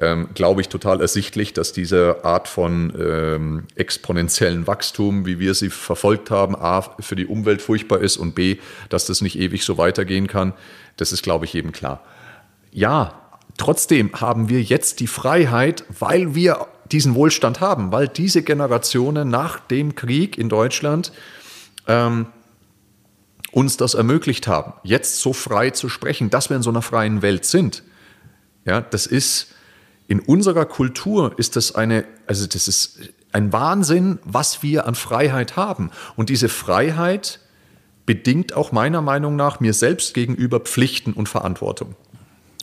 ähm, 0.00 0.28
glaube 0.34 0.60
ich, 0.60 0.68
total 0.68 1.00
ersichtlich, 1.00 1.52
dass 1.52 1.72
diese 1.72 2.24
Art 2.24 2.48
von 2.48 2.92
ähm, 2.98 3.64
exponentiellen 3.76 4.66
Wachstum, 4.66 5.26
wie 5.26 5.38
wir 5.38 5.54
sie 5.54 5.70
verfolgt 5.70 6.32
haben, 6.32 6.56
A, 6.56 6.82
für 6.98 7.14
die 7.14 7.26
Umwelt 7.26 7.62
furchtbar 7.62 8.00
ist 8.00 8.16
und 8.16 8.34
B, 8.34 8.56
dass 8.88 9.06
das 9.06 9.20
nicht 9.20 9.38
ewig 9.38 9.64
so 9.64 9.78
weitergehen 9.78 10.26
kann. 10.26 10.54
Das 10.96 11.12
ist, 11.12 11.22
glaube 11.22 11.44
ich, 11.44 11.52
jedem 11.52 11.70
klar. 11.70 12.00
Ja, 12.72 13.20
trotzdem 13.56 14.10
haben 14.20 14.48
wir 14.48 14.62
jetzt 14.62 15.00
die 15.00 15.06
Freiheit, 15.06 15.84
weil 15.98 16.34
wir 16.34 16.66
diesen 16.90 17.14
Wohlstand 17.14 17.60
haben, 17.60 17.92
weil 17.92 18.08
diese 18.08 18.42
Generationen 18.42 19.28
nach 19.28 19.60
dem 19.60 19.94
Krieg 19.94 20.38
in 20.38 20.48
Deutschland 20.48 21.12
ähm, 21.86 22.26
uns 23.52 23.76
das 23.76 23.94
ermöglicht 23.94 24.48
haben, 24.48 24.74
jetzt 24.82 25.20
so 25.20 25.32
frei 25.32 25.70
zu 25.70 25.88
sprechen, 25.88 26.30
dass 26.30 26.50
wir 26.50 26.56
in 26.56 26.62
so 26.62 26.70
einer 26.70 26.82
freien 26.82 27.22
Welt 27.22 27.44
sind. 27.44 27.82
Ja, 28.64 28.80
das 28.80 29.06
ist 29.06 29.54
in 30.06 30.20
unserer 30.20 30.66
Kultur 30.66 31.32
ist 31.38 31.56
das 31.56 31.74
eine, 31.74 32.04
also 32.26 32.46
das 32.46 32.68
ist 32.68 32.98
ein 33.32 33.52
Wahnsinn, 33.52 34.18
was 34.24 34.62
wir 34.62 34.86
an 34.86 34.94
Freiheit 34.94 35.56
haben. 35.56 35.90
Und 36.16 36.28
diese 36.28 36.48
Freiheit 36.48 37.40
bedingt 38.06 38.52
auch 38.52 38.70
meiner 38.70 39.00
Meinung 39.00 39.34
nach 39.36 39.60
mir 39.60 39.72
selbst 39.72 40.14
gegenüber 40.14 40.60
Pflichten 40.60 41.12
und 41.12 41.28
Verantwortung. 41.28 41.96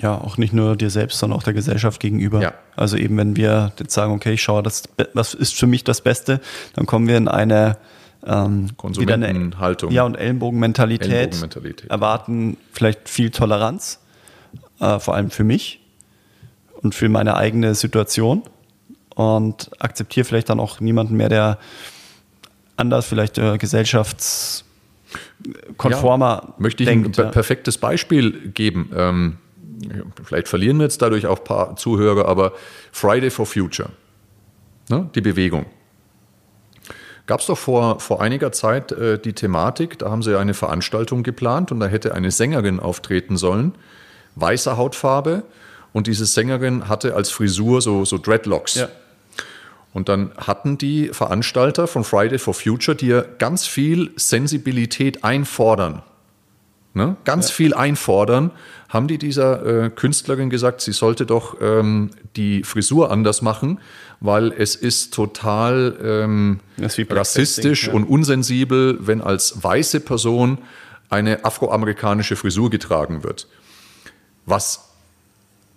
Ja, 0.01 0.17
auch 0.17 0.37
nicht 0.37 0.53
nur 0.53 0.75
dir 0.75 0.89
selbst, 0.89 1.19
sondern 1.19 1.37
auch 1.37 1.43
der 1.43 1.53
Gesellschaft 1.53 1.99
gegenüber. 1.99 2.41
Ja. 2.41 2.53
Also 2.75 2.97
eben, 2.97 3.17
wenn 3.17 3.35
wir 3.35 3.71
jetzt 3.77 3.93
sagen, 3.93 4.13
okay, 4.13 4.33
ich 4.33 4.41
schaue, 4.41 4.63
das, 4.63 4.83
was 5.13 5.33
ist 5.33 5.55
für 5.55 5.67
mich 5.67 5.83
das 5.83 6.01
Beste, 6.01 6.39
dann 6.73 6.85
kommen 6.85 7.07
wir 7.07 7.17
in 7.17 7.27
eine 7.27 7.77
ähm, 8.25 8.31
eine- 8.31 8.67
Konsumentenhaltung. 8.77 9.91
Ja, 9.91 10.03
und 10.03 10.15
Ellenbogenmentalität, 10.15 11.11
Ellenbogenmentalität. 11.11 11.89
erwarten 11.89 12.57
vielleicht 12.71 13.09
viel 13.09 13.29
Toleranz, 13.31 13.99
äh, 14.79 14.99
vor 14.99 15.15
allem 15.15 15.29
für 15.29 15.43
mich 15.43 15.81
und 16.81 16.95
für 16.95 17.09
meine 17.09 17.35
eigene 17.35 17.75
Situation 17.75 18.43
und 19.15 19.69
akzeptiere 19.79 20.23
vielleicht 20.23 20.49
dann 20.49 20.59
auch 20.59 20.79
niemanden 20.79 21.17
mehr, 21.17 21.29
der 21.29 21.57
anders 22.77 23.05
vielleicht 23.05 23.37
äh, 23.37 23.57
gesellschaftskonformer 23.57 26.43
Ja, 26.47 26.53
möchte 26.57 26.83
ich 26.83 26.89
denkt. 26.89 27.07
ein 27.07 27.11
per 27.11 27.25
perfektes 27.31 27.77
Beispiel 27.77 28.49
geben. 28.49 28.89
Ähm, 28.95 29.37
vielleicht 30.23 30.47
verlieren 30.47 30.77
wir 30.77 30.83
jetzt 30.83 31.01
dadurch 31.01 31.27
auch 31.27 31.39
ein 31.39 31.43
paar 31.43 31.75
Zuhörer, 31.75 32.27
aber 32.27 32.53
Friday 32.91 33.29
for 33.29 33.45
Future, 33.45 33.89
ne, 34.89 35.09
die 35.15 35.21
Bewegung. 35.21 35.65
Gab 37.27 37.39
es 37.39 37.45
doch 37.45 37.57
vor, 37.57 37.99
vor 37.99 38.21
einiger 38.21 38.51
Zeit 38.51 38.91
äh, 38.91 39.19
die 39.19 39.33
Thematik, 39.33 39.99
da 39.99 40.09
haben 40.09 40.23
sie 40.23 40.37
eine 40.37 40.53
Veranstaltung 40.53 41.23
geplant 41.23 41.71
und 41.71 41.79
da 41.79 41.87
hätte 41.87 42.13
eine 42.13 42.31
Sängerin 42.31 42.79
auftreten 42.79 43.37
sollen, 43.37 43.75
weiße 44.35 44.75
Hautfarbe 44.77 45.43
und 45.93 46.07
diese 46.07 46.25
Sängerin 46.25 46.89
hatte 46.89 47.15
als 47.15 47.29
Frisur 47.29 47.81
so, 47.81 48.05
so 48.05 48.17
Dreadlocks. 48.17 48.75
Ja. 48.75 48.89
Und 49.93 50.07
dann 50.07 50.31
hatten 50.37 50.77
die 50.77 51.09
Veranstalter 51.09 51.85
von 51.85 52.03
Friday 52.03 52.39
for 52.39 52.53
Future 52.53 52.95
dir 52.95 53.27
ganz 53.39 53.67
viel 53.67 54.11
Sensibilität 54.15 55.23
einfordern. 55.23 56.01
Ne? 56.93 57.17
Ganz 57.23 57.49
viel 57.49 57.73
einfordern, 57.73 58.51
haben 58.91 59.07
die 59.07 59.17
dieser 59.17 59.85
äh, 59.85 59.89
Künstlerin 59.89 60.49
gesagt, 60.49 60.81
sie 60.81 60.91
sollte 60.91 61.25
doch 61.25 61.55
ähm, 61.61 62.11
die 62.35 62.63
Frisur 62.63 63.09
anders 63.09 63.41
machen, 63.41 63.79
weil 64.19 64.51
es 64.51 64.75
ist 64.75 65.13
total 65.13 65.97
ähm, 66.03 66.59
ist 66.77 66.99
rassistisch 67.09 67.87
ja. 67.87 67.93
und 67.93 68.03
unsensibel, 68.03 68.97
wenn 68.99 69.21
als 69.21 69.63
weiße 69.63 70.01
Person 70.01 70.57
eine 71.09 71.45
afroamerikanische 71.45 72.35
Frisur 72.35 72.69
getragen 72.69 73.23
wird. 73.23 73.47
Was 74.45 74.89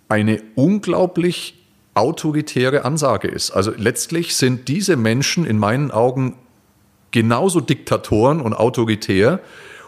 eine 0.09 0.43
unglaublich 0.55 1.63
autoritäre 1.93 2.83
Ansage 2.83 3.29
ist. 3.29 3.51
Also 3.51 3.71
letztlich 3.77 4.35
sind 4.35 4.67
diese 4.67 4.97
Menschen 4.97 5.45
in 5.45 5.57
meinen 5.57 5.89
Augen 5.89 6.35
genauso 7.11 7.61
Diktatoren 7.61 8.41
und 8.41 8.53
autoritär 8.53 9.39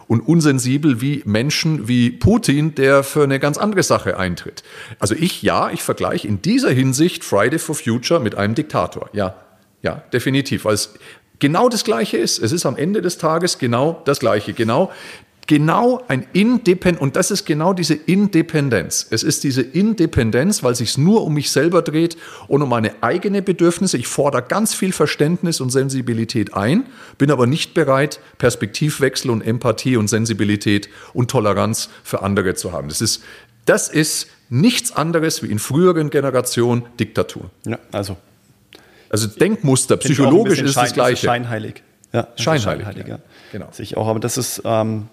und 0.07 0.21
unsensibel 0.21 1.01
wie 1.01 1.21
Menschen 1.25 1.87
wie 1.87 2.11
Putin, 2.11 2.75
der 2.75 3.03
für 3.03 3.23
eine 3.23 3.39
ganz 3.39 3.57
andere 3.57 3.83
Sache 3.83 4.17
eintritt. 4.17 4.63
Also 4.99 5.15
ich, 5.15 5.41
ja, 5.41 5.69
ich 5.69 5.83
vergleiche 5.83 6.27
in 6.27 6.41
dieser 6.41 6.71
Hinsicht 6.71 7.23
Friday 7.23 7.59
for 7.59 7.75
Future 7.75 8.19
mit 8.19 8.35
einem 8.35 8.55
Diktator. 8.55 9.09
Ja, 9.13 9.35
ja, 9.81 10.03
definitiv, 10.13 10.65
weil 10.65 10.75
es 10.75 10.93
genau 11.39 11.69
das 11.69 11.83
Gleiche 11.83 12.17
ist. 12.17 12.39
Es 12.39 12.51
ist 12.51 12.65
am 12.65 12.77
Ende 12.77 13.01
des 13.01 13.17
Tages 13.17 13.59
genau 13.59 14.01
das 14.05 14.19
Gleiche. 14.19 14.53
Genau, 14.53 14.91
genau 15.47 16.03
ein 16.07 16.27
Independent, 16.33 17.01
und 17.01 17.15
das 17.15 17.31
ist 17.31 17.45
genau 17.45 17.73
diese 17.73 17.93
Independenz. 17.93 19.07
Es 19.09 19.23
ist 19.23 19.43
diese 19.43 19.61
Independenz, 19.61 20.61
weil 20.61 20.75
sich 20.75 20.97
nur 20.97 21.23
um 21.23 21.33
mich 21.33 21.49
selber 21.51 21.81
dreht 21.81 22.17
und 22.47 22.61
um 22.61 22.69
meine 22.69 22.91
eigenen 23.01 23.43
Bedürfnisse. 23.43 23.97
Ich 23.97 24.07
fordere 24.07 24.43
ganz 24.43 24.73
viel 24.75 24.91
Verständnis 24.91 25.61
und 25.61 25.69
Sensibilität 25.69 26.53
ein, 26.53 26.85
bin 27.17 27.31
aber 27.31 27.47
nicht 27.47 27.73
bereit, 27.73 28.19
Perspektivwechsel 28.37 29.31
und 29.31 29.41
Empathie 29.41 29.97
und 29.97 30.09
Sensibilität 30.09 30.89
und 31.13 31.31
Toleranz 31.31 31.89
für 32.03 32.21
andere 32.21 32.53
zu 32.55 32.73
haben. 32.73 32.89
Das 32.89 33.01
ist, 33.01 33.23
das 33.65 33.89
ist 33.89 34.27
nichts 34.49 34.91
anderes 34.91 35.41
wie 35.43 35.47
in 35.47 35.59
früheren 35.59 36.09
Generationen 36.09 36.83
Diktatur. 36.99 37.49
Ja, 37.65 37.79
also 37.91 38.17
Also 39.09 39.27
Denkmuster, 39.27 39.97
psychologisch 39.97 40.59
ist 40.61 40.75
das 40.75 40.93
Gleiche. 40.93 41.25
scheinheilig. 41.27 41.83
Ja, 42.13 42.21
ist 42.35 42.43
Scheinheilig, 42.43 43.07
ja. 43.07 43.19
Genau. 43.51 43.67
Sehe 43.71 43.83
ich 43.83 43.97
auch, 43.97 44.07
aber 44.07 44.19
das 44.19 44.37
ist, 44.37 44.61
ähm, 44.65 45.07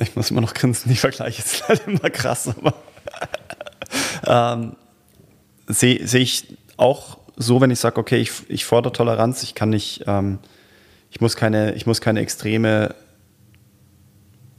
ich 0.00 0.16
muss 0.16 0.30
immer 0.30 0.40
noch 0.40 0.54
grinsen, 0.54 0.90
die 0.90 0.96
Vergleiche 0.96 1.42
sind 1.42 1.68
halt 1.68 1.82
immer 1.86 2.10
krass, 2.10 2.48
aber 2.48 2.74
ähm, 4.26 4.76
sehe 5.66 6.06
sehe 6.06 6.20
ich 6.20 6.56
auch 6.76 7.18
so, 7.36 7.60
wenn 7.60 7.70
ich 7.70 7.78
sage, 7.78 8.00
okay, 8.00 8.18
ich, 8.18 8.32
ich 8.48 8.64
fordere 8.64 8.92
Toleranz, 8.92 9.42
ich 9.42 9.54
kann 9.54 9.70
nicht, 9.70 10.04
ähm, 10.06 10.38
ich 11.10 11.20
muss 11.20 11.36
keine, 11.36 11.74
ich 11.74 11.86
muss 11.86 12.00
keine 12.00 12.20
extreme 12.20 12.94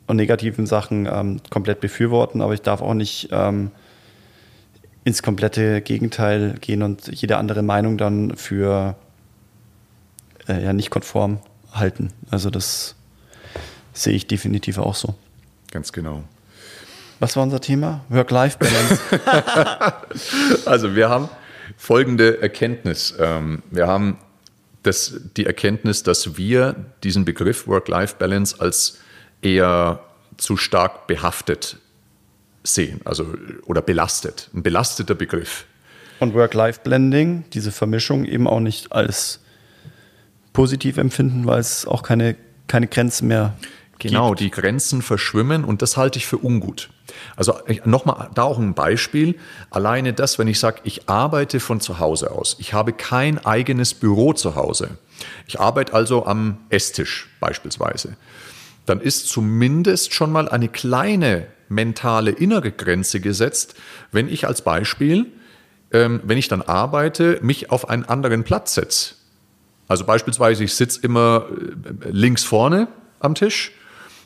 und 0.08 0.15
negativen 0.15 0.65
Sachen 0.65 1.06
ähm, 1.06 1.41
komplett 1.49 1.82
befürworten, 1.82 2.41
aber 2.41 2.54
ich 2.54 2.62
darf 2.62 2.82
auch 2.82 2.93
nicht 2.93 3.30
ähm, 3.32 3.71
ins 5.04 5.21
komplette 5.21 5.82
Gegenteil 5.82 6.56
gehen 6.62 6.82
und 6.82 7.08
jede 7.08 7.38
andere 7.38 7.63
Meinung 7.63 7.97
dann 7.97 8.36
für 8.36 8.95
äh, 10.47 10.63
ja, 10.63 10.73
nicht 10.73 10.89
konform 10.89 11.39
halten. 11.71 12.12
Also 12.32 12.49
das 12.49 12.95
sehe 13.93 14.13
ich 14.13 14.25
definitiv 14.25 14.78
auch 14.78 14.95
so. 14.95 15.15
Ganz 15.72 15.92
genau. 15.92 16.24
Was 17.20 17.36
war 17.36 17.44
unser 17.44 17.60
Thema? 17.62 18.02
Work-Life-Balance. 18.10 19.00
Also 20.66 20.96
wir 20.96 21.10
haben 21.10 21.30
folgende 21.78 22.42
Erkenntnis. 22.42 23.14
Ähm, 23.20 23.62
Wir 23.72 23.88
haben 23.88 24.18
das, 24.84 25.20
die 25.36 25.46
Erkenntnis, 25.46 26.04
dass 26.04 26.38
wir 26.38 26.76
diesen 27.04 27.26
Begriff 27.26 27.68
Work-Life-Balance 27.68 28.60
als 28.60 29.00
eher 29.42 30.00
zu 30.38 30.56
stark 30.58 31.08
behaftet 31.08 31.78
sehen, 32.64 33.02
also 33.06 33.26
oder 33.66 33.82
belastet, 33.82 34.50
ein 34.54 34.64
belasteter 34.64 35.16
Begriff. 35.16 35.66
und 36.20 36.34
Work-Life-Blending, 36.34 37.46
diese 37.54 37.72
Vermischung 37.72 38.26
eben 38.26 38.48
auch 38.48 38.60
nicht 38.60 38.92
als 38.92 39.40
positiv 40.54 40.98
empfinden, 40.98 41.46
weil 41.46 41.60
es 41.60 41.86
auch 41.86 42.04
keine, 42.04 42.36
keine 42.68 42.88
Grenzen 42.88 43.28
mehr 43.28 43.56
Genau, 44.00 44.30
gibt. 44.30 44.40
die 44.40 44.50
Grenzen 44.50 45.02
verschwimmen 45.02 45.66
und 45.66 45.82
das 45.82 45.98
halte 45.98 46.18
ich 46.18 46.26
für 46.26 46.38
ungut. 46.38 46.90
Also 47.36 47.54
nochmal 47.84 48.30
da 48.34 48.44
auch 48.44 48.58
ein 48.58 48.74
Beispiel. 48.74 49.36
Alleine 49.70 50.14
das, 50.14 50.40
wenn 50.40 50.48
ich 50.48 50.60
sage, 50.60 50.80
ich 50.86 51.10
arbeite 51.10 51.60
von 51.60 51.82
zu 51.82 52.00
Hause 52.00 52.32
aus, 52.32 52.56
ich 52.60 52.74
habe 52.74 52.94
kein 52.94 53.46
eigenes 53.46 53.94
Büro 53.94 54.34
zu 54.34 54.56
Hause, 54.56 54.98
ich 55.48 55.60
arbeite 55.60 55.94
also 55.94 56.26
am 56.26 56.58
Esstisch 56.70 57.28
beispielsweise, 57.42 58.16
dann 58.86 59.02
ist 59.02 59.28
zumindest 59.28 60.14
schon 60.14 60.32
mal 60.32 60.48
eine 60.48 60.70
kleine 60.70 61.48
mentale 61.68 62.32
innere 62.32 62.72
Grenze 62.72 63.20
gesetzt, 63.20 63.76
wenn 64.12 64.30
ich 64.30 64.48
als 64.48 64.62
Beispiel, 64.62 65.28
ähm, 65.92 66.22
wenn 66.24 66.38
ich 66.38 66.48
dann 66.48 66.62
arbeite, 66.62 67.40
mich 67.42 67.70
auf 67.70 67.90
einen 67.90 68.06
anderen 68.06 68.44
Platz 68.44 68.76
setze. 68.76 69.16
Also 69.88 70.06
beispielsweise, 70.06 70.64
ich 70.64 70.74
sitze 70.74 71.02
immer 71.02 71.48
äh, 71.50 72.10
links 72.10 72.44
vorne 72.44 72.88
am 73.20 73.36
Tisch. 73.36 73.74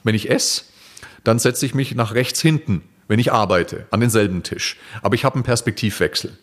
Wenn 0.03 0.15
ich 0.15 0.29
esse, 0.29 0.63
dann 1.23 1.39
setze 1.39 1.65
ich 1.65 1.73
mich 1.73 1.95
nach 1.95 2.13
rechts 2.13 2.41
hinten 2.41 2.83
wenn 3.07 3.19
ich 3.19 3.31
arbeite, 3.31 3.85
an 3.91 3.99
denselben 3.99 4.43
Tisch, 4.43 4.77
aber 5.01 5.15
ich 5.15 5.25
habe 5.25 5.35
einen 5.35 5.43
Perspektivwechsel. 5.43 6.37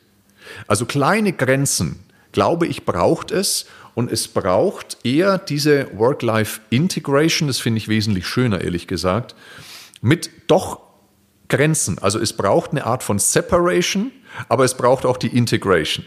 Also 0.66 0.86
kleine 0.86 1.32
Grenzen, 1.32 2.00
glaube 2.32 2.66
ich, 2.66 2.84
braucht 2.84 3.30
es 3.30 3.66
und 3.94 4.10
es 4.10 4.28
braucht 4.28 4.98
eher 5.04 5.38
diese 5.38 5.88
Work-Life-Integration, 5.98 7.48
das 7.48 7.58
finde 7.58 7.78
ich 7.78 7.88
wesentlich 7.88 8.26
schöner, 8.26 8.60
ehrlich 8.60 8.86
gesagt, 8.86 9.34
mit 10.00 10.30
doch 10.46 10.80
Grenzen. 11.48 11.98
Also 11.98 12.18
es 12.20 12.32
braucht 12.32 12.70
eine 12.70 12.86
Art 12.86 13.02
von 13.02 13.18
Separation, 13.18 14.12
aber 14.48 14.64
es 14.64 14.76
braucht 14.76 15.04
auch 15.04 15.16
die 15.16 15.36
Integration. 15.36 16.04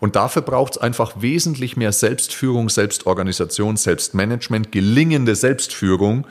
Und 0.00 0.16
dafür 0.16 0.42
braucht 0.42 0.72
es 0.72 0.78
einfach 0.78 1.20
wesentlich 1.20 1.76
mehr 1.76 1.92
Selbstführung, 1.92 2.68
Selbstorganisation, 2.68 3.76
Selbstmanagement, 3.76 4.72
gelingende 4.72 5.36
Selbstführung, 5.36 6.26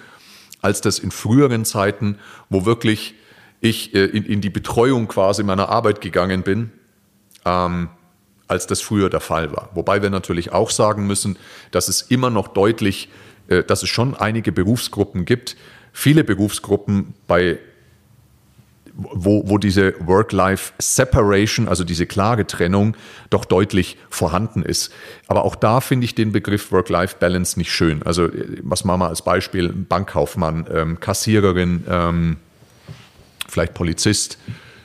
als 0.62 0.82
das 0.82 0.99
in 0.99 1.12
früheren 1.12 1.66
Zeiten, 1.66 2.18
wo 2.49 2.66
wirklich 2.66 3.16
ich 3.59 3.93
äh, 3.93 4.05
in, 4.05 4.26
in, 4.26 4.41
die 4.41 4.49
Betreuung 4.49 5.07
quasi 5.07 5.43
meiner 5.43 5.70
Arbeit 5.70 6.01
gegangen 6.01 6.43
bin, 6.43 6.72
ähm, 7.45 7.89
als 8.47 8.68
das 8.68 8.82
früher 8.82 9.09
der 9.09 9.22
Fall 9.22 9.51
war. 9.51 9.70
Wobei 9.74 10.01
wir 10.01 10.09
natürlich 10.09 10.51
auch 10.51 10.70
sagen 10.70 11.07
müssen, 11.07 11.38
dass 11.72 11.88
es 11.88 12.01
immer 12.01 12.30
noch 12.30 12.49
deutlich, 12.49 13.09
äh, 13.47 13.64
dass 13.64 13.84
es 13.84 13.89
schon 13.89 14.16
einige 14.16 14.51
Berufsgruppen 14.51 15.26
gibt, 15.26 15.55
viele 15.93 16.24
Berufsgruppen, 16.24 17.14
bei 17.28 17.59
wo, 18.94 19.48
wo 19.48 19.58
diese 19.58 19.94
Work-Life-Separation, 20.00 21.68
also 21.68 21.84
diese 21.84 22.06
klare 22.06 22.46
Trennung, 22.46 22.96
doch 23.30 23.46
deutlich 23.46 23.98
vorhanden 24.10 24.64
ist. 24.64 24.92
Aber 25.28 25.46
auch 25.46 25.56
da 25.56 25.82
finde 25.82 26.06
ich 26.06 26.16
den 26.16 26.32
Begriff 26.32 26.72
Work-Life-Balance 26.72 27.58
nicht 27.58 27.72
schön. 27.72 28.04
Also 28.04 28.30
was 28.62 28.84
machen 28.84 29.02
wir 29.02 29.10
als 29.10 29.22
Beispiel? 29.22 29.70
Bankkaufmann, 29.70 30.68
ähm, 30.74 31.00
Kassiererin, 31.00 31.86
ähm, 31.89 32.38
vielleicht 33.48 33.74
Polizist, 33.74 34.38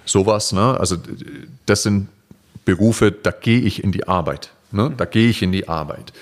sowas. 0.04 0.52
Ne? 0.52 0.78
Also 0.78 0.96
das 1.66 1.82
sind 1.82 2.08
Berufe, 2.64 3.12
da 3.12 3.30
gehe 3.30 3.60
ich 3.60 3.82
in 3.82 3.92
die 3.92 4.08
Arbeit. 4.08 4.50
Ne? 4.72 4.92
Da 4.96 5.04
gehe 5.04 5.28
ich 5.28 5.42
in 5.42 5.52
die 5.52 5.68
Arbeit. 5.68 6.12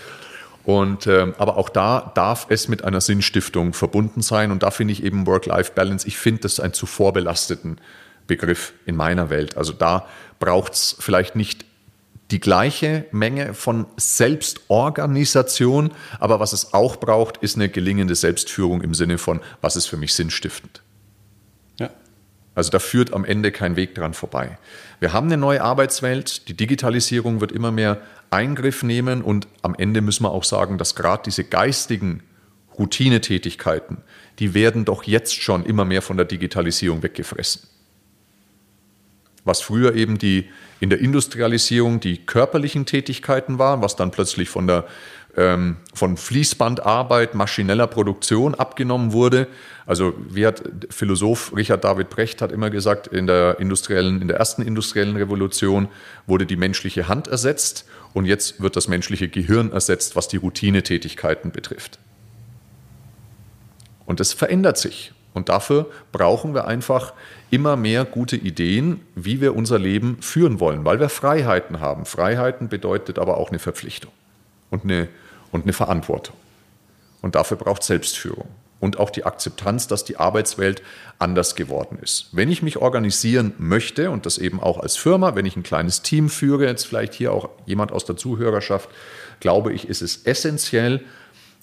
Und, 0.64 1.06
ähm, 1.06 1.34
aber 1.36 1.56
auch 1.56 1.68
da 1.68 2.12
darf 2.14 2.46
es 2.48 2.68
mit 2.68 2.84
einer 2.84 3.00
Sinnstiftung 3.00 3.74
verbunden 3.74 4.22
sein. 4.22 4.50
Und 4.50 4.62
da 4.62 4.70
finde 4.70 4.92
ich 4.92 5.04
eben 5.04 5.26
Work-Life-Balance, 5.26 6.06
ich 6.08 6.16
finde 6.16 6.42
das 6.42 6.58
einen 6.58 6.72
zu 6.72 6.86
vorbelasteten 6.86 7.78
Begriff 8.26 8.72
in 8.86 8.96
meiner 8.96 9.28
Welt. 9.28 9.56
Also 9.56 9.72
da 9.72 10.06
braucht 10.38 10.72
es 10.72 10.96
vielleicht 10.98 11.36
nicht 11.36 11.66
die 12.30 12.40
gleiche 12.40 13.04
Menge 13.12 13.52
von 13.52 13.86
Selbstorganisation, 13.98 15.90
aber 16.18 16.40
was 16.40 16.54
es 16.54 16.72
auch 16.72 16.96
braucht, 16.96 17.36
ist 17.38 17.56
eine 17.56 17.68
gelingende 17.68 18.14
Selbstführung 18.14 18.80
im 18.80 18.94
Sinne 18.94 19.18
von, 19.18 19.40
was 19.60 19.76
ist 19.76 19.86
für 19.86 19.98
mich 19.98 20.14
sinnstiftend. 20.14 20.83
Also 22.54 22.70
da 22.70 22.78
führt 22.78 23.12
am 23.12 23.24
Ende 23.24 23.50
kein 23.50 23.76
Weg 23.76 23.94
dran 23.94 24.14
vorbei. 24.14 24.58
Wir 25.00 25.12
haben 25.12 25.26
eine 25.26 25.36
neue 25.36 25.62
Arbeitswelt, 25.62 26.48
die 26.48 26.54
Digitalisierung 26.54 27.40
wird 27.40 27.52
immer 27.52 27.72
mehr 27.72 28.00
Eingriff 28.30 28.82
nehmen 28.82 29.22
und 29.22 29.48
am 29.62 29.74
Ende 29.74 30.00
müssen 30.00 30.24
wir 30.24 30.30
auch 30.30 30.44
sagen, 30.44 30.78
dass 30.78 30.94
gerade 30.94 31.22
diese 31.24 31.44
geistigen 31.44 32.22
Routinetätigkeiten, 32.78 33.98
die 34.38 34.54
werden 34.54 34.84
doch 34.84 35.04
jetzt 35.04 35.40
schon 35.40 35.64
immer 35.64 35.84
mehr 35.84 36.02
von 36.02 36.16
der 36.16 36.26
Digitalisierung 36.26 37.02
weggefressen. 37.02 37.62
Was 39.44 39.60
früher 39.60 39.94
eben 39.94 40.18
die 40.18 40.48
in 40.80 40.90
der 40.90 41.00
Industrialisierung 41.00 42.00
die 42.00 42.18
körperlichen 42.18 42.86
Tätigkeiten 42.86 43.58
waren, 43.58 43.82
was 43.82 43.96
dann 43.96 44.10
plötzlich 44.10 44.48
von 44.48 44.66
der 44.66 44.86
ähm, 45.36 45.76
von 45.92 46.16
Fließbandarbeit, 46.16 47.34
maschineller 47.34 47.86
Produktion 47.86 48.54
abgenommen 48.54 49.12
wurde. 49.12 49.48
Also 49.86 50.14
wie 50.28 50.46
hat 50.46 50.62
Philosoph 50.90 51.54
Richard 51.54 51.84
David 51.84 52.10
Brecht 52.10 52.40
hat 52.40 52.52
immer 52.52 52.70
gesagt, 52.70 53.08
in 53.08 53.26
der 53.26 53.58
industriellen, 53.58 54.22
in 54.22 54.28
der 54.28 54.38
ersten 54.38 54.62
industriellen 54.62 55.16
Revolution 55.16 55.88
wurde 56.26 56.46
die 56.46 56.56
menschliche 56.56 57.08
Hand 57.08 57.28
ersetzt 57.28 57.86
und 58.12 58.24
jetzt 58.26 58.62
wird 58.62 58.76
das 58.76 58.88
menschliche 58.88 59.28
Gehirn 59.28 59.72
ersetzt, 59.72 60.16
was 60.16 60.28
die 60.28 60.36
Routinetätigkeiten 60.36 61.50
betrifft. 61.50 61.98
Und 64.06 64.20
es 64.20 64.32
verändert 64.32 64.78
sich. 64.78 65.12
Und 65.32 65.48
dafür 65.48 65.90
brauchen 66.12 66.54
wir 66.54 66.68
einfach 66.68 67.12
immer 67.50 67.74
mehr 67.74 68.04
gute 68.04 68.36
Ideen, 68.36 69.00
wie 69.16 69.40
wir 69.40 69.56
unser 69.56 69.80
Leben 69.80 70.18
führen 70.20 70.60
wollen, 70.60 70.84
weil 70.84 71.00
wir 71.00 71.08
Freiheiten 71.08 71.80
haben. 71.80 72.06
Freiheiten 72.06 72.68
bedeutet 72.68 73.18
aber 73.18 73.36
auch 73.36 73.50
eine 73.50 73.58
Verpflichtung 73.58 74.12
und 74.70 74.84
eine 74.84 75.08
und 75.54 75.62
eine 75.62 75.72
Verantwortung. 75.72 76.34
Und 77.22 77.36
dafür 77.36 77.56
braucht 77.56 77.84
Selbstführung 77.84 78.48
und 78.80 78.98
auch 78.98 79.10
die 79.10 79.24
Akzeptanz, 79.24 79.86
dass 79.86 80.04
die 80.04 80.16
Arbeitswelt 80.16 80.82
anders 81.20 81.54
geworden 81.54 81.96
ist. 82.02 82.28
Wenn 82.32 82.50
ich 82.50 82.60
mich 82.60 82.76
organisieren 82.78 83.54
möchte 83.58 84.10
und 84.10 84.26
das 84.26 84.36
eben 84.36 84.60
auch 84.60 84.80
als 84.80 84.96
Firma, 84.96 85.36
wenn 85.36 85.46
ich 85.46 85.56
ein 85.56 85.62
kleines 85.62 86.02
Team 86.02 86.28
führe, 86.28 86.66
jetzt 86.66 86.86
vielleicht 86.86 87.14
hier 87.14 87.32
auch 87.32 87.50
jemand 87.66 87.92
aus 87.92 88.04
der 88.04 88.16
Zuhörerschaft, 88.16 88.90
glaube 89.38 89.72
ich, 89.72 89.88
ist 89.88 90.02
es 90.02 90.26
essentiell, 90.26 91.02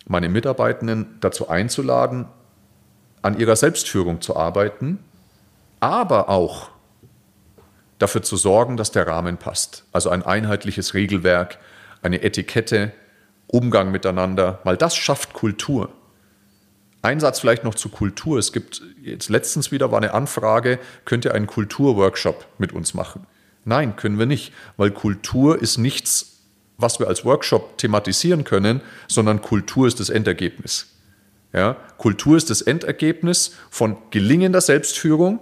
meine 0.08 0.30
Mitarbeitenden 0.30 1.18
dazu 1.20 1.50
einzuladen, 1.50 2.28
an 3.22 3.38
ihrer 3.38 3.58
Selbstführung 3.58 4.22
zu 4.22 4.38
arbeiten, 4.38 5.00
aber 5.82 6.30
auch 6.30 6.70
dafür 8.00 8.24
zu 8.24 8.38
sorgen, 8.38 8.78
dass 8.78 8.92
der 8.92 9.06
Rahmen 9.06 9.36
passt. 9.36 9.84
Also 9.92 10.10
ein 10.10 10.24
einheitliches 10.24 10.94
Regelwerk, 10.94 11.60
eine 12.02 12.24
Etikette, 12.24 12.94
Umgang 13.52 13.92
miteinander, 13.92 14.60
weil 14.64 14.78
das 14.78 14.96
schafft 14.96 15.34
Kultur. 15.34 15.90
Ein 17.02 17.20
Satz 17.20 17.40
vielleicht 17.40 17.64
noch 17.64 17.76
zu 17.76 17.90
Kultur. 17.90 18.38
Es 18.38 18.54
gibt 18.54 18.82
jetzt 19.02 19.30
letztens 19.30 19.72
wieder 19.72 19.92
war 19.92 19.98
eine 19.98 20.14
Anfrage, 20.14 20.80
könnt 21.06 21.26
ihr 21.26 21.34
einen 21.34 21.48
Kulturworkshop 21.48 22.46
mit 22.60 22.74
uns 22.74 22.94
machen? 22.94 23.26
Nein, 23.66 23.96
können 23.96 24.20
wir 24.20 24.26
nicht, 24.26 24.54
weil 24.78 24.92
Kultur 24.92 25.62
ist 25.62 25.78
nichts, 25.78 26.42
was 26.78 27.00
wir 27.00 27.08
als 27.08 27.26
Workshop 27.26 27.78
thematisieren 27.78 28.44
können, 28.44 28.82
sondern 29.08 29.42
Kultur 29.42 29.88
ist 29.88 30.00
das 30.00 30.10
Endergebnis. 30.10 30.88
Ja, 31.54 31.76
Kultur 31.98 32.38
ist 32.38 32.50
das 32.50 32.62
Endergebnis 32.62 33.56
von 33.70 33.98
gelingender 34.10 34.62
Selbstführung, 34.62 35.40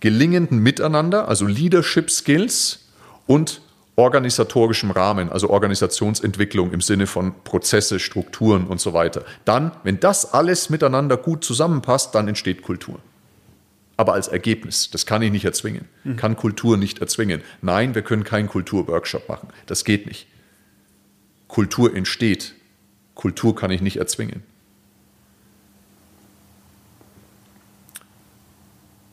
gelingenden 0.00 0.58
Miteinander, 0.58 1.28
also 1.28 1.46
Leadership 1.46 2.10
Skills 2.10 2.80
und 3.26 3.60
organisatorischem 4.00 4.90
Rahmen, 4.90 5.30
also 5.30 5.50
Organisationsentwicklung 5.50 6.72
im 6.72 6.80
Sinne 6.80 7.06
von 7.06 7.34
Prozesse, 7.44 8.00
Strukturen 8.00 8.66
und 8.66 8.80
so 8.80 8.94
weiter. 8.94 9.24
Dann, 9.44 9.72
wenn 9.84 10.00
das 10.00 10.32
alles 10.32 10.70
miteinander 10.70 11.16
gut 11.16 11.44
zusammenpasst, 11.44 12.14
dann 12.14 12.26
entsteht 12.26 12.62
Kultur. 12.62 12.98
Aber 13.96 14.14
als 14.14 14.28
Ergebnis, 14.28 14.90
das 14.90 15.04
kann 15.04 15.20
ich 15.20 15.30
nicht 15.30 15.44
erzwingen, 15.44 15.86
mhm. 16.04 16.16
kann 16.16 16.34
Kultur 16.34 16.78
nicht 16.78 17.00
erzwingen. 17.00 17.42
Nein, 17.60 17.94
wir 17.94 18.00
können 18.00 18.24
keinen 18.24 18.48
Kulturworkshop 18.48 19.28
machen, 19.28 19.48
das 19.66 19.84
geht 19.84 20.06
nicht. 20.06 20.26
Kultur 21.46 21.94
entsteht, 21.94 22.54
Kultur 23.14 23.54
kann 23.54 23.70
ich 23.70 23.82
nicht 23.82 23.98
erzwingen. 23.98 24.42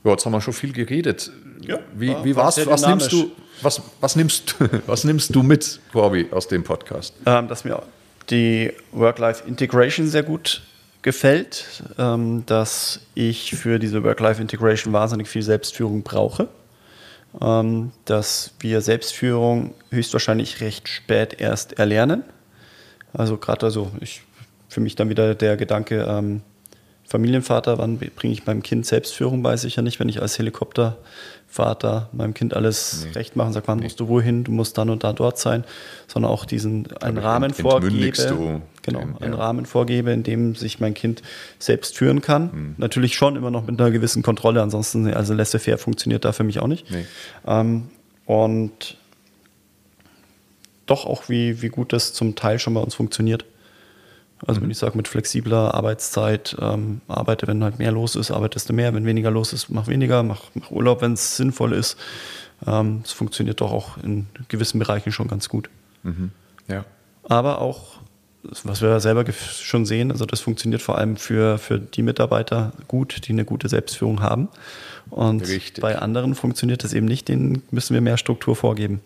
Ja, 0.06 0.12
jetzt 0.12 0.26
haben 0.26 0.32
wir 0.32 0.40
schon 0.40 0.54
viel 0.54 0.72
geredet. 0.72 1.34
Ja, 1.62 1.80
wie, 1.94 2.16
wie 2.24 2.36
war's? 2.36 2.66
Was 2.68 2.86
nimmst 2.86 3.12
du, 3.12 3.32
was, 3.62 3.82
was, 4.00 4.16
nimmst, 4.16 4.56
was 4.88 5.04
nimmst 5.04 5.36
du 5.36 5.44
mit, 5.44 5.80
Corby, 5.92 6.28
aus 6.32 6.48
dem 6.48 6.64
Podcast? 6.64 7.14
Ähm, 7.26 7.48
dass 7.48 7.64
mir 7.64 7.82
die 8.30 8.72
Work-Life-Integration 8.92 10.08
sehr 10.08 10.24
gut 10.24 10.62
gefällt, 11.02 11.84
ähm, 11.98 12.44
dass 12.46 13.02
ich 13.16 13.56
für 13.56 13.80
diese 13.80 14.04
Work-Life-Integration 14.04 14.94
wahnsinnig 14.94 15.28
viel 15.28 15.42
Selbstführung 15.42 16.04
brauche. 16.04 16.48
Ähm, 17.42 17.92
dass 18.06 18.52
wir 18.60 18.82
Selbstführung 18.82 19.74
höchstwahrscheinlich 19.92 20.62
recht 20.62 20.88
spät 20.88 21.40
erst 21.40 21.78
erlernen. 21.78 22.24
Also 23.14 23.38
gerade 23.38 23.66
also 23.66 23.92
ich, 24.00 24.22
für 24.70 24.80
mich 24.80 24.96
dann 24.96 25.10
wieder 25.10 25.36
der 25.36 25.58
Gedanke, 25.58 26.06
ähm, 26.08 26.42
Familienvater, 27.08 27.78
wann 27.78 27.98
bringe 27.98 28.34
ich 28.34 28.46
meinem 28.46 28.64
Kind 28.64 28.86
Selbstführung 28.86 29.42
bei? 29.42 29.56
Sicher 29.56 29.82
nicht, 29.82 30.00
wenn 30.00 30.10
ich 30.10 30.22
als 30.22 30.38
Helikoptervater 31.48 32.10
meinem 32.12 32.34
Kind 32.34 32.54
alles 32.54 33.06
nee. 33.06 33.12
recht 33.14 33.36
machen, 33.36 33.54
sage, 33.54 33.68
wann 33.68 33.80
nee. 33.80 33.86
musst 33.86 34.00
du 34.00 34.08
wohin, 34.08 34.44
du 34.44 34.52
musst 34.52 34.78
dann 34.78 34.90
und 34.90 35.04
da 35.04 35.14
dort 35.14 35.38
sein, 35.38 35.64
sondern 36.08 36.32
auch 36.32 36.46
diesen 36.46 36.88
einen 36.98 37.18
Rahmen 37.18 37.54
vorgebe, 37.54 38.62
genau, 38.82 39.00
einen 39.00 39.34
ja. 39.34 39.36
Rahmen 39.36 39.66
vorgebe, 39.66 40.12
in 40.12 40.24
dem 40.24 40.56
sich 40.56 40.80
mein 40.80 40.94
Kind 40.94 41.22
selbst 41.60 41.98
führen 41.98 42.22
kann. 42.22 42.44
Mhm. 42.44 42.76
Natürlich 42.78 43.16
schon 43.16 43.36
immer 43.36 43.52
noch 43.52 43.66
mit 43.66 43.80
einer 43.80 43.92
gewissen 43.92 44.24
Kontrolle, 44.24 44.62
ansonsten, 44.62 45.14
also 45.14 45.34
laissez-faire 45.34 45.78
funktioniert 45.78 46.26
da 46.26 46.32
für 46.32 46.44
mich 46.44 46.60
auch 46.60 46.68
nicht. 46.68 46.90
Nee. 46.92 47.06
Ähm, 47.46 47.90
und 48.26 48.98
doch 50.86 51.06
auch, 51.06 51.30
wie, 51.30 51.62
wie 51.62 51.70
gut 51.70 51.92
das 51.92 52.14
zum 52.14 52.36
Teil 52.36 52.60
schon 52.60 52.74
bei 52.74 52.82
uns 52.82 52.96
funktioniert. 52.96 53.46
Also 54.46 54.62
wenn 54.62 54.70
ich 54.70 54.78
sage, 54.78 54.96
mit 54.96 55.08
flexibler 55.08 55.74
Arbeitszeit 55.74 56.56
ähm, 56.60 57.02
arbeite, 57.08 57.48
wenn 57.48 57.64
halt 57.64 57.80
mehr 57.80 57.92
los 57.92 58.16
ist, 58.16 58.30
arbeitest 58.30 58.70
du 58.70 58.74
mehr, 58.74 58.94
wenn 58.94 59.06
weniger 59.06 59.32
los 59.32 59.52
ist, 59.52 59.70
mach 59.70 59.88
weniger, 59.88 60.22
mach, 60.24 60.44
mach 60.54 60.70
Urlaub, 60.70 61.02
wenn 61.02 61.14
es 61.14 61.38
sinnvoll 61.38 61.74
ist. 61.74 61.98
Ähm, 62.66 63.02
es 63.04 63.12
ähm, 63.12 63.18
funktioniert 63.18 63.62
doch 63.62 63.72
auch 63.72 63.98
in 63.98 64.28
gewissen 64.48 64.80
Bereichen 64.80 65.12
schon 65.12 65.28
ganz 65.28 65.50
gut. 65.50 65.70
Mhm. 66.04 66.32
Ja. 66.68 66.86
Aber 67.24 67.62
auch 67.62 67.98
was 68.64 68.82
wir 68.82 69.00
selber 69.00 69.26
schon 69.32 69.86
sehen, 69.86 70.12
also 70.12 70.26
das 70.26 70.40
funktioniert 70.40 70.82
vor 70.82 70.98
allem 70.98 71.18
für, 71.18 71.58
für 71.58 71.80
die 71.80 72.02
Mitarbeiter 72.02 72.72
gut, 72.88 73.28
die 73.28 73.32
eine 73.32 73.46
gute 73.46 73.68
Selbstführung 73.68 74.22
haben. 74.22 74.48
Und 75.10 75.42
Richtig. 75.42 75.82
bei 75.82 75.98
anderen 75.98 76.36
funktioniert 76.36 76.84
das 76.84 76.94
eben 76.94 77.06
nicht, 77.06 77.28
denen 77.28 77.64
müssen 77.72 77.94
wir 77.94 78.02
mehr 78.02 78.18
Struktur 78.18 78.56
vorgeben. 78.56 79.02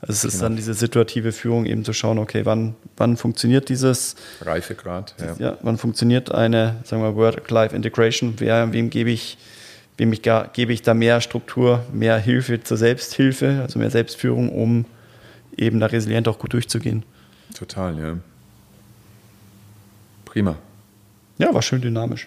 Also 0.00 0.12
es 0.12 0.24
ist 0.24 0.32
genau. 0.34 0.44
dann 0.44 0.56
diese 0.56 0.72
situative 0.72 1.32
Führung, 1.32 1.66
eben 1.66 1.84
zu 1.84 1.92
schauen, 1.92 2.18
okay, 2.18 2.46
wann, 2.46 2.74
wann 2.96 3.18
funktioniert 3.18 3.68
dieses 3.68 4.16
Reifegrad, 4.40 5.14
ja. 5.18 5.36
ja. 5.38 5.58
wann 5.60 5.76
funktioniert 5.76 6.32
eine, 6.32 6.76
sagen 6.84 7.02
wir, 7.02 7.16
Work-Life-Integration, 7.16 8.34
wer, 8.38 8.72
wem 8.72 8.88
gebe 8.88 9.10
ich, 9.10 9.36
wem 9.98 10.12
ich 10.14 10.22
gar, 10.22 10.48
gebe 10.48 10.72
ich 10.72 10.80
da 10.80 10.94
mehr 10.94 11.20
Struktur, 11.20 11.84
mehr 11.92 12.16
Hilfe 12.16 12.62
zur 12.62 12.78
Selbsthilfe, 12.78 13.60
also 13.60 13.78
mehr 13.78 13.90
Selbstführung, 13.90 14.48
um 14.48 14.86
eben 15.54 15.80
da 15.80 15.86
resilient 15.86 16.28
auch 16.28 16.38
gut 16.38 16.54
durchzugehen. 16.54 17.02
Total, 17.54 17.98
ja. 17.98 18.16
Prima. 20.24 20.56
Ja, 21.36 21.52
war 21.52 21.60
schön 21.60 21.82
dynamisch. 21.82 22.26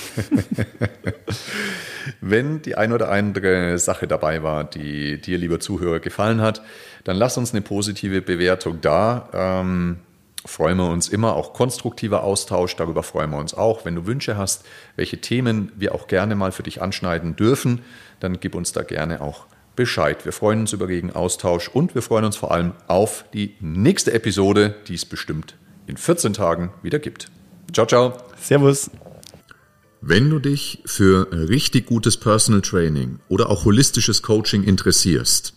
Wenn 2.20 2.62
die 2.62 2.76
ein 2.76 2.92
oder 2.92 3.10
andere 3.10 3.78
Sache 3.78 4.06
dabei 4.06 4.42
war, 4.42 4.64
die 4.64 5.20
dir, 5.20 5.38
lieber 5.38 5.60
Zuhörer, 5.60 6.00
gefallen 6.00 6.40
hat, 6.40 6.62
dann 7.04 7.16
lass 7.16 7.36
uns 7.36 7.52
eine 7.52 7.62
positive 7.62 8.22
Bewertung 8.22 8.80
da. 8.80 9.28
Ähm, 9.32 9.98
freuen 10.44 10.78
wir 10.78 10.90
uns 10.90 11.08
immer, 11.08 11.36
auch 11.36 11.52
konstruktiver 11.52 12.24
Austausch, 12.24 12.76
darüber 12.76 13.02
freuen 13.02 13.30
wir 13.30 13.38
uns 13.38 13.54
auch. 13.54 13.84
Wenn 13.84 13.94
du 13.94 14.06
Wünsche 14.06 14.36
hast, 14.36 14.64
welche 14.96 15.20
Themen 15.20 15.72
wir 15.76 15.94
auch 15.94 16.08
gerne 16.08 16.34
mal 16.34 16.52
für 16.52 16.62
dich 16.62 16.82
anschneiden 16.82 17.36
dürfen, 17.36 17.82
dann 18.20 18.40
gib 18.40 18.54
uns 18.54 18.72
da 18.72 18.82
gerne 18.82 19.20
auch 19.20 19.46
Bescheid. 19.76 20.24
Wir 20.24 20.32
freuen 20.32 20.60
uns 20.60 20.72
über 20.72 20.88
regen 20.88 21.12
Austausch 21.12 21.68
und 21.68 21.94
wir 21.94 22.02
freuen 22.02 22.24
uns 22.24 22.36
vor 22.36 22.52
allem 22.52 22.72
auf 22.88 23.24
die 23.32 23.54
nächste 23.60 24.12
Episode, 24.12 24.74
die 24.88 24.94
es 24.94 25.06
bestimmt 25.06 25.56
in 25.86 25.96
14 25.96 26.34
Tagen 26.34 26.72
wieder 26.82 26.98
gibt. 26.98 27.30
Ciao, 27.72 27.86
ciao. 27.86 28.12
Servus. 28.38 28.90
Wenn 30.04 30.30
du 30.30 30.40
dich 30.40 30.82
für 30.84 31.30
richtig 31.30 31.86
gutes 31.86 32.16
Personal 32.16 32.60
Training 32.60 33.20
oder 33.28 33.48
auch 33.48 33.64
holistisches 33.64 34.20
Coaching 34.20 34.64
interessierst, 34.64 35.54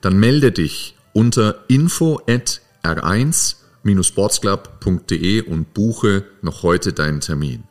dann 0.00 0.18
melde 0.18 0.50
dich 0.50 0.96
unter 1.12 1.62
info 1.68 2.18
at 2.26 2.62
r1-sportsclub.de 2.82 5.42
und 5.42 5.74
buche 5.74 6.24
noch 6.40 6.62
heute 6.62 6.94
deinen 6.94 7.20
Termin. 7.20 7.64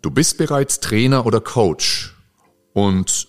Du 0.02 0.11
bist 0.11 0.36
bereits 0.36 0.80
Trainer 0.80 1.26
oder 1.26 1.40
Coach 1.40 2.16
und 2.72 3.28